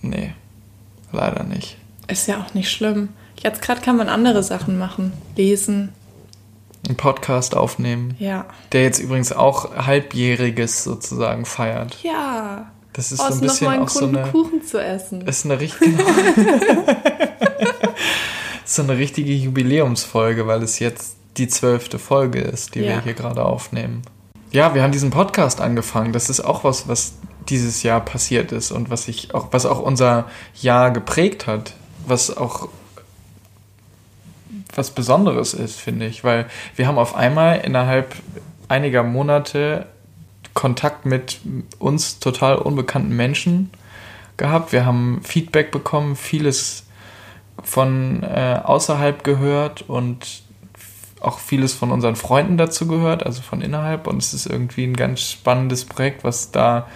nee, 0.00 0.32
leider 1.10 1.42
nicht. 1.42 1.76
Ist 2.06 2.28
ja 2.28 2.40
auch 2.40 2.54
nicht 2.54 2.70
schlimm. 2.70 3.08
Jetzt 3.42 3.60
gerade 3.60 3.80
kann 3.80 3.96
man 3.96 4.08
andere 4.08 4.44
Sachen 4.44 4.78
machen. 4.78 5.12
Lesen, 5.36 5.92
einen 6.88 6.96
Podcast 6.96 7.56
aufnehmen. 7.56 8.14
Ja. 8.18 8.46
Der 8.72 8.82
jetzt 8.82 8.98
übrigens 8.98 9.32
auch 9.32 9.76
halbjähriges 9.76 10.84
sozusagen 10.84 11.44
feiert. 11.44 12.02
Ja. 12.02 12.70
Das 12.92 13.12
ist 13.12 13.20
oh, 13.20 13.28
so 13.28 13.34
ein 13.34 13.40
bisschen 13.40 13.66
noch 13.68 13.76
mal 13.76 13.84
auch 13.84 13.88
so 13.88 14.06
eine 14.06 14.22
Kuchen 14.30 14.62
zu 14.62 14.82
essen. 14.82 15.22
Ist 15.22 15.44
eine 15.44 15.60
richtige 15.60 15.96
so 18.64 18.82
eine 18.82 18.98
richtige 18.98 19.32
Jubiläumsfolge, 19.32 20.46
weil 20.46 20.62
es 20.62 20.78
jetzt 20.78 21.16
die 21.36 21.48
zwölfte 21.48 21.98
Folge 21.98 22.40
ist, 22.40 22.74
die 22.74 22.80
ja. 22.80 22.88
wir 22.88 23.00
hier 23.02 23.14
gerade 23.14 23.44
aufnehmen. 23.44 24.02
Ja, 24.50 24.74
wir 24.74 24.82
haben 24.82 24.92
diesen 24.92 25.10
Podcast 25.10 25.60
angefangen. 25.60 26.12
Das 26.12 26.30
ist 26.30 26.40
auch 26.40 26.64
was, 26.64 26.88
was 26.88 27.14
dieses 27.48 27.82
Jahr 27.82 28.00
passiert 28.00 28.52
ist 28.52 28.70
und 28.72 28.90
was 28.90 29.08
ich 29.08 29.34
auch, 29.34 29.48
was 29.52 29.66
auch 29.66 29.78
unser 29.78 30.26
Jahr 30.60 30.90
geprägt 30.90 31.46
hat, 31.46 31.74
was 32.06 32.36
auch 32.36 32.68
was 34.78 34.90
Besonderes 34.90 35.54
ist, 35.54 35.78
finde 35.80 36.06
ich, 36.06 36.24
weil 36.24 36.46
wir 36.76 36.86
haben 36.86 36.98
auf 36.98 37.14
einmal 37.14 37.58
innerhalb 37.58 38.14
einiger 38.68 39.02
Monate 39.02 39.86
Kontakt 40.54 41.06
mit 41.06 41.40
uns 41.78 42.18
total 42.18 42.56
unbekannten 42.56 43.14
Menschen 43.14 43.70
gehabt. 44.36 44.72
Wir 44.72 44.86
haben 44.86 45.20
Feedback 45.22 45.70
bekommen, 45.70 46.16
vieles 46.16 46.84
von 47.62 48.22
äh, 48.22 48.60
außerhalb 48.62 49.22
gehört 49.24 49.82
und 49.82 50.42
auch 51.20 51.38
vieles 51.40 51.74
von 51.74 51.90
unseren 51.90 52.14
Freunden 52.16 52.56
dazu 52.56 52.86
gehört, 52.86 53.26
also 53.26 53.42
von 53.42 53.60
innerhalb. 53.60 54.06
Und 54.06 54.18
es 54.22 54.34
ist 54.34 54.46
irgendwie 54.46 54.84
ein 54.84 54.94
ganz 54.96 55.20
spannendes 55.22 55.84
Projekt, 55.84 56.22
was 56.24 56.52
da 56.52 56.86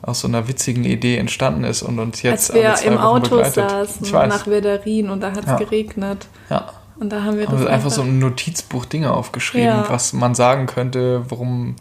aus 0.00 0.20
so 0.20 0.28
einer 0.28 0.48
witzigen 0.48 0.84
Idee 0.84 1.16
entstanden 1.16 1.64
ist 1.64 1.82
und 1.82 1.98
uns 1.98 2.20
jetzt 2.22 2.50
Als 2.50 2.54
wir 2.54 2.68
alle 2.68 2.76
zwei 2.78 2.86
im 2.88 2.94
Wochen 2.94 3.02
Auto 3.02 3.36
begleitet. 3.36 3.70
saßen 3.70 4.28
nach 4.28 4.46
Werderin 4.46 5.10
und 5.10 5.20
da 5.20 5.30
hat 5.32 5.40
es 5.44 5.46
Ja. 5.46 5.56
geregnet. 5.56 6.26
Ja. 6.50 6.72
Und 6.98 7.10
da 7.10 7.22
haben 7.24 7.36
wir 7.38 7.46
Haben 7.46 7.54
das 7.56 7.62
wir 7.66 7.70
einfach 7.70 7.90
so 7.90 8.02
im 8.02 8.18
Notizbuch 8.20 8.84
Dinge 8.84 9.12
aufgeschrieben, 9.12 9.66
Ja. 9.66 9.86
was 9.88 10.12
man 10.12 10.34
sagen 10.34 10.66
könnte, 10.66 11.24
worum 11.28 11.74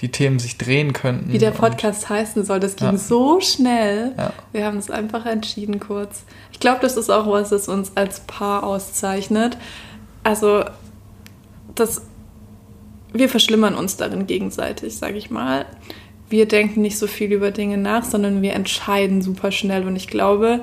die 0.00 0.10
Themen 0.10 0.38
sich 0.38 0.58
drehen 0.58 0.92
könnten. 0.92 1.32
wie 1.32 1.38
der 1.38 1.52
Podcast 1.52 2.08
heißen 2.10 2.44
soll. 2.44 2.60
Das 2.60 2.76
ging 2.76 2.88
Ja. 2.92 2.96
so 2.98 3.40
schnell. 3.40 4.12
Ja. 4.18 4.32
Wir 4.52 4.66
haben 4.66 4.76
es 4.76 4.90
einfach 4.90 5.24
entschieden 5.24 5.80
kurz. 5.80 6.24
Ich 6.52 6.60
glaube, 6.60 6.80
das 6.82 6.96
ist 6.96 7.08
auch 7.10 7.26
was, 7.30 7.50
das 7.50 7.68
uns 7.68 7.92
als 7.96 8.20
Paar 8.20 8.64
auszeichnet. 8.64 9.56
Also, 10.22 10.64
das, 11.74 12.02
wir 13.12 13.28
verschlimmern 13.28 13.74
uns 13.74 13.96
darin 13.96 14.26
gegenseitig, 14.26 14.96
sage 14.96 15.16
ich 15.16 15.30
mal. 15.30 15.64
Wir 16.28 16.46
denken 16.46 16.82
nicht 16.82 16.98
so 16.98 17.06
viel 17.06 17.32
über 17.32 17.52
Dinge 17.52 17.78
nach, 17.78 18.04
sondern 18.04 18.42
wir 18.42 18.52
entscheiden 18.54 19.22
super 19.22 19.52
schnell. 19.52 19.86
Und 19.86 19.94
ich 19.96 20.08
glaube, 20.08 20.60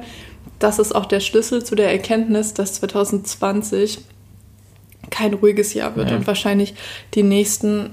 das 0.64 0.80
ist 0.80 0.96
auch 0.96 1.06
der 1.06 1.20
Schlüssel 1.20 1.64
zu 1.64 1.76
der 1.76 1.92
Erkenntnis, 1.92 2.54
dass 2.54 2.74
2020 2.76 4.00
kein 5.10 5.34
ruhiges 5.34 5.74
Jahr 5.74 5.96
wird 5.96 6.10
Ja. 6.12 6.18
und 6.18 6.26
wahrscheinlich 6.26 6.74
die 7.14 7.24
nächsten, 7.24 7.92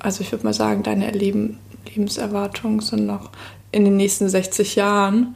also 0.00 0.20
ich 0.22 0.30
würde 0.32 0.44
mal 0.44 0.54
sagen, 0.54 0.82
deine 0.82 1.10
Leben, 1.10 1.58
Lebenserwartungen 1.86 2.80
sind 2.80 3.06
noch 3.06 3.30
in 3.72 3.84
den 3.84 3.96
nächsten 3.96 4.28
60 4.28 4.76
Jahren. 4.76 5.34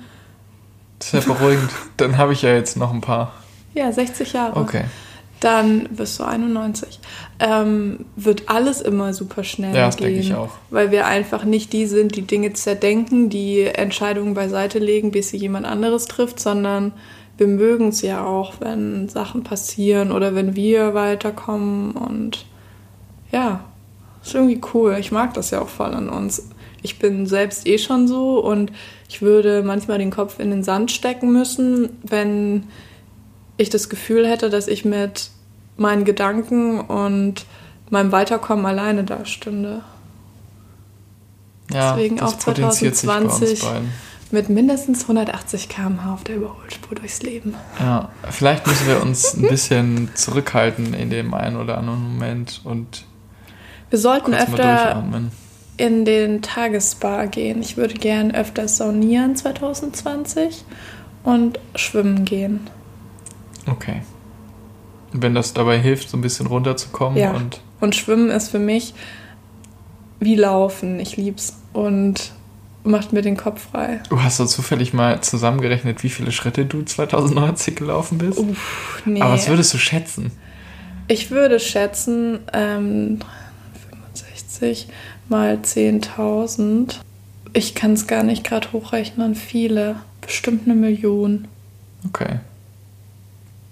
Das 1.00 1.12
ist 1.12 1.26
ja 1.26 1.32
beruhigend. 1.34 1.70
Dann 1.96 2.16
habe 2.16 2.32
ich 2.32 2.42
ja 2.42 2.54
jetzt 2.54 2.76
noch 2.76 2.92
ein 2.92 3.00
paar. 3.00 3.32
Ja, 3.74 3.92
60 3.92 4.32
Jahre. 4.32 4.56
Okay. 4.58 4.84
Dann 5.40 5.88
bist 5.90 6.18
du 6.18 6.24
91. 6.24 6.98
Ähm, 7.38 8.06
wird 8.16 8.48
alles 8.48 8.80
immer 8.80 9.12
super 9.14 9.44
schnell 9.44 9.74
Ja, 9.74 9.86
das 9.86 9.96
gehen. 9.96 10.08
denke 10.08 10.20
ich 10.20 10.34
auch. 10.34 10.50
Weil 10.70 10.90
wir 10.90 11.06
einfach 11.06 11.44
nicht 11.44 11.72
die 11.72 11.86
sind, 11.86 12.16
die 12.16 12.22
Dinge 12.22 12.52
zerdenken, 12.54 13.28
die 13.30 13.62
Entscheidungen 13.62 14.34
beiseite 14.34 14.80
legen, 14.80 15.12
bis 15.12 15.30
sie 15.30 15.36
jemand 15.36 15.66
anderes 15.66 16.06
trifft, 16.06 16.40
sondern 16.40 16.92
wir 17.36 17.46
mögen 17.46 17.88
es 17.88 18.02
ja 18.02 18.24
auch, 18.24 18.54
wenn 18.60 19.08
Sachen 19.08 19.44
passieren 19.44 20.10
oder 20.10 20.34
wenn 20.34 20.56
wir 20.56 20.94
weiterkommen 20.94 21.92
und 21.92 22.46
ja, 23.30 23.60
ist 24.24 24.34
irgendwie 24.34 24.60
cool. 24.74 24.96
Ich 24.98 25.12
mag 25.12 25.34
das 25.34 25.52
ja 25.52 25.60
auch 25.60 25.68
voll 25.68 25.94
an 25.94 26.08
uns. 26.08 26.48
Ich 26.82 26.98
bin 26.98 27.26
selbst 27.26 27.66
eh 27.66 27.78
schon 27.78 28.08
so 28.08 28.42
und 28.44 28.72
ich 29.08 29.22
würde 29.22 29.62
manchmal 29.62 29.98
den 29.98 30.10
Kopf 30.10 30.40
in 30.40 30.50
den 30.50 30.62
Sand 30.64 30.90
stecken 30.90 31.32
müssen, 31.32 31.90
wenn 32.02 32.64
ich 33.58 33.68
das 33.68 33.90
Gefühl 33.90 34.26
hätte, 34.26 34.48
dass 34.48 34.68
ich 34.68 34.86
mit 34.86 35.30
meinen 35.76 36.04
Gedanken 36.04 36.80
und 36.80 37.44
meinem 37.90 38.12
Weiterkommen 38.12 38.64
alleine 38.64 39.04
dastünde. 39.04 39.82
Ja, 41.72 41.94
Deswegen 41.94 42.20
auch 42.20 42.38
potenziert 42.38 42.96
sich 42.96 43.06
bei 43.06 43.18
uns 43.18 43.38
2020 43.38 43.60
beiden. 43.60 43.92
mit 44.30 44.48
mindestens 44.48 45.02
180 45.02 45.68
km/h 45.68 46.14
auf 46.14 46.24
der 46.24 46.36
Überholspur 46.36 46.96
durchs 46.96 47.22
Leben. 47.22 47.54
Ja, 47.78 48.08
vielleicht 48.30 48.66
müssen 48.66 48.86
wir 48.86 49.02
uns 49.02 49.34
ein 49.34 49.42
bisschen 49.48 50.10
zurückhalten 50.14 50.94
in 50.94 51.10
dem 51.10 51.34
einen 51.34 51.56
oder 51.56 51.76
anderen 51.76 52.02
Moment 52.02 52.62
und 52.64 53.04
Wir 53.90 53.98
sollten 53.98 54.34
öfter 54.34 55.04
in 55.76 56.04
den 56.04 56.42
Tagesspa 56.42 57.26
gehen. 57.26 57.60
Ich 57.62 57.76
würde 57.76 57.94
gern 57.94 58.34
öfter 58.34 58.66
saunieren 58.66 59.36
2020 59.36 60.64
und 61.22 61.60
schwimmen 61.76 62.24
gehen. 62.24 62.68
Okay. 63.70 64.02
Wenn 65.12 65.34
das 65.34 65.54
dabei 65.54 65.78
hilft, 65.78 66.10
so 66.10 66.16
ein 66.16 66.20
bisschen 66.20 66.46
runterzukommen 66.46 67.18
Ja. 67.18 67.32
und 67.32 67.60
Und 67.80 67.94
Schwimmen 67.94 68.30
ist 68.30 68.50
für 68.50 68.58
mich 68.58 68.94
wie 70.20 70.34
Laufen. 70.34 70.98
Ich 71.00 71.16
lieb's 71.16 71.56
und 71.72 72.32
macht 72.84 73.12
mir 73.12 73.22
den 73.22 73.36
Kopf 73.36 73.68
frei. 73.70 74.00
du 74.08 74.22
hast 74.22 74.38
so 74.38 74.46
zufällig 74.46 74.92
mal 74.92 75.20
zusammengerechnet, 75.20 76.02
wie 76.02 76.08
viele 76.08 76.32
Schritte 76.32 76.64
du 76.64 76.82
2090 76.82 77.76
gelaufen 77.76 78.18
bist. 78.18 78.38
Uff, 78.38 79.02
nee. 79.04 79.20
Aber 79.20 79.34
was 79.34 79.48
würdest 79.48 79.72
du 79.74 79.78
schätzen? 79.78 80.32
Ich 81.06 81.30
würde 81.30 81.58
schätzen, 81.60 82.40
ähm, 82.52 83.18
65 84.12 84.88
mal 85.28 85.58
10.000. 85.62 87.00
Ich 87.52 87.74
kann 87.74 87.92
es 87.94 88.06
gar 88.06 88.22
nicht 88.22 88.44
gerade 88.44 88.72
hochrechnen. 88.72 89.34
Viele. 89.34 89.96
Bestimmt 90.20 90.62
eine 90.66 90.74
Million. 90.74 91.48
Okay. 92.06 92.40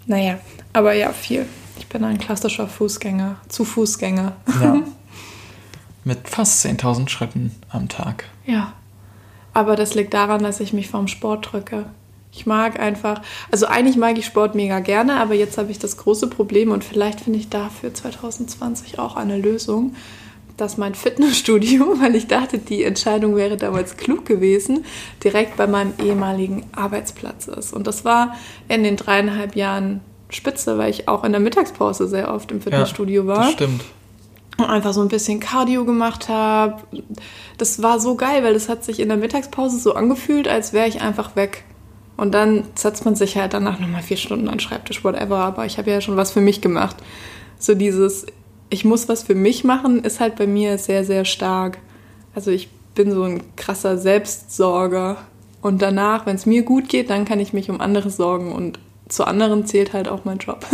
Naja, 0.07 0.39
aber 0.73 0.93
ja, 0.93 1.13
viel. 1.13 1.47
Ich 1.79 1.87
bin 1.89 2.05
ein 2.05 2.19
klassischer 2.19 2.69
Fußgänger. 2.69 3.37
Zu 3.49 3.65
Fußgänger. 3.65 4.37
Ja. 4.61 4.83
Mit 6.05 6.29
fast 6.29 6.65
10.000 6.65 7.09
Schritten 7.09 7.55
am 7.69 7.89
Tag. 7.89 8.25
Ja. 8.45 8.73
Aber 9.53 9.75
das 9.75 9.95
liegt 9.95 10.15
daran, 10.15 10.43
dass 10.43 10.61
ich 10.61 10.73
mich 10.73 10.89
vom 10.89 11.09
Sport 11.09 11.53
drücke. 11.53 11.87
Ich 12.31 12.45
mag 12.45 12.79
einfach, 12.79 13.23
also 13.51 13.67
eigentlich 13.67 13.97
mag 13.97 14.19
ich 14.19 14.27
Sport 14.27 14.55
mega 14.55 14.81
gerne, 14.81 15.19
aber 15.19 15.35
jetzt 15.35 15.57
habe 15.57 15.71
ich 15.71 15.79
das 15.79 15.97
große 15.97 16.29
Problem 16.29 16.71
und 16.71 16.85
vielleicht 16.85 17.21
finde 17.21 17.39
ich 17.39 17.49
dafür 17.49 17.95
2020 17.95 18.99
auch 18.99 19.17
eine 19.17 19.39
Lösung, 19.39 19.97
dass 20.57 20.77
mein 20.77 20.95
Fitnessstudio, 20.95 21.97
weil 22.01 22.15
ich 22.15 22.27
dachte, 22.27 22.59
die 22.59 22.83
Entscheidung 22.85 23.37
wäre 23.37 23.57
damals 23.57 23.97
klug 23.97 24.25
gewesen, 24.27 24.85
direkt 25.23 25.57
bei 25.57 25.67
meinem 25.67 25.95
ehemaligen 26.03 26.65
Arbeitsplatz 26.75 27.47
ist. 27.49 27.73
Und 27.73 27.87
das 27.87 28.05
war 28.05 28.35
in 28.69 28.83
den 28.83 28.97
dreieinhalb 28.97 29.57
Jahren 29.57 30.01
spitze, 30.31 30.77
weil 30.79 30.91
ich 30.91 31.09
auch 31.09 31.25
in 31.25 31.33
der 31.33 31.41
Mittagspause 31.41 32.09
sehr 32.09 32.33
oft 32.35 32.51
im 32.51 32.61
Fitnessstudio 32.61 33.27
war 33.27 33.45
Das 33.45 33.53
stimmt. 33.53 33.85
und 34.59 34.65
einfach 34.65 34.93
so 34.93 35.01
ein 35.03 35.09
bisschen 35.09 35.39
Cardio 35.39 35.85
gemacht 35.85 36.29
habe. 36.29 36.83
Das 37.59 37.81
war 37.83 38.01
so 38.01 38.17
geil, 38.17 38.43
weil 38.43 38.55
das 38.55 38.69
hat 38.69 38.83
sich 38.85 38.99
in 38.99 39.09
der 39.09 39.17
Mittagspause 39.19 39.79
so 39.79 39.95
angefühlt, 39.95 40.49
als 40.49 40.73
wäre 40.73 40.89
ich 40.89 41.01
einfach 41.01 41.37
weg. 41.37 41.65
Und 42.17 42.33
dann 42.33 42.65
setzt 42.75 43.05
man 43.05 43.15
sich 43.15 43.37
halt 43.37 43.53
danach 43.53 43.79
nochmal 43.79 44.03
vier 44.03 44.17
Stunden 44.17 44.49
an 44.49 44.55
den 44.55 44.61
Schreibtisch, 44.61 45.05
whatever. 45.05 45.37
Aber 45.37 45.67
ich 45.67 45.77
habe 45.79 45.91
ja 45.91 46.01
schon 46.01 46.17
was 46.17 46.33
für 46.33 46.41
mich 46.41 46.63
gemacht. 46.63 46.97
So 47.59 47.75
dieses, 47.75 48.27
ich 48.71 48.85
muss 48.85 49.09
was 49.09 49.23
für 49.23 49.35
mich 49.35 49.65
machen, 49.65 50.05
ist 50.05 50.21
halt 50.21 50.37
bei 50.37 50.47
mir 50.47 50.79
sehr, 50.79 51.05
sehr 51.05 51.25
stark. 51.25 51.79
Also 52.35 52.51
ich 52.51 52.69
bin 52.95 53.13
so 53.13 53.23
ein 53.23 53.43
krasser 53.57 53.99
Selbstsorger. 53.99 55.19
Und 55.63 55.83
danach, 55.83 56.27
wenn 56.27 56.37
es 56.37 56.47
mir 56.47 56.63
gut 56.63 56.89
geht, 56.89 57.11
dann 57.11 57.25
kann 57.25 57.41
ich 57.41 57.53
mich 57.53 57.71
um 57.71 57.81
andere 57.81 58.11
sorgen. 58.11 58.53
Und 58.53 58.79
zu 59.09 59.25
anderen 59.25 59.67
zählt 59.67 59.93
halt 59.93 60.09
auch 60.09 60.25
mein 60.25 60.39
Job. 60.39 60.65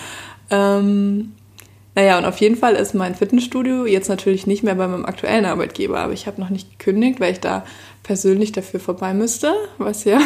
ähm, 0.50 1.32
naja, 1.94 2.16
und 2.18 2.24
auf 2.24 2.38
jeden 2.38 2.56
Fall 2.56 2.74
ist 2.74 2.94
mein 2.94 3.14
Fitnessstudio 3.14 3.84
jetzt 3.84 4.08
natürlich 4.08 4.46
nicht 4.46 4.62
mehr 4.62 4.74
bei 4.74 4.88
meinem 4.88 5.04
aktuellen 5.04 5.44
Arbeitgeber, 5.44 6.00
aber 6.00 6.14
ich 6.14 6.26
habe 6.26 6.40
noch 6.40 6.48
nicht 6.48 6.78
gekündigt, 6.78 7.20
weil 7.20 7.32
ich 7.32 7.40
da 7.40 7.64
persönlich 8.02 8.52
dafür 8.52 8.80
vorbei 8.80 9.12
müsste, 9.12 9.52
was 9.76 10.04
ja. 10.04 10.20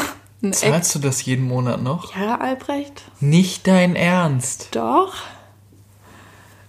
Zahlst 0.50 0.94
du 0.94 0.98
das 1.00 1.24
jeden 1.24 1.48
Monat 1.48 1.82
noch? 1.82 2.14
Ja, 2.14 2.36
Albrecht? 2.36 3.02
Nicht 3.20 3.66
dein 3.66 3.96
Ernst. 3.96 4.68
Doch. 4.72 5.14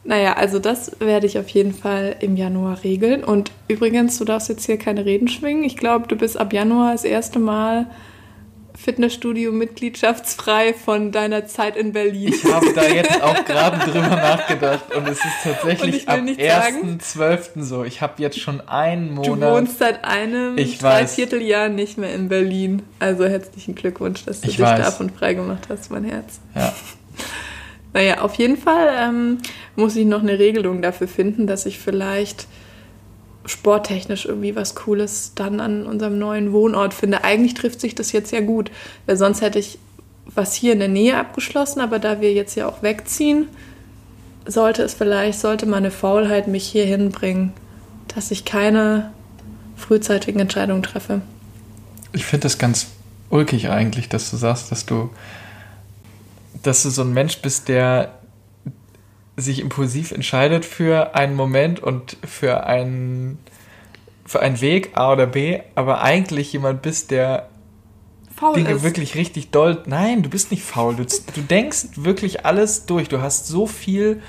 Naja, 0.08 0.34
also 0.38 0.58
das 0.60 0.92
werde 1.02 1.28
ich 1.28 1.38
auf 1.38 1.50
jeden 1.50 1.74
Fall 1.74 2.16
im 2.22 2.38
Januar 2.38 2.82
regeln. 2.84 3.26
Und 3.26 3.52
übrigens, 3.68 4.18
du 4.18 4.24
darfst 4.24 4.48
jetzt 4.48 4.66
hier 4.66 4.78
keine 4.78 5.04
Reden 5.04 5.28
schwingen. 5.28 5.66
Ich 5.66 5.76
glaube, 5.76 6.08
du 6.08 6.16
bist 6.16 6.40
ab 6.40 6.54
Januar 6.54 6.94
das 6.94 7.04
erste 7.04 7.40
Mal 7.40 7.88
Fitnessstudio-mitgliedschaftsfrei 8.78 10.74
von 10.74 11.12
deiner 11.12 11.46
Zeit 11.48 11.76
in 11.76 11.94
Berlin. 11.94 12.34
Ich 12.34 12.46
habe 12.52 12.72
da 12.74 12.84
jetzt 12.84 13.22
auch 13.24 13.44
gerade 13.46 13.80
drüber 13.80 14.08
nachgedacht 14.16 14.94
und 14.96 15.08
es 15.08 15.18
ist 15.20 15.44
tatsächlich 15.44 16.08
ab 16.08 16.22
nicht 16.22 16.40
sagen- 16.42 17.00
1.12. 17.00 17.64
so. 17.64 17.84
Ich 17.84 18.02
habe 18.02 18.14
jetzt 18.22 18.40
schon 18.40 18.62
einen 18.68 19.16
Du 19.16 19.32
Monat. 19.32 19.52
wohnst 19.54 19.80
seit 19.80 20.04
einem 20.06 20.58
Ich 20.58 20.82
weiß. 20.82 21.16
Dreivierteljahr 21.16 21.70
nicht 21.70 21.98
mehr 21.98 22.14
in 22.14 22.30
Berlin. 22.30 22.84
Also 23.00 23.26
herzlichen 23.26 23.76
Glückwunsch, 23.76 24.24
dass 24.26 24.42
du 24.42 24.48
Ich 24.50 24.56
dich 24.58 24.66
weiß. 24.66 24.80
davon 24.86 25.10
freigemacht 25.10 25.68
hast, 25.70 25.92
mein 25.92 26.04
Herz. 26.04 26.40
Ja. 26.56 26.74
Naja, 27.94 28.22
auf 28.22 28.36
jeden 28.36 28.58
Fall 28.58 28.90
ähm, 29.00 29.38
muss 29.78 29.96
ich 29.96 30.06
noch 30.06 30.22
eine 30.22 30.40
Regelung 30.40 30.82
dafür 30.82 31.08
finden, 31.08 31.48
dass 31.48 31.66
ich 31.66 31.80
vielleicht 31.80 32.48
sporttechnisch 33.46 34.26
irgendwie 34.26 34.56
was 34.56 34.76
Cooles 34.76 35.34
dann 35.36 35.62
an 35.62 35.86
unserem 35.86 36.20
neuen 36.20 36.52
Wohnort 36.52 36.94
finde. 36.94 37.24
Eigentlich 37.24 37.54
trifft 37.54 37.80
sich 37.80 37.96
das 37.96 38.12
jetzt 38.12 38.32
ja 38.32 38.42
gut, 38.42 38.72
weil 39.06 39.16
sonst 39.16 39.42
hätte 39.42 39.60
ich 39.60 39.80
was 40.26 40.54
hier 40.54 40.74
in 40.74 40.80
der 40.80 40.90
Nähe 40.90 41.18
abgeschlossen, 41.18 41.80
aber 41.80 42.00
da 42.00 42.20
wir 42.20 42.34
jetzt 42.34 42.56
ja 42.56 42.68
auch 42.68 42.84
wegziehen, 42.84 43.48
sollte 44.46 44.84
es 44.84 44.96
vielleicht, 44.96 45.40
sollte 45.40 45.66
meine 45.66 45.92
Faulheit 45.92 46.48
mich 46.48 46.68
hier 46.68 46.86
hinbringen, 46.86 47.54
dass 48.14 48.32
ich 48.32 48.44
keine 48.44 49.12
frühzeitigen 49.78 50.40
Entscheidungen 50.40 50.84
treffe. 50.84 51.22
Ich 52.14 52.26
finde 52.26 52.44
das 52.44 52.58
ganz 52.58 52.88
ulkig 53.30 53.70
eigentlich, 53.70 54.10
dass 54.10 54.32
du 54.32 54.38
sagst, 54.38 54.72
dass 54.72 54.86
du, 54.86 55.12
dass 56.64 56.84
du 56.84 56.90
so 56.90 57.04
ein 57.04 57.14
Mensch 57.14 57.38
bist, 57.42 57.70
der 57.70 58.18
sich 59.38 59.60
impulsiv 59.60 60.12
entscheidet 60.12 60.66
für 60.66 61.16
einen 61.16 61.36
Moment 61.36 61.80
und 61.80 62.18
für 62.26 62.66
einen, 62.66 63.38
für 64.26 64.42
einen 64.42 64.60
Weg 64.60 64.98
A 64.98 65.14
oder 65.14 65.28
B, 65.28 65.60
aber 65.76 66.02
eigentlich 66.02 66.52
jemand 66.52 66.82
bist, 66.82 67.12
der 67.12 67.48
Faul 68.36 68.56
Dinge 68.56 68.72
ist. 68.72 68.84
wirklich 68.84 69.16
richtig 69.16 69.52
doll. 69.52 69.82
Nein, 69.86 70.22
du 70.24 70.30
bist 70.30 70.52
nicht 70.52 70.64
faul. 70.64 70.96
Du, 70.96 71.06
du 71.06 71.42
denkst 71.42 71.88
wirklich 71.96 72.46
alles 72.46 72.86
durch. 72.86 73.10
Du 73.10 73.22
hast 73.22 73.48
so 73.48 73.66
viel 73.66 74.22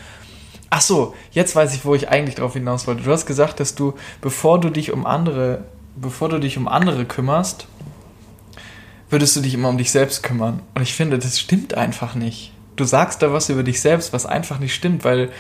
Ach 0.70 0.80
so, 0.82 1.14
jetzt 1.30 1.56
weiß 1.56 1.74
ich, 1.74 1.84
wo 1.84 1.94
ich 1.94 2.11
eigentlich 2.11 2.34
drauf 2.34 2.52
hinaus 2.52 2.86
wollte. 2.86 3.02
Du 3.02 3.11
hast 3.11 3.26
gesagt, 3.26 3.59
dass 3.61 3.74
du, 3.74 3.94
bevor 4.20 4.61
du 4.61 4.68
dich 4.68 4.92
um 4.92 5.06
andere, 5.06 5.64
bevor 5.96 6.28
du 6.28 6.38
dich 6.38 6.59
um 6.59 6.68
andere 6.68 7.06
kümmerst, 7.06 7.66
würdest 9.09 9.34
du 9.36 9.40
dich 9.40 9.54
immer 9.54 9.70
um 9.70 9.78
dich 9.78 9.90
selbst 9.90 10.22
kümmern. 10.22 10.61
Und 10.74 10.82
ich 10.82 10.92
finde, 10.92 11.18
das 11.18 11.40
stimmt 11.40 11.74
einfach 11.74 12.14
nicht. 12.14 12.52
Du 12.78 12.84
sagst 12.84 13.22
da 13.22 13.32
was 13.32 13.48
über 13.48 13.64
dich 13.64 13.80
selbst, 13.80 14.12
was 14.12 14.24
einfach 14.24 14.60
nicht 14.60 14.72
stimmt, 14.72 15.04
weil 15.04 15.30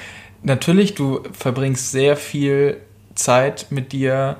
natürlich 0.42 0.96
du 0.96 1.22
verbringst 1.32 1.92
sehr 1.92 2.16
viel 2.16 2.78
Zeit 3.14 3.66
mit 3.70 3.92
dir 3.92 4.38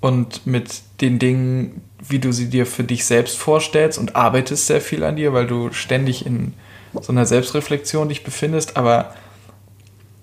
und 0.00 0.46
mit 0.46 0.82
den 1.00 1.18
Dingen, 1.18 1.80
wie 2.06 2.18
du 2.18 2.32
sie 2.32 2.50
dir 2.50 2.66
für 2.66 2.84
dich 2.84 3.06
selbst 3.06 3.38
vorstellst 3.38 3.98
und 3.98 4.16
arbeitest 4.16 4.66
sehr 4.66 4.82
viel 4.82 5.02
an 5.02 5.16
dir, 5.16 5.32
weil 5.32 5.46
du 5.46 5.72
ständig 5.72 6.26
in 6.26 6.52
so 7.00 7.10
einer 7.10 7.24
Selbstreflexion 7.24 8.10
dich 8.10 8.22
befindest. 8.22 8.76
Aber 8.76 9.14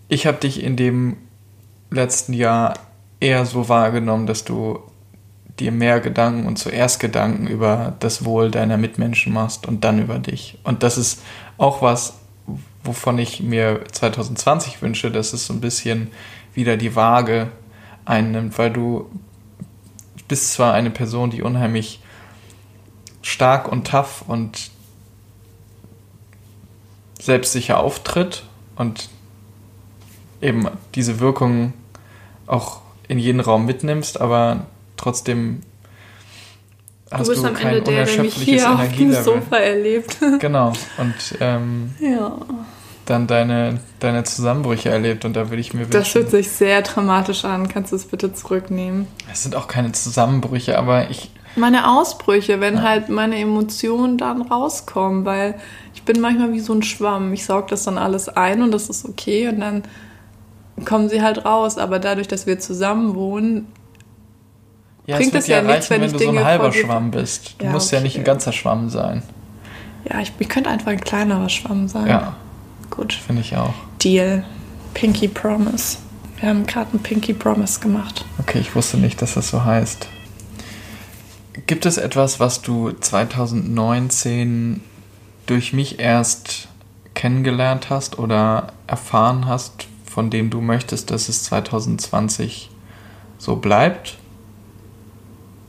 ich 0.08 0.28
habe 0.28 0.38
dich 0.38 0.64
in 0.64 0.76
dem 0.76 1.18
letzten 1.90 2.34
Jahr 2.34 2.76
eher 3.20 3.48
so 3.48 3.70
wahrgenommen, 3.70 4.28
dass 4.28 4.46
du 4.46 4.84
dir 5.60 5.72
mehr 5.72 6.00
Gedanken 6.00 6.46
und 6.46 6.58
zuerst 6.58 7.00
Gedanken 7.00 7.48
über 7.48 7.96
das 8.00 8.26
Wohl 8.26 8.50
deiner 8.52 8.78
Mitmenschen 8.78 9.34
machst 9.34 9.68
und 9.68 9.84
dann 9.84 10.00
über 10.00 10.20
dich. 10.20 10.58
Und 10.64 10.84
das 10.84 10.98
ist 10.98 11.22
auch 11.58 11.82
was, 11.82 12.20
wovon 12.84 13.18
ich 13.18 13.42
mir 13.42 13.84
2020 13.92 14.82
wünsche, 14.82 15.12
dass 15.12 15.34
es 15.34 15.46
so 15.46 15.54
ein 15.54 15.62
bisschen 15.62 16.12
wieder 16.54 16.78
die 16.78 16.96
Waage 16.96 17.52
einnimmt, 18.06 18.58
weil 18.58 18.72
du 18.72 19.10
bist 20.28 20.54
zwar 20.54 20.74
eine 20.74 20.90
Person, 20.90 21.30
die 21.30 21.42
unheimlich 21.42 22.00
stark 23.22 23.72
und 23.72 23.88
tough 23.88 24.24
und 24.28 24.72
selbstsicher 27.20 27.80
auftritt 27.80 28.44
und 28.76 29.10
eben 30.42 30.68
diese 30.96 31.20
Wirkung 31.20 31.74
auch 32.48 32.82
in 33.08 33.18
jeden 33.18 33.40
Raum 33.40 33.66
mitnimmst, 33.66 34.20
aber 34.20 34.66
trotzdem 34.98 35.62
hast 37.14 37.28
du, 37.28 37.32
bist 37.32 37.44
du 37.44 37.48
am 37.48 37.56
Ende 37.56 37.82
der, 37.82 38.06
der 38.06 38.24
mich 38.24 38.34
hier 38.34 38.72
auf 38.72 38.96
dem 38.96 39.14
Sofa 39.14 39.58
erlebt. 39.58 40.18
genau. 40.40 40.74
Und 40.98 41.38
ähm, 41.40 41.92
ja. 42.00 42.38
dann 43.06 43.28
deine, 43.28 43.80
deine 44.00 44.24
Zusammenbrüche 44.24 44.90
erlebt 44.90 45.26
und 45.26 45.34
da 45.36 45.50
würde 45.50 45.62
ich 45.62 45.74
mir 45.74 45.82
wünschen. 45.82 45.92
Das 45.92 46.16
hört 46.16 46.30
sich 46.30 46.50
sehr 46.50 46.82
dramatisch 46.82 47.46
an. 47.46 47.68
Kannst 47.68 47.92
du 47.92 47.96
es 47.96 48.06
bitte 48.06 48.34
zurücknehmen? 48.34 49.08
Es 49.32 49.44
sind 49.44 49.56
auch 49.56 49.68
keine 49.68 49.92
Zusammenbrüche, 49.92 50.78
aber 50.78 51.10
ich. 51.10 51.32
Meine 51.56 51.88
Ausbrüche, 51.88 52.60
wenn 52.62 52.76
ja. 52.76 52.82
halt 52.82 53.10
meine 53.10 53.38
Emotionen 53.38 54.18
dann 54.18 54.42
rauskommen, 54.42 55.24
weil 55.24 55.56
ich 55.94 56.04
bin 56.04 56.20
manchmal 56.20 56.52
wie 56.52 56.60
so 56.60 56.74
ein 56.74 56.82
Schwamm. 56.82 57.32
Ich 57.34 57.46
saug 57.46 57.68
das 57.68 57.84
dann 57.84 57.98
alles 57.98 58.28
ein 58.28 58.64
und 58.64 58.72
das 58.72 58.90
ist 58.90 59.06
okay 59.06 59.48
und 59.48 59.60
dann 59.60 59.84
kommen 60.84 61.10
sie 61.10 61.22
halt 61.22 61.46
raus. 61.46 61.78
Aber 61.78 62.00
dadurch, 62.00 62.28
dass 62.28 62.48
wir 62.48 62.60
zusammen 62.60 63.16
wohnen, 63.16 63.68
ja, 65.06 65.18
bringt 65.18 65.34
es, 65.34 65.44
es 65.44 65.48
ja, 65.48 65.58
ja 65.58 65.64
nichts, 65.64 65.90
wenn, 65.90 66.02
wenn 66.02 66.12
du 66.12 66.18
Dinge 66.18 66.34
so 66.34 66.40
ein 66.40 66.46
halber 66.46 66.72
Schwamm 66.72 67.12
bist. 67.12 67.56
Du 67.58 67.66
ja, 67.66 67.72
musst 67.72 67.88
okay. 67.88 67.98
ja 67.98 68.02
nicht 68.02 68.18
ein 68.18 68.24
ganzer 68.24 68.54
Schwamm 68.54 68.90
sein. 68.90 69.24
Ja, 70.10 70.20
ich, 70.20 70.32
ich 70.40 70.50
könnte 70.50 70.70
einfach 70.70 70.92
ein 70.92 71.02
kleinerer 71.02 71.50
Schwamm 71.50 71.88
sein. 71.88 72.08
Ja. 72.08 72.36
Gut. 72.90 73.14
Finde 73.14 73.42
ich 73.42 73.56
auch. 73.56 73.74
Deal. 74.02 74.44
Pinky 74.94 75.28
Promise. 75.28 75.98
Wir 76.40 76.50
haben 76.50 76.66
gerade 76.66 76.92
einen 76.92 77.02
Pinky 77.02 77.34
Promise 77.34 77.80
gemacht. 77.80 78.26
Okay, 78.40 78.60
ich 78.60 78.76
wusste 78.76 78.98
nicht, 78.98 79.22
dass 79.22 79.34
das 79.34 79.50
so 79.50 79.64
heißt. 79.64 80.08
Gibt 81.68 81.86
es 81.86 81.98
etwas, 81.98 82.40
was 82.40 82.62
du 82.62 82.92
2019 82.92 84.82
durch 85.46 85.74
mich 85.74 86.00
erst 86.00 86.68
kennengelernt 87.14 87.90
hast 87.90 88.20
oder 88.20 88.74
erfahren 88.88 89.48
hast, 89.48 89.88
von 90.06 90.30
dem 90.30 90.50
du 90.50 90.62
möchtest, 90.62 91.12
dass 91.12 91.30
es 91.30 91.44
2020 91.44 92.70
so 93.38 93.56
bleibt? 93.56 94.18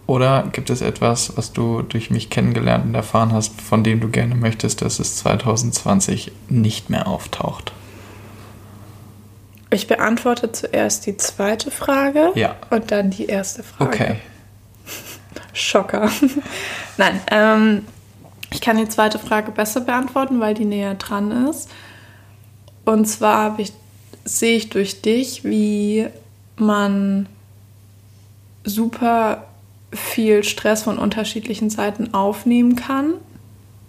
Oder 0.06 0.48
gibt 0.52 0.68
es 0.68 0.82
etwas, 0.82 1.36
was 1.36 1.52
du 1.52 1.82
durch 1.82 2.10
mich 2.10 2.28
kennengelernt 2.28 2.84
und 2.84 2.94
erfahren 2.94 3.32
hast, 3.32 3.60
von 3.60 3.82
dem 3.82 4.00
du 4.00 4.08
gerne 4.08 4.34
möchtest, 4.34 4.82
dass 4.82 4.98
es 4.98 5.16
2020 5.16 6.30
nicht 6.48 6.90
mehr 6.90 7.06
auftaucht? 7.06 7.72
Ich 9.70 9.86
beantworte 9.86 10.52
zuerst 10.52 11.06
die 11.06 11.16
zweite 11.16 11.70
Frage 11.70 12.32
ja. 12.34 12.54
und 12.70 12.90
dann 12.90 13.10
die 13.10 13.26
erste 13.26 13.62
Frage. 13.62 13.90
Okay. 13.90 14.16
Schocker. 15.52 16.10
Nein, 16.98 17.20
ähm, 17.30 17.84
ich 18.50 18.60
kann 18.60 18.76
die 18.76 18.88
zweite 18.88 19.18
Frage 19.18 19.50
besser 19.50 19.80
beantworten, 19.80 20.38
weil 20.38 20.54
die 20.54 20.66
näher 20.66 20.94
dran 20.94 21.48
ist. 21.48 21.70
Und 22.84 23.06
zwar 23.06 23.58
ich, 23.58 23.72
sehe 24.24 24.56
ich 24.56 24.68
durch 24.68 25.02
dich, 25.02 25.44
wie 25.44 26.06
man 26.56 27.26
super 28.64 29.44
viel 29.94 30.44
Stress 30.44 30.82
von 30.82 30.98
unterschiedlichen 30.98 31.70
Seiten 31.70 32.14
aufnehmen 32.14 32.76
kann, 32.76 33.14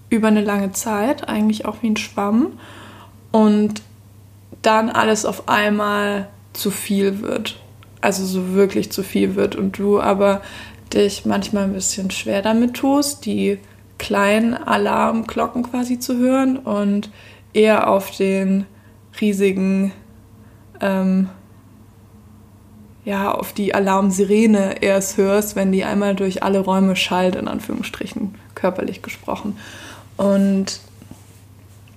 über 0.10 0.28
eine 0.28 0.42
lange 0.42 0.72
Zeit, 0.72 1.28
eigentlich 1.28 1.66
auch 1.66 1.78
wie 1.82 1.90
ein 1.90 1.98
Schwamm, 1.98 2.54
und 3.32 3.82
dann 4.62 4.90
alles 4.90 5.26
auf 5.26 5.50
einmal 5.50 6.28
zu 6.54 6.72
viel 6.72 7.22
wird. 7.22 7.60
Also 8.02 8.26
so 8.26 8.54
wirklich 8.54 8.92
zu 8.92 9.04
viel 9.04 9.36
wird 9.36 9.56
und 9.56 9.78
du 9.78 10.00
aber 10.00 10.42
dich 10.94 11.26
manchmal 11.26 11.66
ein 11.66 11.74
bisschen 11.74 12.12
schwer 12.12 12.42
damit 12.42 12.76
tust, 12.76 13.26
die 13.26 13.60
kleinen 13.98 14.54
Alarmglocken 14.54 15.64
quasi 15.64 16.00
zu 16.00 16.18
hören 16.18 16.58
und 16.58 17.10
eher 17.54 17.90
auf 17.90 18.12
den 18.12 18.66
riesigen 19.20 19.92
ähm, 20.82 21.30
ja, 23.06 23.32
auf 23.32 23.54
die 23.54 23.76
Alarmsirene 23.76 24.82
erst 24.82 25.18
hörst, 25.18 25.56
wenn 25.56 25.72
die 25.72 25.84
einmal 25.84 26.16
durch 26.16 26.42
alle 26.42 26.60
Räume 26.60 26.96
schallt, 26.96 27.36
in 27.36 27.48
Anführungsstrichen, 27.48 28.36
körperlich 28.56 29.04
gesprochen. 29.04 29.58
Und 30.18 30.80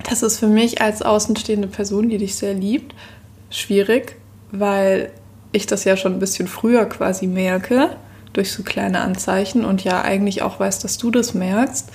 das 0.08 0.22
ist 0.22 0.38
für 0.38 0.46
mich 0.46 0.82
als 0.82 1.00
außenstehende 1.00 1.68
Person, 1.68 2.10
die 2.10 2.18
dich 2.18 2.36
sehr 2.36 2.52
liebt, 2.52 2.94
schwierig, 3.50 4.16
weil 4.52 5.10
ich 5.52 5.66
das 5.66 5.84
ja 5.84 5.96
schon 5.96 6.12
ein 6.12 6.20
bisschen 6.20 6.46
früher 6.46 6.84
quasi 6.84 7.26
merke, 7.26 7.96
durch 8.34 8.52
so 8.52 8.62
kleine 8.62 9.00
Anzeichen 9.00 9.64
und 9.64 9.82
ja 9.84 10.02
eigentlich 10.02 10.42
auch 10.42 10.60
weiß, 10.60 10.80
dass 10.80 10.98
du 10.98 11.10
das 11.10 11.32
merkst, 11.32 11.88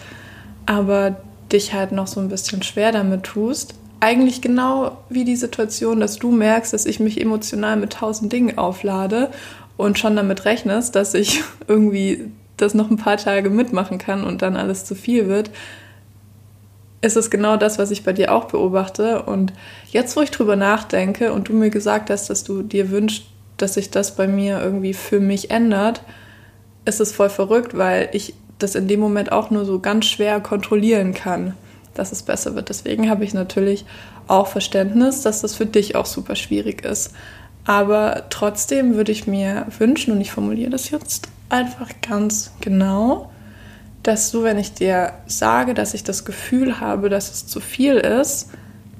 aber 0.65 1.17
dich 1.51 1.73
halt 1.73 1.91
noch 1.91 2.07
so 2.07 2.19
ein 2.19 2.29
bisschen 2.29 2.63
schwer 2.63 2.91
damit 2.91 3.23
tust 3.23 3.75
eigentlich 4.03 4.41
genau 4.41 4.97
wie 5.07 5.23
die 5.23 5.37
Situation, 5.37 6.01
dass 6.01 6.17
du 6.17 6.29
merkst, 6.29 6.73
dass 6.73 6.85
ich 6.85 6.99
mich 6.99 7.21
emotional 7.21 7.77
mit 7.77 7.93
tausend 7.93 8.33
Dingen 8.33 8.57
auflade 8.57 9.31
und 9.77 9.97
schon 9.97 10.17
damit 10.17 10.43
rechnest, 10.43 10.95
dass 10.95 11.13
ich 11.13 11.41
irgendwie 11.69 12.29
das 12.57 12.73
noch 12.73 12.91
ein 12.91 12.97
paar 12.97 13.15
Tage 13.15 13.49
mitmachen 13.49 13.99
kann 13.99 14.25
und 14.25 14.41
dann 14.41 14.57
alles 14.57 14.83
zu 14.83 14.93
viel 14.93 15.29
wird, 15.29 15.51
ist 16.99 17.15
es 17.15 17.31
genau 17.31 17.55
das, 17.55 17.79
was 17.79 17.91
ich 17.91 18.03
bei 18.03 18.11
dir 18.11 18.33
auch 18.33 18.45
beobachte. 18.45 19.23
Und 19.23 19.53
jetzt, 19.89 20.17
wo 20.17 20.21
ich 20.21 20.31
drüber 20.31 20.57
nachdenke 20.57 21.31
und 21.31 21.47
du 21.47 21.53
mir 21.53 21.69
gesagt 21.69 22.09
hast, 22.09 22.29
dass 22.29 22.43
du 22.43 22.61
dir 22.61 22.91
wünschst, 22.91 23.23
dass 23.55 23.75
sich 23.75 23.89
das 23.89 24.17
bei 24.17 24.27
mir 24.27 24.61
irgendwie 24.61 24.93
für 24.93 25.21
mich 25.21 25.49
ändert, 25.49 26.01
ist 26.83 26.99
es 26.99 27.13
voll 27.13 27.29
verrückt, 27.29 27.77
weil 27.77 28.09
ich 28.11 28.33
das 28.59 28.75
in 28.75 28.89
dem 28.89 28.99
Moment 28.99 29.31
auch 29.31 29.49
nur 29.49 29.63
so 29.63 29.79
ganz 29.79 30.07
schwer 30.07 30.41
kontrollieren 30.41 31.13
kann 31.13 31.53
dass 31.93 32.11
es 32.11 32.23
besser 32.23 32.55
wird. 32.55 32.69
Deswegen 32.69 33.09
habe 33.09 33.23
ich 33.23 33.33
natürlich 33.33 33.85
auch 34.27 34.47
Verständnis, 34.47 35.21
dass 35.21 35.41
das 35.41 35.55
für 35.55 35.65
dich 35.65 35.95
auch 35.95 36.05
super 36.05 36.35
schwierig 36.35 36.83
ist. 36.83 37.11
Aber 37.65 38.25
trotzdem 38.29 38.95
würde 38.95 39.11
ich 39.11 39.27
mir 39.27 39.67
wünschen, 39.77 40.13
und 40.13 40.21
ich 40.21 40.31
formuliere 40.31 40.69
das 40.69 40.89
jetzt 40.89 41.29
einfach 41.49 41.89
ganz 42.01 42.51
genau, 42.59 43.31
dass 44.01 44.31
du, 44.31 44.43
wenn 44.43 44.57
ich 44.57 44.73
dir 44.73 45.13
sage, 45.27 45.73
dass 45.73 45.93
ich 45.93 46.03
das 46.03 46.25
Gefühl 46.25 46.81
habe, 46.81 47.09
dass 47.09 47.31
es 47.31 47.47
zu 47.47 47.61
viel 47.61 47.95
ist, 47.95 48.49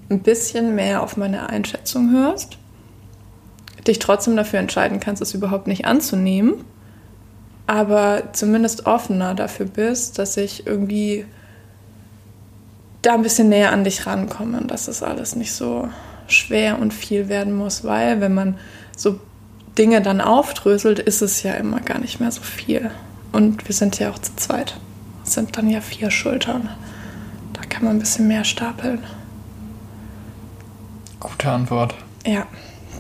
ein 0.09 0.21
bisschen 0.21 0.75
mehr 0.75 1.03
auf 1.03 1.17
meine 1.17 1.49
Einschätzung 1.49 2.11
hörst, 2.11 2.57
dich 3.85 3.99
trotzdem 3.99 4.37
dafür 4.37 4.59
entscheiden 4.59 4.99
kannst, 5.01 5.21
es 5.21 5.33
überhaupt 5.33 5.67
nicht 5.67 5.85
anzunehmen, 5.85 6.63
aber 7.67 8.31
zumindest 8.33 8.85
offener 8.85 9.35
dafür 9.35 9.65
bist, 9.65 10.19
dass 10.19 10.37
ich 10.37 10.65
irgendwie 10.67 11.25
da 13.03 13.13
ein 13.13 13.21
bisschen 13.21 13.49
näher 13.49 13.71
an 13.71 13.83
dich 13.83 14.07
rankommen, 14.07 14.67
dass 14.67 14.87
das 14.87 15.03
alles 15.03 15.35
nicht 15.35 15.53
so 15.53 15.89
schwer 16.27 16.79
und 16.79 16.93
viel 16.93 17.29
werden 17.29 17.53
muss, 17.53 17.83
weil 17.83 18.21
wenn 18.21 18.33
man 18.33 18.57
so 18.97 19.19
Dinge 19.77 20.01
dann 20.01 20.21
aufdröselt, 20.21 20.99
ist 20.99 21.21
es 21.21 21.43
ja 21.43 21.53
immer 21.53 21.79
gar 21.81 21.99
nicht 21.99 22.19
mehr 22.19 22.31
so 22.31 22.41
viel. 22.41 22.91
Und 23.31 23.67
wir 23.67 23.75
sind 23.75 23.99
ja 23.99 24.09
auch 24.09 24.19
zu 24.19 24.35
zweit. 24.35 24.79
Es 25.25 25.33
sind 25.33 25.57
dann 25.57 25.69
ja 25.69 25.81
vier 25.81 26.11
Schultern. 26.11 26.69
Da 27.53 27.61
kann 27.61 27.83
man 27.83 27.97
ein 27.97 27.99
bisschen 27.99 28.27
mehr 28.27 28.43
stapeln. 28.43 29.03
Gute 31.19 31.49
Antwort. 31.49 31.95
Ja, 32.25 32.47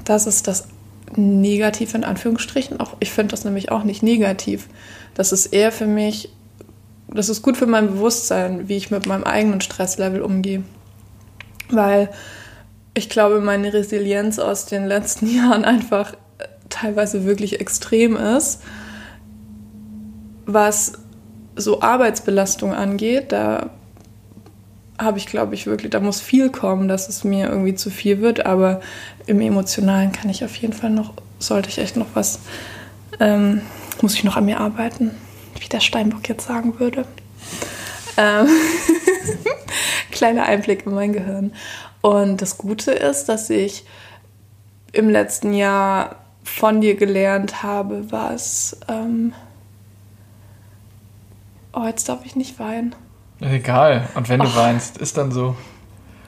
das 0.05 0.27
ist 0.27 0.47
das 0.47 0.67
Negativ 1.15 1.93
in 1.93 2.03
Anführungsstrichen. 2.03 2.79
Auch 2.79 2.95
ich 2.99 3.11
finde 3.11 3.31
das 3.31 3.45
nämlich 3.45 3.71
auch 3.71 3.83
nicht 3.83 4.01
negativ. 4.01 4.67
Das 5.13 5.31
ist 5.31 5.47
eher 5.47 5.71
für 5.71 5.85
mich 5.85 6.29
das 7.07 7.29
ist 7.29 7.41
gut 7.41 7.57
für 7.57 7.67
mein 7.67 7.87
Bewusstsein, 7.87 8.67
wie 8.67 8.77
ich 8.77 8.91
mit 8.91 9.05
meinem 9.05 9.23
eigenen 9.23 9.61
Stresslevel 9.61 10.21
umgehe. 10.21 10.63
Weil 11.69 12.09
ich 12.93 13.09
glaube, 13.09 13.41
meine 13.41 13.73
Resilienz 13.73 14.39
aus 14.39 14.65
den 14.65 14.85
letzten 14.85 15.27
Jahren 15.35 15.65
einfach 15.65 16.13
teilweise 16.69 17.25
wirklich 17.25 17.59
extrem 17.59 18.15
ist, 18.15 18.61
was 20.45 20.93
so 21.55 21.81
Arbeitsbelastung 21.81 22.73
angeht. 22.73 23.31
Da 23.31 23.69
habe 24.97 25.17
ich, 25.17 25.27
glaube 25.27 25.55
ich, 25.55 25.67
wirklich, 25.67 25.91
da 25.91 25.99
muss 25.99 26.21
viel 26.21 26.49
kommen, 26.49 26.87
dass 26.87 27.09
es 27.09 27.23
mir 27.23 27.49
irgendwie 27.49 27.75
zu 27.75 27.89
viel 27.89 28.21
wird. 28.21 28.45
Aber 28.45 28.81
im 29.25 29.39
Emotionalen 29.41 30.11
kann 30.11 30.29
ich 30.29 30.43
auf 30.43 30.55
jeden 30.55 30.73
Fall 30.73 30.89
noch, 30.89 31.13
sollte 31.39 31.69
ich 31.69 31.77
echt 31.77 31.97
noch 31.97 32.07
was, 32.13 32.39
ähm, 33.19 33.61
muss 34.01 34.15
ich 34.15 34.23
noch 34.23 34.37
an 34.37 34.45
mir 34.45 34.59
arbeiten, 34.59 35.11
wie 35.63 35.69
der 35.69 35.79
Steinbock 35.79 36.27
jetzt 36.29 36.47
sagen 36.47 36.79
würde. 36.79 37.05
Ähm 38.17 38.47
Kleiner 40.11 40.43
Einblick 40.43 40.85
in 40.85 40.93
mein 40.93 41.13
Gehirn. 41.13 41.53
Und 42.01 42.41
das 42.41 42.57
Gute 42.57 42.91
ist, 42.91 43.25
dass 43.25 43.49
ich 43.49 43.85
im 44.91 45.09
letzten 45.09 45.53
Jahr 45.53 46.17
von 46.43 46.81
dir 46.81 46.95
gelernt 46.95 47.63
habe, 47.63 48.11
was. 48.11 48.77
Ähm 48.87 49.33
oh, 51.73 51.85
jetzt 51.85 52.09
darf 52.09 52.25
ich 52.25 52.35
nicht 52.35 52.59
weinen. 52.59 52.95
Egal. 53.39 54.07
Und 54.15 54.29
wenn 54.29 54.39
du 54.39 54.47
oh. 54.47 54.55
weinst, 54.55 54.97
ist 54.97 55.17
dann 55.17 55.31
so. 55.31 55.55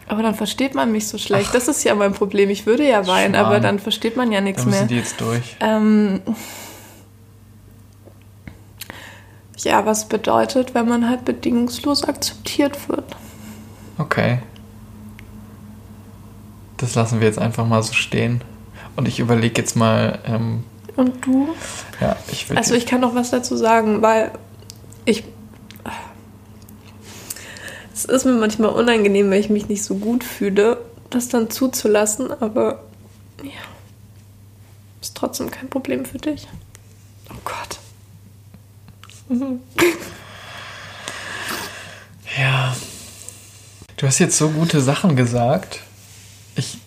Aber 0.07 0.21
dann 0.21 0.35
versteht 0.35 0.75
man 0.75 0.91
mich 0.91 1.07
so 1.07 1.17
schlecht. 1.17 1.47
Ach. 1.49 1.53
Das 1.53 1.67
ist 1.67 1.83
ja 1.83 1.95
mein 1.95 2.13
Problem. 2.13 2.49
Ich 2.49 2.65
würde 2.65 2.87
ja 2.87 3.07
weinen, 3.07 3.33
Schmarrn. 3.33 3.45
aber 3.45 3.59
dann 3.59 3.79
versteht 3.79 4.15
man 4.15 4.31
ja 4.31 4.41
nichts 4.41 4.65
mehr. 4.65 4.79
Dann 4.79 4.87
die 4.87 4.97
jetzt 4.97 5.19
durch. 5.19 5.57
Ähm 5.59 6.21
ja, 9.65 9.85
was 9.85 10.07
bedeutet, 10.07 10.73
wenn 10.73 10.87
man 10.87 11.09
halt 11.09 11.25
bedingungslos 11.25 12.03
akzeptiert 12.03 12.87
wird. 12.87 13.15
Okay. 13.97 14.39
Das 16.77 16.95
lassen 16.95 17.19
wir 17.19 17.27
jetzt 17.27 17.39
einfach 17.39 17.65
mal 17.65 17.83
so 17.83 17.93
stehen. 17.93 18.41
Und 18.95 19.07
ich 19.07 19.19
überlege 19.19 19.61
jetzt 19.61 19.75
mal. 19.75 20.19
Ähm, 20.25 20.63
Und 20.95 21.25
du? 21.25 21.49
Ja, 21.99 22.15
ich 22.31 22.49
will. 22.49 22.57
Also, 22.57 22.73
ich 22.75 22.85
kann 22.85 23.01
noch 23.01 23.15
was 23.15 23.31
dazu 23.31 23.57
sagen, 23.57 24.01
weil 24.01 24.31
ich 25.05 25.23
es 27.93 28.03
ist 28.03 28.25
mir 28.25 28.33
manchmal 28.33 28.71
unangenehm, 28.71 29.31
weil 29.31 29.39
ich 29.39 29.49
mich 29.49 29.69
nicht 29.69 29.83
so 29.83 29.95
gut 29.95 30.23
fühle, 30.23 30.77
das 31.09 31.29
dann 31.29 31.49
zuzulassen, 31.49 32.29
aber 32.41 32.83
ja, 33.41 33.51
ist 35.01 35.15
trotzdem 35.15 35.49
kein 35.49 35.69
Problem 35.69 36.03
für 36.03 36.17
dich. 36.17 36.47
Oh 37.31 37.37
Gott. 37.45 37.79
ja. 42.37 42.75
Du 43.97 44.07
hast 44.07 44.19
jetzt 44.19 44.37
so 44.37 44.49
gute 44.49 44.81
Sachen 44.81 45.15
gesagt. 45.15 45.81
Ich. 46.55 46.77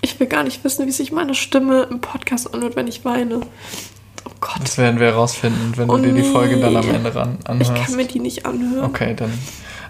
Ich 0.00 0.18
will 0.20 0.26
gar 0.26 0.44
nicht 0.44 0.64
wissen, 0.64 0.86
wie 0.86 0.92
sich 0.92 1.12
meine 1.12 1.34
Stimme 1.34 1.82
im 1.90 2.00
Podcast 2.00 2.52
anhört, 2.54 2.76
wenn 2.76 2.86
ich 2.88 3.04
weine. 3.04 3.40
Oh 4.24 4.30
Gott. 4.40 4.60
Das 4.62 4.78
werden 4.78 5.00
wir 5.00 5.08
herausfinden, 5.08 5.72
wenn 5.76 5.90
oh 5.90 5.96
du 5.96 6.04
dir 6.04 6.12
die 6.14 6.22
Folge 6.22 6.58
dann 6.58 6.76
am 6.76 6.88
Ende 6.88 7.14
ran 7.14 7.38
anhörst. 7.44 7.72
Ich 7.74 7.84
kann 7.84 7.96
mir 7.96 8.06
die 8.06 8.20
nicht 8.20 8.46
anhören. 8.46 8.84
Okay, 8.84 9.14
dann. 9.14 9.32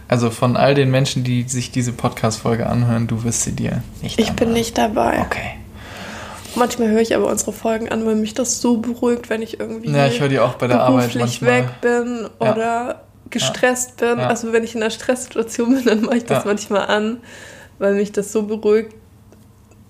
Also 0.09 0.31
von 0.31 0.57
all 0.57 0.75
den 0.75 0.91
Menschen, 0.91 1.23
die 1.23 1.43
sich 1.43 1.71
diese 1.71 1.93
Podcast-Folge 1.93 2.67
anhören, 2.67 3.07
du 3.07 3.25
wirst 3.25 3.43
sie 3.43 3.53
dir 3.53 3.83
nicht 4.01 4.19
Ich 4.19 4.31
anhören. 4.31 4.37
bin 4.47 4.53
nicht 4.55 4.79
dabei. 4.79 5.21
Okay. 5.21 5.59
Manchmal 6.55 6.89
höre 6.89 7.01
ich 7.01 7.15
aber 7.15 7.29
unsere 7.29 7.53
Folgen 7.53 7.89
an, 7.89 8.05
weil 8.07 8.15
mich 8.15 8.35
das 8.35 8.61
so 8.61 8.79
beruhigt, 8.79 9.31
wenn 9.31 9.43
ich 9.43 9.61
irgendwie 9.61 9.91
ja, 9.91 10.07
ich 10.07 10.21
höre 10.21 10.29
die 10.29 10.41
auch 10.41 10.55
bei 10.55 10.67
der 10.67 10.81
Arbeit 10.81 11.15
manchmal. 11.15 11.51
weg 11.51 11.81
bin 11.81 12.29
oder 12.39 12.57
ja. 12.59 13.03
gestresst 13.31 14.01
ja. 14.01 14.15
bin. 14.15 14.21
Ja. 14.21 14.29
Also 14.29 14.53
wenn 14.53 14.65
ich 14.65 14.75
in 14.75 14.83
einer 14.83 14.91
Stresssituation 14.91 15.75
bin, 15.75 15.85
dann 15.85 16.03
mache 16.03 16.19
ich 16.19 16.25
das 16.25 16.45
manchmal 16.45 16.87
an, 16.87 17.19
weil 17.79 17.95
mich 17.95 18.13
das 18.13 18.33
so 18.33 18.45
beruhigt, 18.45 18.95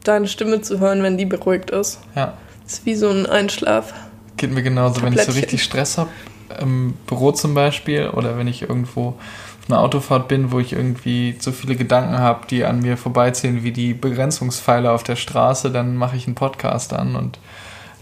deine 0.05 0.27
Stimme 0.27 0.61
zu 0.61 0.81
hören, 0.81 1.03
wenn 1.03 1.17
die 1.17 1.27
beruhigt 1.27 1.71
ist. 1.71 2.01
Ja. 2.15 2.35
Das 2.65 2.75
ist 2.75 2.87
wie 2.87 2.95
so 2.95 3.09
ein 3.09 3.27
Einschlaf. 3.27 3.95
Geht 4.37 4.53
mir 4.53 4.63
genauso, 4.63 5.03
wenn 5.03 5.13
ich 5.13 5.23
so 5.23 5.33
richtig 5.33 5.63
Stress 5.63 5.99
habe, 5.99 6.11
im 6.61 6.95
Büro 7.07 7.33
zum 7.33 7.55
Beispiel, 7.55 8.09
oder 8.09 8.37
wenn 8.39 8.47
ich 8.49 8.63
irgendwo 8.63 9.15
einer 9.69 9.81
Autofahrt 9.81 10.29
bin, 10.29 10.51
wo 10.53 10.59
ich 10.59 10.73
irgendwie 10.73 11.37
so 11.39 11.53
viele 11.53 11.77
Gedanken 11.77 12.19
habe, 12.19 12.47
die 12.49 12.65
an 12.65 12.81
mir 12.81 12.97
vorbeiziehen 12.97 13.63
wie 13.63 13.73
die 13.73 13.95
Begrenzungspfeiler 13.95 14.93
auf 14.93 15.03
der 15.03 15.17
Straße, 15.17 15.71
dann 15.71 15.97
mache 15.97 16.17
ich 16.17 16.27
einen 16.27 16.35
Podcast 16.35 16.93
an 16.93 17.17
und 17.17 17.39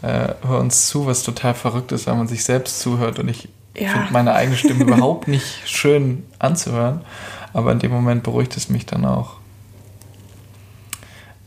äh, 0.03 0.35
höre 0.47 0.61
uns 0.61 0.89
zu, 0.89 1.07
was 1.07 1.23
total 1.23 1.55
verrückt 1.55 1.93
ist, 1.93 2.07
wenn 2.07 2.19
man 2.19 2.29
sich 2.29 2.45
selbst 2.45 2.81
zuhört 2.81 3.19
und 3.19 3.29
ich 3.29 3.49
ja. 3.77 3.89
finde 3.89 4.13
meine 4.13 4.35
eigene 4.35 4.57
Stimme 4.57 4.85
überhaupt 4.85 5.29
nicht 5.29 5.69
schön 5.69 6.25
anzuhören, 6.39 7.01
aber 7.53 7.73
in 7.73 7.79
dem 7.79 7.93
Moment 7.93 8.23
beruhigt 8.23 8.57
es 8.57 8.69
mich 8.69 8.87
dann 8.87 9.05
auch. 9.05 9.35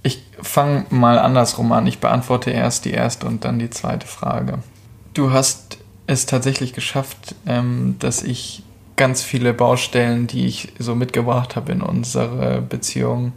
Ich 0.01 0.23
fange 0.41 0.85
mal 0.89 1.19
andersrum 1.19 1.71
an. 1.73 1.85
Ich 1.85 1.99
beantworte 1.99 2.51
erst 2.51 2.85
die 2.85 2.91
erste 2.91 3.27
und 3.27 3.43
dann 3.43 3.59
die 3.59 3.69
zweite 3.69 4.07
Frage 4.07 4.59
du 5.13 5.31
hast 5.31 5.77
es 6.07 6.25
tatsächlich 6.25 6.73
geschafft, 6.73 7.35
ähm, 7.45 7.95
dass 7.99 8.23
ich 8.23 8.63
ganz 8.99 9.23
viele 9.23 9.53
Baustellen, 9.53 10.27
die 10.27 10.45
ich 10.45 10.73
so 10.77 10.93
mitgebracht 10.93 11.55
habe 11.55 11.71
in 11.71 11.81
unsere 11.81 12.61
Beziehung, 12.61 13.31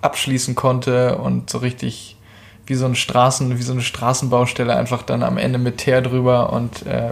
abschließen 0.00 0.54
konnte 0.54 1.18
und 1.18 1.50
so 1.50 1.58
richtig 1.58 2.16
wie 2.64 2.74
so, 2.74 2.86
ein 2.86 2.94
Straßen, 2.94 3.58
wie 3.58 3.62
so 3.62 3.74
eine 3.74 3.82
Straßenbaustelle 3.82 4.74
einfach 4.74 5.02
dann 5.02 5.22
am 5.22 5.36
Ende 5.36 5.58
mit 5.58 5.76
Teer 5.76 6.00
drüber 6.00 6.50
und 6.54 6.86
äh, 6.86 7.10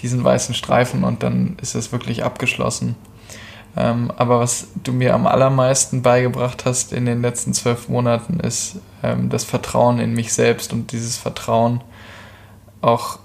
diesen 0.00 0.22
weißen 0.22 0.54
Streifen 0.54 1.02
und 1.02 1.24
dann 1.24 1.56
ist 1.60 1.74
es 1.74 1.90
wirklich 1.90 2.22
abgeschlossen. 2.22 2.94
Ähm, 3.76 4.12
aber 4.16 4.38
was 4.38 4.68
du 4.84 4.92
mir 4.92 5.12
am 5.12 5.26
allermeisten 5.26 6.02
beigebracht 6.02 6.64
hast 6.64 6.92
in 6.92 7.06
den 7.06 7.22
letzten 7.22 7.54
zwölf 7.54 7.88
Monaten 7.88 8.38
ist 8.38 8.76
ähm, 9.02 9.30
das 9.30 9.42
Vertrauen 9.42 9.98
in 9.98 10.12
mich 10.12 10.32
selbst 10.32 10.72
und 10.72 10.92
dieses 10.92 11.16
Vertrauen 11.16 11.82
auch 12.82 13.18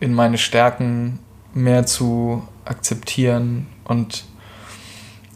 in 0.00 0.12
meine 0.14 0.38
Stärken 0.38 1.20
mehr 1.54 1.86
zu 1.86 2.42
akzeptieren 2.64 3.66
und 3.84 4.24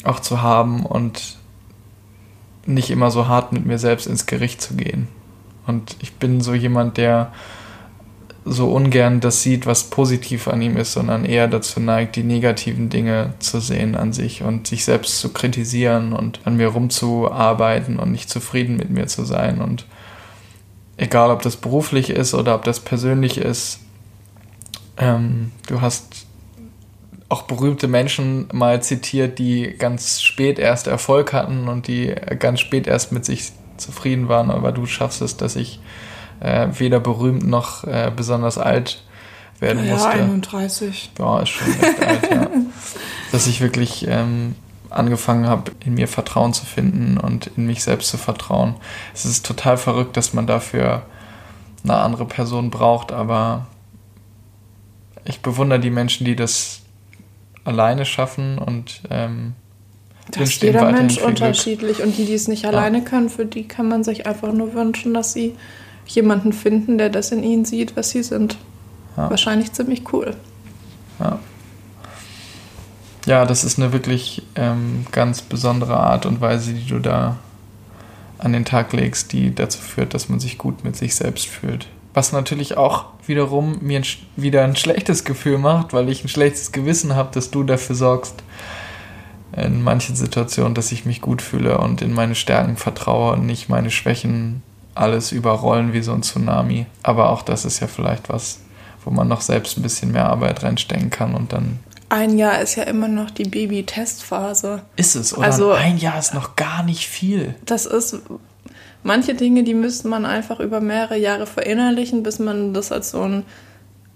auch 0.05 0.21
zu 0.21 0.43
haben 0.43 0.87
und 0.87 1.37
nicht 2.67 2.91
immer 2.91 3.11
so 3.11 3.29
hart 3.29 3.53
mit 3.53 3.67
mir 3.67 3.79
selbst 3.79 4.07
ins 4.07 4.27
Gericht 4.27 4.61
zu 4.63 4.75
gehen. 4.75 5.09
Und 5.67 5.97
ich 6.01 6.15
bin 6.15 6.41
so 6.41 6.55
jemand, 6.55 6.97
der 6.97 7.33
so 8.45 8.71
ungern 8.71 9.21
das 9.21 9.43
sieht, 9.43 9.65
was 9.65 9.85
positiv 9.85 10.49
an 10.49 10.61
ihm 10.61 10.77
ist, 10.77 10.93
sondern 10.93 11.25
eher 11.25 11.49
dazu 11.49 11.81
neigt, 11.81 12.17
die 12.17 12.23
negativen 12.23 12.91
Dinge 12.91 13.33
zu 13.39 13.59
sehen 13.59 13.95
an 13.95 14.13
sich 14.13 14.43
und 14.43 14.67
sich 14.67 14.85
selbst 14.85 15.19
zu 15.19 15.33
kritisieren 15.33 16.13
und 16.13 16.41
an 16.45 16.57
mir 16.57 16.69
rumzuarbeiten 16.69 17.99
und 17.99 18.13
nicht 18.13 18.29
zufrieden 18.29 18.77
mit 18.77 18.91
mir 18.91 19.07
zu 19.07 19.25
sein. 19.25 19.63
Und 19.63 19.87
egal, 20.99 21.31
ob 21.31 21.41
das 21.41 21.57
beruflich 21.57 22.11
ist 22.11 22.35
oder 22.35 22.55
ob 22.55 22.65
das 22.65 22.81
persönlich 22.81 23.39
ist, 23.39 23.81
ähm, 24.97 25.53
du 25.67 25.81
hast 25.81 26.27
auch 27.29 27.43
berühmte 27.43 27.89
Menschen 27.89 28.49
mal 28.53 28.83
zitiert, 28.83 29.39
die 29.39 29.75
ganz 29.79 30.23
spät 30.23 30.59
erst 30.59 30.87
Erfolg 30.87 31.33
hatten 31.33 31.69
und 31.69 31.89
die 31.89 32.15
ganz 32.39 32.61
spät 32.61 32.87
erst 32.87 33.13
mit 33.13 33.25
sich 33.25 33.53
zufrieden 33.77 34.29
waren, 34.29 34.51
aber 34.51 34.73
du 34.73 34.87
schaffst 34.87 35.21
es, 35.21 35.37
dass 35.37 35.57
ich 35.57 35.81
äh, 36.41 36.69
weder 36.79 37.01
berühmt 37.01 37.47
noch 37.47 37.85
äh, 37.85 38.13
besonders 38.15 38.59
alt 38.59 39.03
werden 39.61 39.85
ja, 39.85 39.95
musste. 39.95 40.11
31. 40.11 41.11
Ja, 41.19 41.41
ist 41.41 41.49
schon 41.51 41.69
echt 41.81 42.03
alt, 42.07 42.31
ja. 42.31 42.49
Dass 43.33 43.47
ich 43.47 43.61
wirklich 43.61 44.07
ähm, 44.09 44.55
angefangen 44.91 45.47
habe, 45.47 45.73
in 45.85 45.95
mir 45.95 46.07
Vertrauen 46.07 46.53
zu 46.53 46.65
finden 46.65 47.19
und 47.19 47.49
in 47.57 47.67
mich 47.67 47.83
selbst 47.83 48.11
zu 48.11 48.17
vertrauen. 48.17 48.77
Es 49.13 49.25
ist 49.25 49.45
total 49.45 49.77
verrückt, 49.77 50.17
dass 50.17 50.35
man 50.35 50.47
dafür 50.47 51.03
eine 51.83 51.97
andere 51.97 52.27
Person 52.27 52.71
braucht, 52.71 53.13
aber 53.13 53.67
ich 55.25 55.41
bewundere 55.41 55.81
die 55.81 55.91
Menschen, 55.91 56.25
die 56.25 56.37
das 56.37 56.81
alleine 57.65 58.05
schaffen 58.05 58.59
und 58.59 59.03
ähm, 59.11 59.55
das 60.31 60.51
ist 60.51 60.63
jeder 60.63 60.91
Mensch 60.91 61.19
unterschiedlich 61.19 62.03
und 62.03 62.17
die, 62.17 62.25
die 62.25 62.35
es 62.35 62.49
nicht 62.49 62.65
alleine 62.65 62.99
ja. 62.99 63.05
können, 63.05 63.29
für 63.29 63.45
die 63.45 63.69
kann 63.69 63.89
man 63.89 64.05
sich 64.05 64.27
einfach 64.27 64.53
nur 64.53 64.75
wünschen, 64.75 65.13
dass 65.13 65.33
sie 65.33 65.55
jemanden 66.07 66.53
finden, 66.53 66.99
der 66.99 67.11
das 67.11 67.31
in 67.31 67.43
ihnen 67.43 67.65
sieht, 67.65 67.97
was 67.97 68.11
sie 68.11 68.23
sind. 68.23 68.57
Ja. 69.17 69.31
Wahrscheinlich 69.31 69.73
ziemlich 69.73 70.13
cool. 70.13 70.35
Ja. 71.21 71.39
Ja, 73.27 73.47
das 73.47 73.65
ist 73.65 73.79
eine 73.79 73.93
wirklich 73.93 74.43
ähm, 74.55 75.07
ganz 75.11 75.41
besondere 75.41 75.97
Art 75.97 76.27
und 76.27 76.41
Weise, 76.41 76.75
die 76.75 76.87
du 76.87 76.99
da 76.99 77.39
an 78.39 78.53
den 78.53 78.67
Tag 78.67 78.93
legst, 78.93 79.33
die 79.33 79.55
dazu 79.55 79.81
führt, 79.81 80.13
dass 80.13 80.29
man 80.29 80.41
sich 80.41 80.59
gut 80.59 80.85
mit 80.85 80.97
sich 80.97 81.15
selbst 81.15 81.47
fühlt. 81.47 81.87
Was 82.15 82.33
natürlich 82.33 82.77
auch 82.77 83.07
wiederum 83.27 83.79
mir 83.81 84.01
ein, 84.01 84.07
wieder 84.37 84.63
ein 84.65 84.77
schlechtes 84.77 85.25
Gefühl 85.25 85.59
macht, 85.59 85.93
weil 85.93 86.09
ich 86.09 86.25
ein 86.25 86.29
schlechtes 86.29 86.73
Gewissen 86.73 87.17
habe, 87.17 87.31
dass 87.33 87.51
du 87.51 87.65
dafür 87.65 87.97
sorgst, 87.97 88.43
in 89.57 89.83
manchen 89.83 90.17
Situationen, 90.17 90.75
dass 90.75 90.93
ich 90.93 91.05
mich 91.05 91.21
gut 91.21 91.43
fühle 91.43 91.79
und 91.79 92.03
in 92.03 92.13
meine 92.13 92.35
Stärken 92.35 92.77
vertraue 92.77 93.35
und 93.35 93.47
nicht 93.47 93.69
meine 93.69 93.91
Schwächen 93.91 94.63
alles 94.95 95.33
überrollen 95.33 95.93
wie 95.93 96.03
so 96.03 96.13
ein 96.13 96.23
Tsunami. 96.23 96.87
Aber 97.03 97.31
auch 97.31 97.43
das 97.43 97.65
ist 97.65 97.81
ja 97.81 97.87
vielleicht 97.87 98.29
was, 98.29 98.61
wo 99.05 99.11
man 99.11 99.29
noch 99.29 99.41
selbst 99.41 99.77
ein 99.77 99.83
bisschen 99.83 100.13
mehr 100.13 100.27
Arbeit 100.27 100.63
reinstecken 100.63 101.11
kann 101.11 101.35
und 101.35 101.53
dann. 101.53 101.81
ein 102.09 102.39
Jahr 102.39 102.61
ist 102.61 102.77
ja 102.77 102.85
immer 102.85 103.09
noch 103.09 103.31
die 103.31 103.45
Baby-Testphase. 103.45 104.83
Ist 104.97 105.17
es, 105.17 105.37
oder? 105.37 105.47
Also, 105.47 105.73
ein 105.73 105.99
Jahr 105.99 106.19
ist 106.19 106.35
noch 106.35 106.55
gar 106.57 106.83
nicht 106.85 107.07
viel. 107.07 107.55
Das 107.65 107.87
ist. 107.87 108.21
Manche 109.05 109.35
Dinge, 109.35 109.65
die 109.65 109.75
müsste 109.75 110.09
man 110.09 110.25
einfach 110.25 110.61
über 110.61 110.81
mehrere 110.81 111.19
Jahre 111.19 111.47
verinnerlichen, 111.47 112.23
bis 112.23 112.39
man 112.39 112.73
das 112.73 112.91
als 112.91 113.11
so 113.11 113.21
einen 113.21 113.45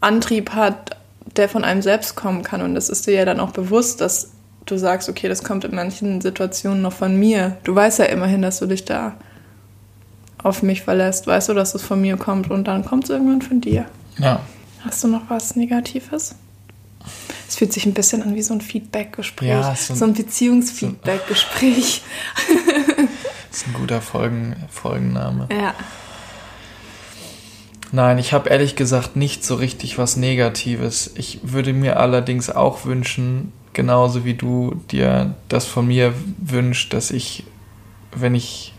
Antrieb 0.01 0.55
hat, 0.55 0.97
der 1.37 1.51
von 1.51 1.63
einem 1.63 1.83
selbst 1.83 2.17
kommen 2.17 2.43
kann. 2.43 2.63
Und 2.63 2.75
das 2.75 2.89
ist 2.89 3.07
dir 3.07 3.13
ja 3.13 3.25
dann 3.27 3.39
auch 3.39 3.51
bewusst, 3.51 4.01
dass 4.01 4.31
du 4.65 4.79
sagst, 4.79 5.11
okay, 5.11 5.29
das 5.29 5.45
kommt 5.45 5.65
in 5.65 5.75
manchen 5.75 6.23
Situationen 6.23 6.81
noch 6.81 6.95
von 6.95 7.19
mir. 7.19 7.59
Du 7.65 7.75
weißt 7.75 7.99
ja 7.99 8.07
immerhin, 8.07 8.41
dass 8.41 8.61
du 8.61 8.67
dich 8.67 8.87
da 8.87 9.17
auf 10.43 10.63
mich 10.63 10.81
verlässt. 10.83 11.27
Weißt 11.27 11.51
du, 11.51 11.55
dass 11.55 11.75
es 11.75 11.83
von 11.83 12.01
mir 12.01 12.17
kommt 12.17 12.51
und 12.51 12.65
dann 12.65 12.83
kommt 12.83 13.05
es 13.05 13.11
irgendwann 13.11 13.43
von 13.43 13.61
dir. 13.61 13.85
Ja. 14.19 14.41
Hast 14.81 15.05
du 15.05 15.09
noch 15.09 15.29
was 15.29 15.55
Negatives? 15.55 16.35
Es 17.47 17.57
fühlt 17.57 17.75
sich 17.75 17.85
ein 17.85 17.93
bisschen 17.93 18.23
an 18.23 18.35
wie 18.35 18.43
so 18.43 18.55
ein 18.55 18.63
Feedback-Gespräch. 18.63 19.49
Ja, 19.49 19.75
so, 19.75 19.95
so 19.95 20.07
ein 20.07 20.15
Beziehungsfeedback-Gespräch. 20.15 22.03
das 23.49 23.59
ist 23.59 23.69
ein 23.69 23.73
guter 23.75 24.01
Folgen, 24.01 24.57
Folgenname. 24.71 25.49
Ja. 25.51 25.75
Nein, 27.91 28.19
ich 28.19 28.35
habe 28.35 28.51
ehrlich 28.51 28.77
gesagt 28.77 29.17
nicht 29.17 29.45
so 29.45 29.55
richtig 29.55 29.97
was 29.97 30.17
Negatives. 30.17 31.11
Ich 31.15 31.41
würde 31.43 31.73
mir 31.73 31.99
allerdings 31.99 32.51
auch 32.51 32.85
wünschen, 32.85 33.53
genauso 33.73 34.27
wie 34.27 34.35
du 34.35 34.83
dir 34.91 35.35
das 35.49 35.65
von 35.65 35.87
mir 35.87 36.13
wünschst, 36.37 36.93
dass 36.93 37.11
ich, 37.11 37.45
wenn 38.15 38.35
ich, 38.35 38.75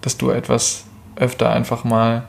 dass 0.00 0.16
du 0.16 0.30
etwas 0.30 0.84
öfter 1.16 1.50
einfach 1.50 1.82
mal 1.82 2.28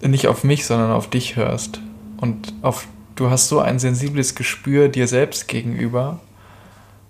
nicht 0.00 0.28
auf 0.28 0.44
mich, 0.44 0.64
sondern 0.64 0.92
auf 0.92 1.10
dich 1.10 1.34
hörst. 1.34 1.80
Und 2.18 2.52
auf, 2.62 2.86
du 3.16 3.30
hast 3.30 3.48
so 3.48 3.58
ein 3.58 3.80
sensibles 3.80 4.36
Gespür 4.36 4.88
dir 4.88 5.08
selbst 5.08 5.48
gegenüber 5.48 6.20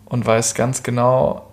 und 0.06 0.24
weißt 0.24 0.54
ganz 0.54 0.82
genau, 0.82 1.47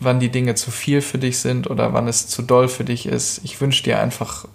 wann 0.00 0.20
die 0.20 0.30
Dinge 0.30 0.54
zu 0.54 0.70
viel 0.70 1.00
für 1.00 1.18
dich 1.18 1.38
sind 1.38 1.70
oder 1.70 1.92
wann 1.92 2.08
es 2.08 2.26
zu 2.26 2.42
doll 2.42 2.68
für 2.68 2.84
dich 2.84 3.06
ist. 3.06 3.40
Ich 3.44 3.60
wünsche 3.60 3.82
dir 3.84 4.00
einfach 4.00 4.46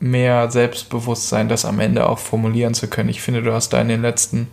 mehr 0.00 0.50
Selbstbewusstsein, 0.50 1.48
das 1.48 1.64
am 1.64 1.80
Ende 1.80 2.08
auch 2.08 2.18
formulieren 2.18 2.74
zu 2.74 2.88
können. 2.88 3.08
Ich 3.08 3.20
finde, 3.20 3.42
du 3.42 3.52
hast 3.52 3.70
da 3.70 3.80
in 3.80 3.88
den 3.88 4.02
letzten 4.02 4.48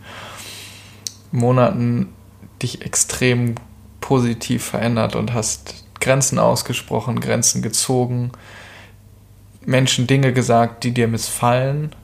Monaten 1.30 2.08
dich 2.62 2.82
extrem 2.82 3.54
positiv 4.00 4.64
verändert 4.64 5.16
und 5.16 5.34
hast 5.34 5.84
Grenzen 6.00 6.38
ausgesprochen, 6.38 7.20
Grenzen 7.20 7.62
gezogen, 7.62 8.32
Menschen 9.64 10.06
Dinge 10.06 10.32
gesagt, 10.32 10.84
die 10.84 10.92
dir 10.92 11.08
missfallen. 11.08 11.94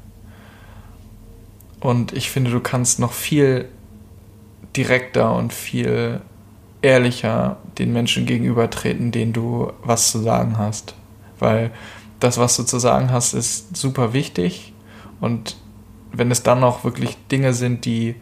Und 1.80 2.12
ich 2.12 2.30
finde, 2.30 2.51
du 2.51 2.61
kannst 2.61 2.99
noch 2.99 3.12
viel 3.12 3.68
direkter 4.76 5.35
und 5.35 5.53
viel 5.53 6.20
ehrlicher 6.83 7.57
den 7.78 7.93
Menschen 7.93 8.26
gegenübertreten, 8.26 9.12
denen 9.12 9.33
du 9.33 9.72
was 9.83 10.11
zu 10.11 10.18
sagen 10.18 10.59
hast. 10.59 10.95
Weil 11.39 11.70
das, 12.20 12.39
was 12.39 12.57
du 12.57 12.64
zu 12.64 12.78
sagen 12.78 13.11
hast, 13.11 13.33
ist 13.33 13.76
super 13.76 14.12
wichtig. 14.12 14.72
Und 15.20 15.57
wenn 16.12 16.30
es 16.30 16.43
dann 16.43 16.61
noch 16.61 16.85
wirklich 16.85 17.16
Dinge 17.30 17.55
sind, 17.55 17.85
die 17.85 18.16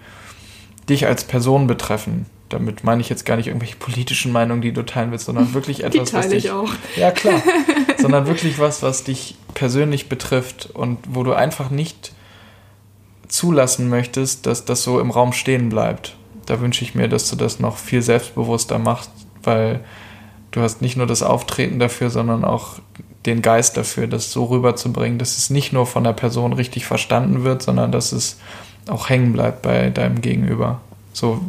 dich 0.88 1.06
als 1.06 1.24
Person 1.24 1.66
betreffen, 1.66 2.26
damit 2.48 2.84
meine 2.84 3.00
ich 3.00 3.08
jetzt 3.08 3.24
gar 3.24 3.36
nicht 3.36 3.46
irgendwelche 3.46 3.76
politischen 3.76 4.32
Meinungen, 4.32 4.60
die 4.60 4.72
du 4.72 4.84
teilen 4.84 5.12
willst, 5.12 5.26
sondern 5.26 5.54
wirklich 5.54 5.84
etwas, 5.84 5.92
die 6.06 6.12
teile 6.12 6.24
was 6.24 6.30
dich. 6.30 6.44
Ich 6.46 6.50
auch. 6.50 6.72
Ja, 6.96 7.10
klar. 7.10 7.40
sondern 7.98 8.26
wirklich 8.26 8.58
was, 8.58 8.82
was 8.82 9.04
dich 9.04 9.36
persönlich 9.54 10.08
betrifft 10.08 10.68
und 10.72 10.98
wo 11.08 11.22
du 11.22 11.32
einfach 11.32 11.70
nicht 11.70 12.12
zulassen 13.28 13.88
möchtest, 13.88 14.46
dass 14.46 14.64
das 14.64 14.82
so 14.82 15.00
im 15.00 15.10
Raum 15.10 15.32
stehen 15.32 15.68
bleibt. 15.68 16.16
Da 16.50 16.60
wünsche 16.60 16.82
ich 16.82 16.96
mir, 16.96 17.06
dass 17.06 17.30
du 17.30 17.36
das 17.36 17.60
noch 17.60 17.76
viel 17.76 18.02
selbstbewusster 18.02 18.80
machst, 18.80 19.12
weil 19.44 19.84
du 20.50 20.60
hast 20.60 20.82
nicht 20.82 20.96
nur 20.96 21.06
das 21.06 21.22
Auftreten 21.22 21.78
dafür, 21.78 22.10
sondern 22.10 22.44
auch 22.44 22.80
den 23.24 23.40
Geist 23.40 23.76
dafür, 23.76 24.08
das 24.08 24.32
so 24.32 24.46
rüberzubringen, 24.46 25.16
dass 25.16 25.38
es 25.38 25.50
nicht 25.50 25.72
nur 25.72 25.86
von 25.86 26.02
der 26.02 26.12
Person 26.12 26.52
richtig 26.52 26.86
verstanden 26.86 27.44
wird, 27.44 27.62
sondern 27.62 27.92
dass 27.92 28.10
es 28.10 28.38
auch 28.88 29.08
hängen 29.08 29.32
bleibt 29.32 29.62
bei 29.62 29.90
deinem 29.90 30.22
Gegenüber. 30.22 30.80
So 31.12 31.40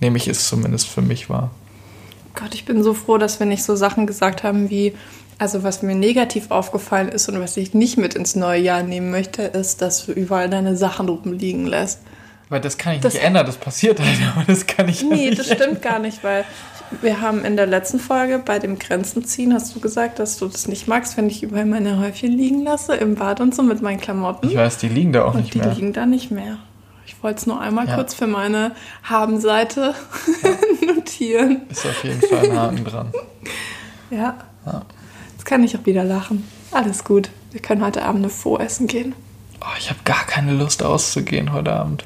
nehme 0.00 0.18
ich 0.18 0.28
es 0.28 0.46
zumindest 0.46 0.86
für 0.86 1.02
mich 1.02 1.28
wahr. 1.28 1.50
Gott, 2.36 2.54
ich 2.54 2.64
bin 2.64 2.84
so 2.84 2.94
froh, 2.94 3.18
dass 3.18 3.40
wir 3.40 3.46
nicht 3.48 3.64
so 3.64 3.74
Sachen 3.74 4.06
gesagt 4.06 4.44
haben 4.44 4.70
wie, 4.70 4.94
also 5.38 5.64
was 5.64 5.82
mir 5.82 5.96
negativ 5.96 6.52
aufgefallen 6.52 7.08
ist 7.08 7.28
und 7.28 7.40
was 7.40 7.56
ich 7.56 7.74
nicht 7.74 7.98
mit 7.98 8.14
ins 8.14 8.36
neue 8.36 8.60
Jahr 8.60 8.84
nehmen 8.84 9.10
möchte, 9.10 9.42
ist, 9.42 9.82
dass 9.82 10.06
du 10.06 10.12
überall 10.12 10.48
deine 10.48 10.76
Sachen 10.76 11.08
rumliegen 11.08 11.66
lässt. 11.66 11.98
Weil 12.54 12.60
das 12.60 12.78
kann 12.78 12.94
ich 12.94 13.00
das, 13.00 13.14
nicht 13.14 13.24
ändern, 13.24 13.46
das 13.46 13.56
passiert 13.56 13.98
halt, 13.98 14.16
aber 14.36 14.44
das 14.44 14.68
kann 14.68 14.88
ich 14.88 15.02
Nee, 15.02 15.30
nicht 15.30 15.40
das 15.40 15.46
stimmt 15.46 15.60
ändern. 15.62 15.80
gar 15.80 15.98
nicht, 15.98 16.22
weil 16.22 16.44
wir 17.00 17.20
haben 17.20 17.44
in 17.44 17.56
der 17.56 17.66
letzten 17.66 17.98
Folge 17.98 18.38
bei 18.38 18.60
dem 18.60 18.78
Grenzenziehen, 18.78 19.52
hast 19.52 19.74
du 19.74 19.80
gesagt, 19.80 20.20
dass 20.20 20.38
du 20.38 20.46
das 20.46 20.68
nicht 20.68 20.86
magst, 20.86 21.16
wenn 21.16 21.26
ich 21.26 21.42
überall 21.42 21.64
meine 21.64 21.98
Häufchen 21.98 22.30
liegen 22.30 22.62
lasse, 22.62 22.94
im 22.94 23.16
Bad 23.16 23.40
und 23.40 23.56
so 23.56 23.64
mit 23.64 23.82
meinen 23.82 24.00
Klamotten. 24.00 24.48
Ich 24.48 24.56
weiß, 24.56 24.78
die 24.78 24.86
liegen 24.86 25.12
da 25.12 25.24
auch 25.24 25.34
und 25.34 25.40
nicht 25.40 25.54
die 25.54 25.58
mehr. 25.58 25.70
Die 25.70 25.80
liegen 25.80 25.92
da 25.92 26.06
nicht 26.06 26.30
mehr. 26.30 26.58
Ich 27.06 27.20
wollte 27.24 27.38
es 27.40 27.46
nur 27.48 27.60
einmal 27.60 27.88
ja. 27.88 27.96
kurz 27.96 28.14
für 28.14 28.28
meine 28.28 28.70
Habenseite 29.02 29.96
ja. 30.44 30.86
notieren. 30.94 31.62
Ist 31.70 31.84
auf 31.84 32.04
jeden 32.04 32.20
Fall 32.20 32.50
ein 32.50 32.56
Haken 32.56 32.84
dran. 32.84 33.12
Ja. 34.10 34.36
ja. 34.64 34.82
Jetzt 35.32 35.44
kann 35.44 35.64
ich 35.64 35.76
auch 35.76 35.86
wieder 35.86 36.04
lachen. 36.04 36.48
Alles 36.70 37.02
gut. 37.02 37.30
Wir 37.50 37.60
können 37.60 37.84
heute 37.84 38.04
Abend 38.04 38.20
eine 38.22 38.28
Faux 38.28 38.62
essen 38.62 38.86
gehen. 38.86 39.12
Oh, 39.60 39.76
ich 39.76 39.90
habe 39.90 39.98
gar 40.04 40.24
keine 40.26 40.52
Lust 40.52 40.84
auszugehen 40.84 41.52
heute 41.52 41.72
Abend. 41.72 42.04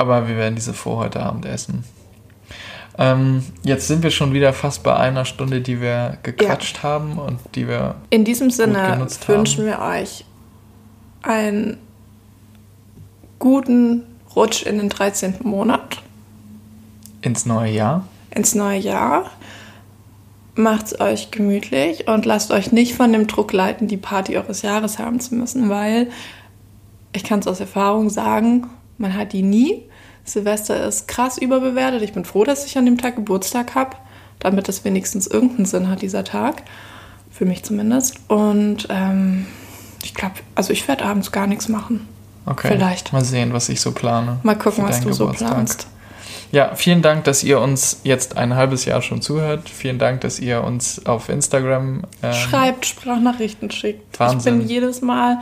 Aber 0.00 0.28
wir 0.28 0.36
werden 0.36 0.54
diese 0.54 0.72
Faux 0.72 0.96
heute 0.96 1.20
Abend 1.20 1.44
essen. 1.44 1.84
Ähm, 2.96 3.44
jetzt 3.64 3.86
sind 3.86 4.02
wir 4.02 4.10
schon 4.10 4.32
wieder 4.32 4.54
fast 4.54 4.82
bei 4.82 4.96
einer 4.96 5.26
Stunde, 5.26 5.60
die 5.60 5.82
wir 5.82 6.16
gequatscht 6.22 6.78
ja. 6.78 6.82
haben 6.84 7.18
und 7.18 7.38
die 7.54 7.68
wir. 7.68 7.96
In 8.08 8.24
diesem 8.24 8.50
Sinne 8.50 9.06
wünschen 9.26 9.66
wir 9.66 9.78
euch 9.80 10.24
einen 11.20 11.76
guten 13.38 14.04
Rutsch 14.34 14.62
in 14.62 14.78
den 14.78 14.88
13. 14.88 15.40
Monat. 15.42 15.98
Ins 17.20 17.44
neue 17.44 17.70
Jahr. 17.70 18.08
Ins 18.34 18.54
neue 18.54 18.78
Jahr. 18.78 19.30
Macht's 20.54 20.98
euch 20.98 21.30
gemütlich 21.30 22.08
und 22.08 22.24
lasst 22.24 22.52
euch 22.52 22.72
nicht 22.72 22.94
von 22.94 23.12
dem 23.12 23.26
Druck 23.26 23.52
leiten, 23.52 23.86
die 23.86 23.98
Party 23.98 24.38
eures 24.38 24.62
Jahres 24.62 24.98
haben 24.98 25.20
zu 25.20 25.34
müssen, 25.34 25.68
weil 25.68 26.08
ich 27.12 27.22
kann 27.22 27.40
es 27.40 27.46
aus 27.46 27.60
Erfahrung 27.60 28.08
sagen, 28.08 28.70
man 28.96 29.14
hat 29.14 29.34
die 29.34 29.42
nie. 29.42 29.89
Silvester 30.24 30.86
ist 30.86 31.08
krass 31.08 31.38
überbewertet. 31.38 32.02
Ich 32.02 32.12
bin 32.12 32.24
froh, 32.24 32.44
dass 32.44 32.66
ich 32.66 32.78
an 32.78 32.84
dem 32.84 32.98
Tag 32.98 33.16
Geburtstag 33.16 33.74
habe, 33.74 33.96
damit 34.38 34.68
es 34.68 34.84
wenigstens 34.84 35.26
irgendeinen 35.26 35.66
Sinn 35.66 35.88
hat, 35.88 36.02
dieser 36.02 36.24
Tag. 36.24 36.62
Für 37.30 37.44
mich 37.44 37.62
zumindest. 37.62 38.16
Und 38.28 38.88
ähm, 38.90 39.46
ich 40.02 40.14
glaube, 40.14 40.34
also 40.54 40.72
ich 40.72 40.86
werde 40.88 41.04
abends 41.04 41.32
gar 41.32 41.46
nichts 41.46 41.68
machen. 41.68 42.08
Okay. 42.46 42.68
Vielleicht. 42.72 43.12
Mal 43.12 43.24
sehen, 43.24 43.52
was 43.52 43.68
ich 43.68 43.80
so 43.80 43.92
plane. 43.92 44.40
Mal 44.42 44.56
gucken, 44.56 44.84
was 44.84 45.00
du 45.00 45.10
Geburtstag. 45.10 45.48
so 45.48 45.54
planst. 45.54 45.86
Ja, 46.52 46.74
vielen 46.74 47.00
Dank, 47.00 47.24
dass 47.24 47.44
ihr 47.44 47.60
uns 47.60 48.00
jetzt 48.02 48.36
ein 48.36 48.56
halbes 48.56 48.84
Jahr 48.84 49.02
schon 49.02 49.22
zuhört. 49.22 49.68
Vielen 49.68 49.98
Dank, 49.98 50.22
dass 50.22 50.40
ihr 50.40 50.64
uns 50.64 51.06
auf 51.06 51.28
Instagram 51.28 52.02
ähm, 52.22 52.32
schreibt, 52.32 52.86
Sprachnachrichten 52.86 53.70
schickt. 53.70 54.18
Wahnsinn. 54.18 54.54
Ich 54.54 54.66
bin 54.66 54.68
jedes 54.68 55.00
Mal, 55.00 55.38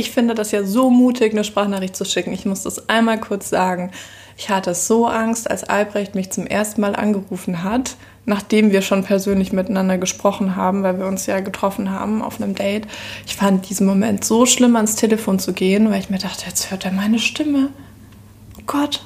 ich 0.00 0.10
finde 0.10 0.34
das 0.34 0.50
ja 0.50 0.64
so 0.64 0.88
mutig, 0.90 1.32
eine 1.32 1.44
Sprachnachricht 1.44 1.94
zu 1.94 2.06
schicken. 2.06 2.32
Ich 2.32 2.46
muss 2.46 2.62
das 2.62 2.88
einmal 2.88 3.20
kurz 3.20 3.50
sagen. 3.50 3.92
Ich 4.38 4.48
hatte 4.48 4.74
so 4.74 5.06
Angst, 5.06 5.50
als 5.50 5.64
Albrecht 5.64 6.14
mich 6.14 6.30
zum 6.30 6.46
ersten 6.46 6.80
Mal 6.80 6.96
angerufen 6.96 7.62
hat, 7.62 7.96
nachdem 8.24 8.72
wir 8.72 8.80
schon 8.80 9.04
persönlich 9.04 9.52
miteinander 9.52 9.98
gesprochen 9.98 10.56
haben, 10.56 10.82
weil 10.82 10.98
wir 10.98 11.06
uns 11.06 11.26
ja 11.26 11.40
getroffen 11.40 11.90
haben 11.90 12.22
auf 12.22 12.40
einem 12.40 12.54
Date. 12.54 12.86
Ich 13.26 13.36
fand 13.36 13.68
diesen 13.68 13.86
Moment 13.86 14.24
so 14.24 14.46
schlimm, 14.46 14.74
ans 14.74 14.96
Telefon 14.96 15.38
zu 15.38 15.52
gehen, 15.52 15.90
weil 15.90 16.00
ich 16.00 16.08
mir 16.08 16.18
dachte, 16.18 16.46
jetzt 16.46 16.70
hört 16.70 16.86
er 16.86 16.92
meine 16.92 17.18
Stimme. 17.18 17.68
Oh 18.58 18.62
Gott. 18.66 19.04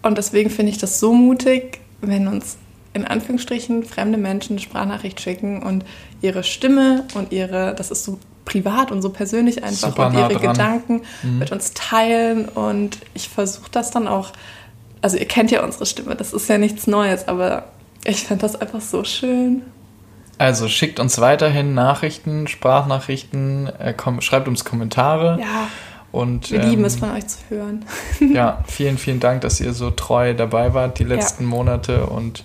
Und 0.00 0.16
deswegen 0.16 0.48
finde 0.48 0.72
ich 0.72 0.78
das 0.78 1.00
so 1.00 1.12
mutig, 1.12 1.80
wenn 2.00 2.28
uns 2.28 2.56
in 2.94 3.04
Anführungsstrichen 3.04 3.84
fremde 3.84 4.16
Menschen 4.16 4.54
eine 4.54 4.60
Sprachnachricht 4.60 5.20
schicken 5.20 5.62
und 5.62 5.84
ihre 6.22 6.44
Stimme 6.44 7.04
und 7.12 7.30
ihre, 7.30 7.74
das 7.74 7.90
ist 7.90 8.04
so 8.04 8.18
privat 8.48 8.90
und 8.90 9.02
so 9.02 9.10
persönlich 9.10 9.62
einfach 9.62 9.90
Super 9.90 10.06
und 10.06 10.14
ihre 10.14 10.32
dran. 10.32 10.52
Gedanken 10.52 11.02
mhm. 11.22 11.38
mit 11.38 11.52
uns 11.52 11.74
teilen. 11.74 12.48
Und 12.48 12.98
ich 13.12 13.28
versuche 13.28 13.70
das 13.70 13.90
dann 13.90 14.08
auch, 14.08 14.32
also 15.02 15.18
ihr 15.18 15.28
kennt 15.28 15.50
ja 15.50 15.62
unsere 15.62 15.84
Stimme, 15.84 16.16
das 16.16 16.32
ist 16.32 16.48
ja 16.48 16.56
nichts 16.56 16.86
Neues, 16.86 17.28
aber 17.28 17.64
ich 18.04 18.24
finde 18.24 18.42
das 18.42 18.56
einfach 18.56 18.80
so 18.80 19.04
schön. 19.04 19.62
Also 20.38 20.68
schickt 20.68 20.98
uns 20.98 21.20
weiterhin 21.20 21.74
Nachrichten, 21.74 22.46
Sprachnachrichten, 22.46 23.66
äh, 23.66 23.94
schreibt 24.20 24.48
uns 24.48 24.64
Kommentare. 24.64 25.38
Ja. 25.40 25.68
Und, 26.10 26.50
Wir 26.50 26.62
ähm, 26.62 26.70
lieben 26.70 26.84
es 26.86 26.96
von 26.96 27.10
euch 27.10 27.26
zu 27.26 27.38
hören. 27.50 27.84
ja, 28.32 28.64
vielen, 28.66 28.96
vielen 28.96 29.20
Dank, 29.20 29.42
dass 29.42 29.60
ihr 29.60 29.74
so 29.74 29.90
treu 29.90 30.32
dabei 30.32 30.72
wart 30.72 30.98
die 30.98 31.04
letzten 31.04 31.42
ja. 31.42 31.50
Monate 31.50 32.06
und 32.06 32.44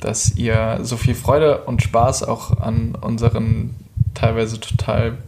dass 0.00 0.34
ihr 0.36 0.80
so 0.82 0.96
viel 0.96 1.14
Freude 1.14 1.58
und 1.64 1.82
Spaß 1.82 2.24
auch 2.24 2.60
an 2.60 2.96
unseren 3.00 3.76
teilweise 4.14 4.58
total 4.58 5.18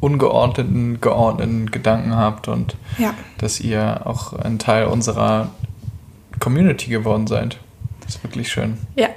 ungeordneten, 0.00 1.00
geordneten 1.00 1.70
Gedanken 1.70 2.14
habt 2.16 2.48
und 2.48 2.76
Ja. 2.98 3.14
dass 3.38 3.60
ihr 3.60 4.02
auch 4.06 4.32
ein 4.32 4.58
Teil 4.58 4.86
unserer 4.86 5.48
Community 6.40 6.90
geworden 6.90 7.26
seid. 7.26 7.58
Das 8.04 8.16
ist 8.16 8.22
wirklich 8.24 8.50
schön. 8.50 8.78
Ja. 8.96 9.08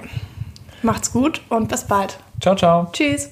Macht's 0.82 1.12
gut 1.12 1.40
und 1.48 1.68
bis 1.68 1.84
bald. 1.84 2.18
Ciao, 2.40 2.56
ciao. 2.56 2.88
Tschüss. 2.92 3.30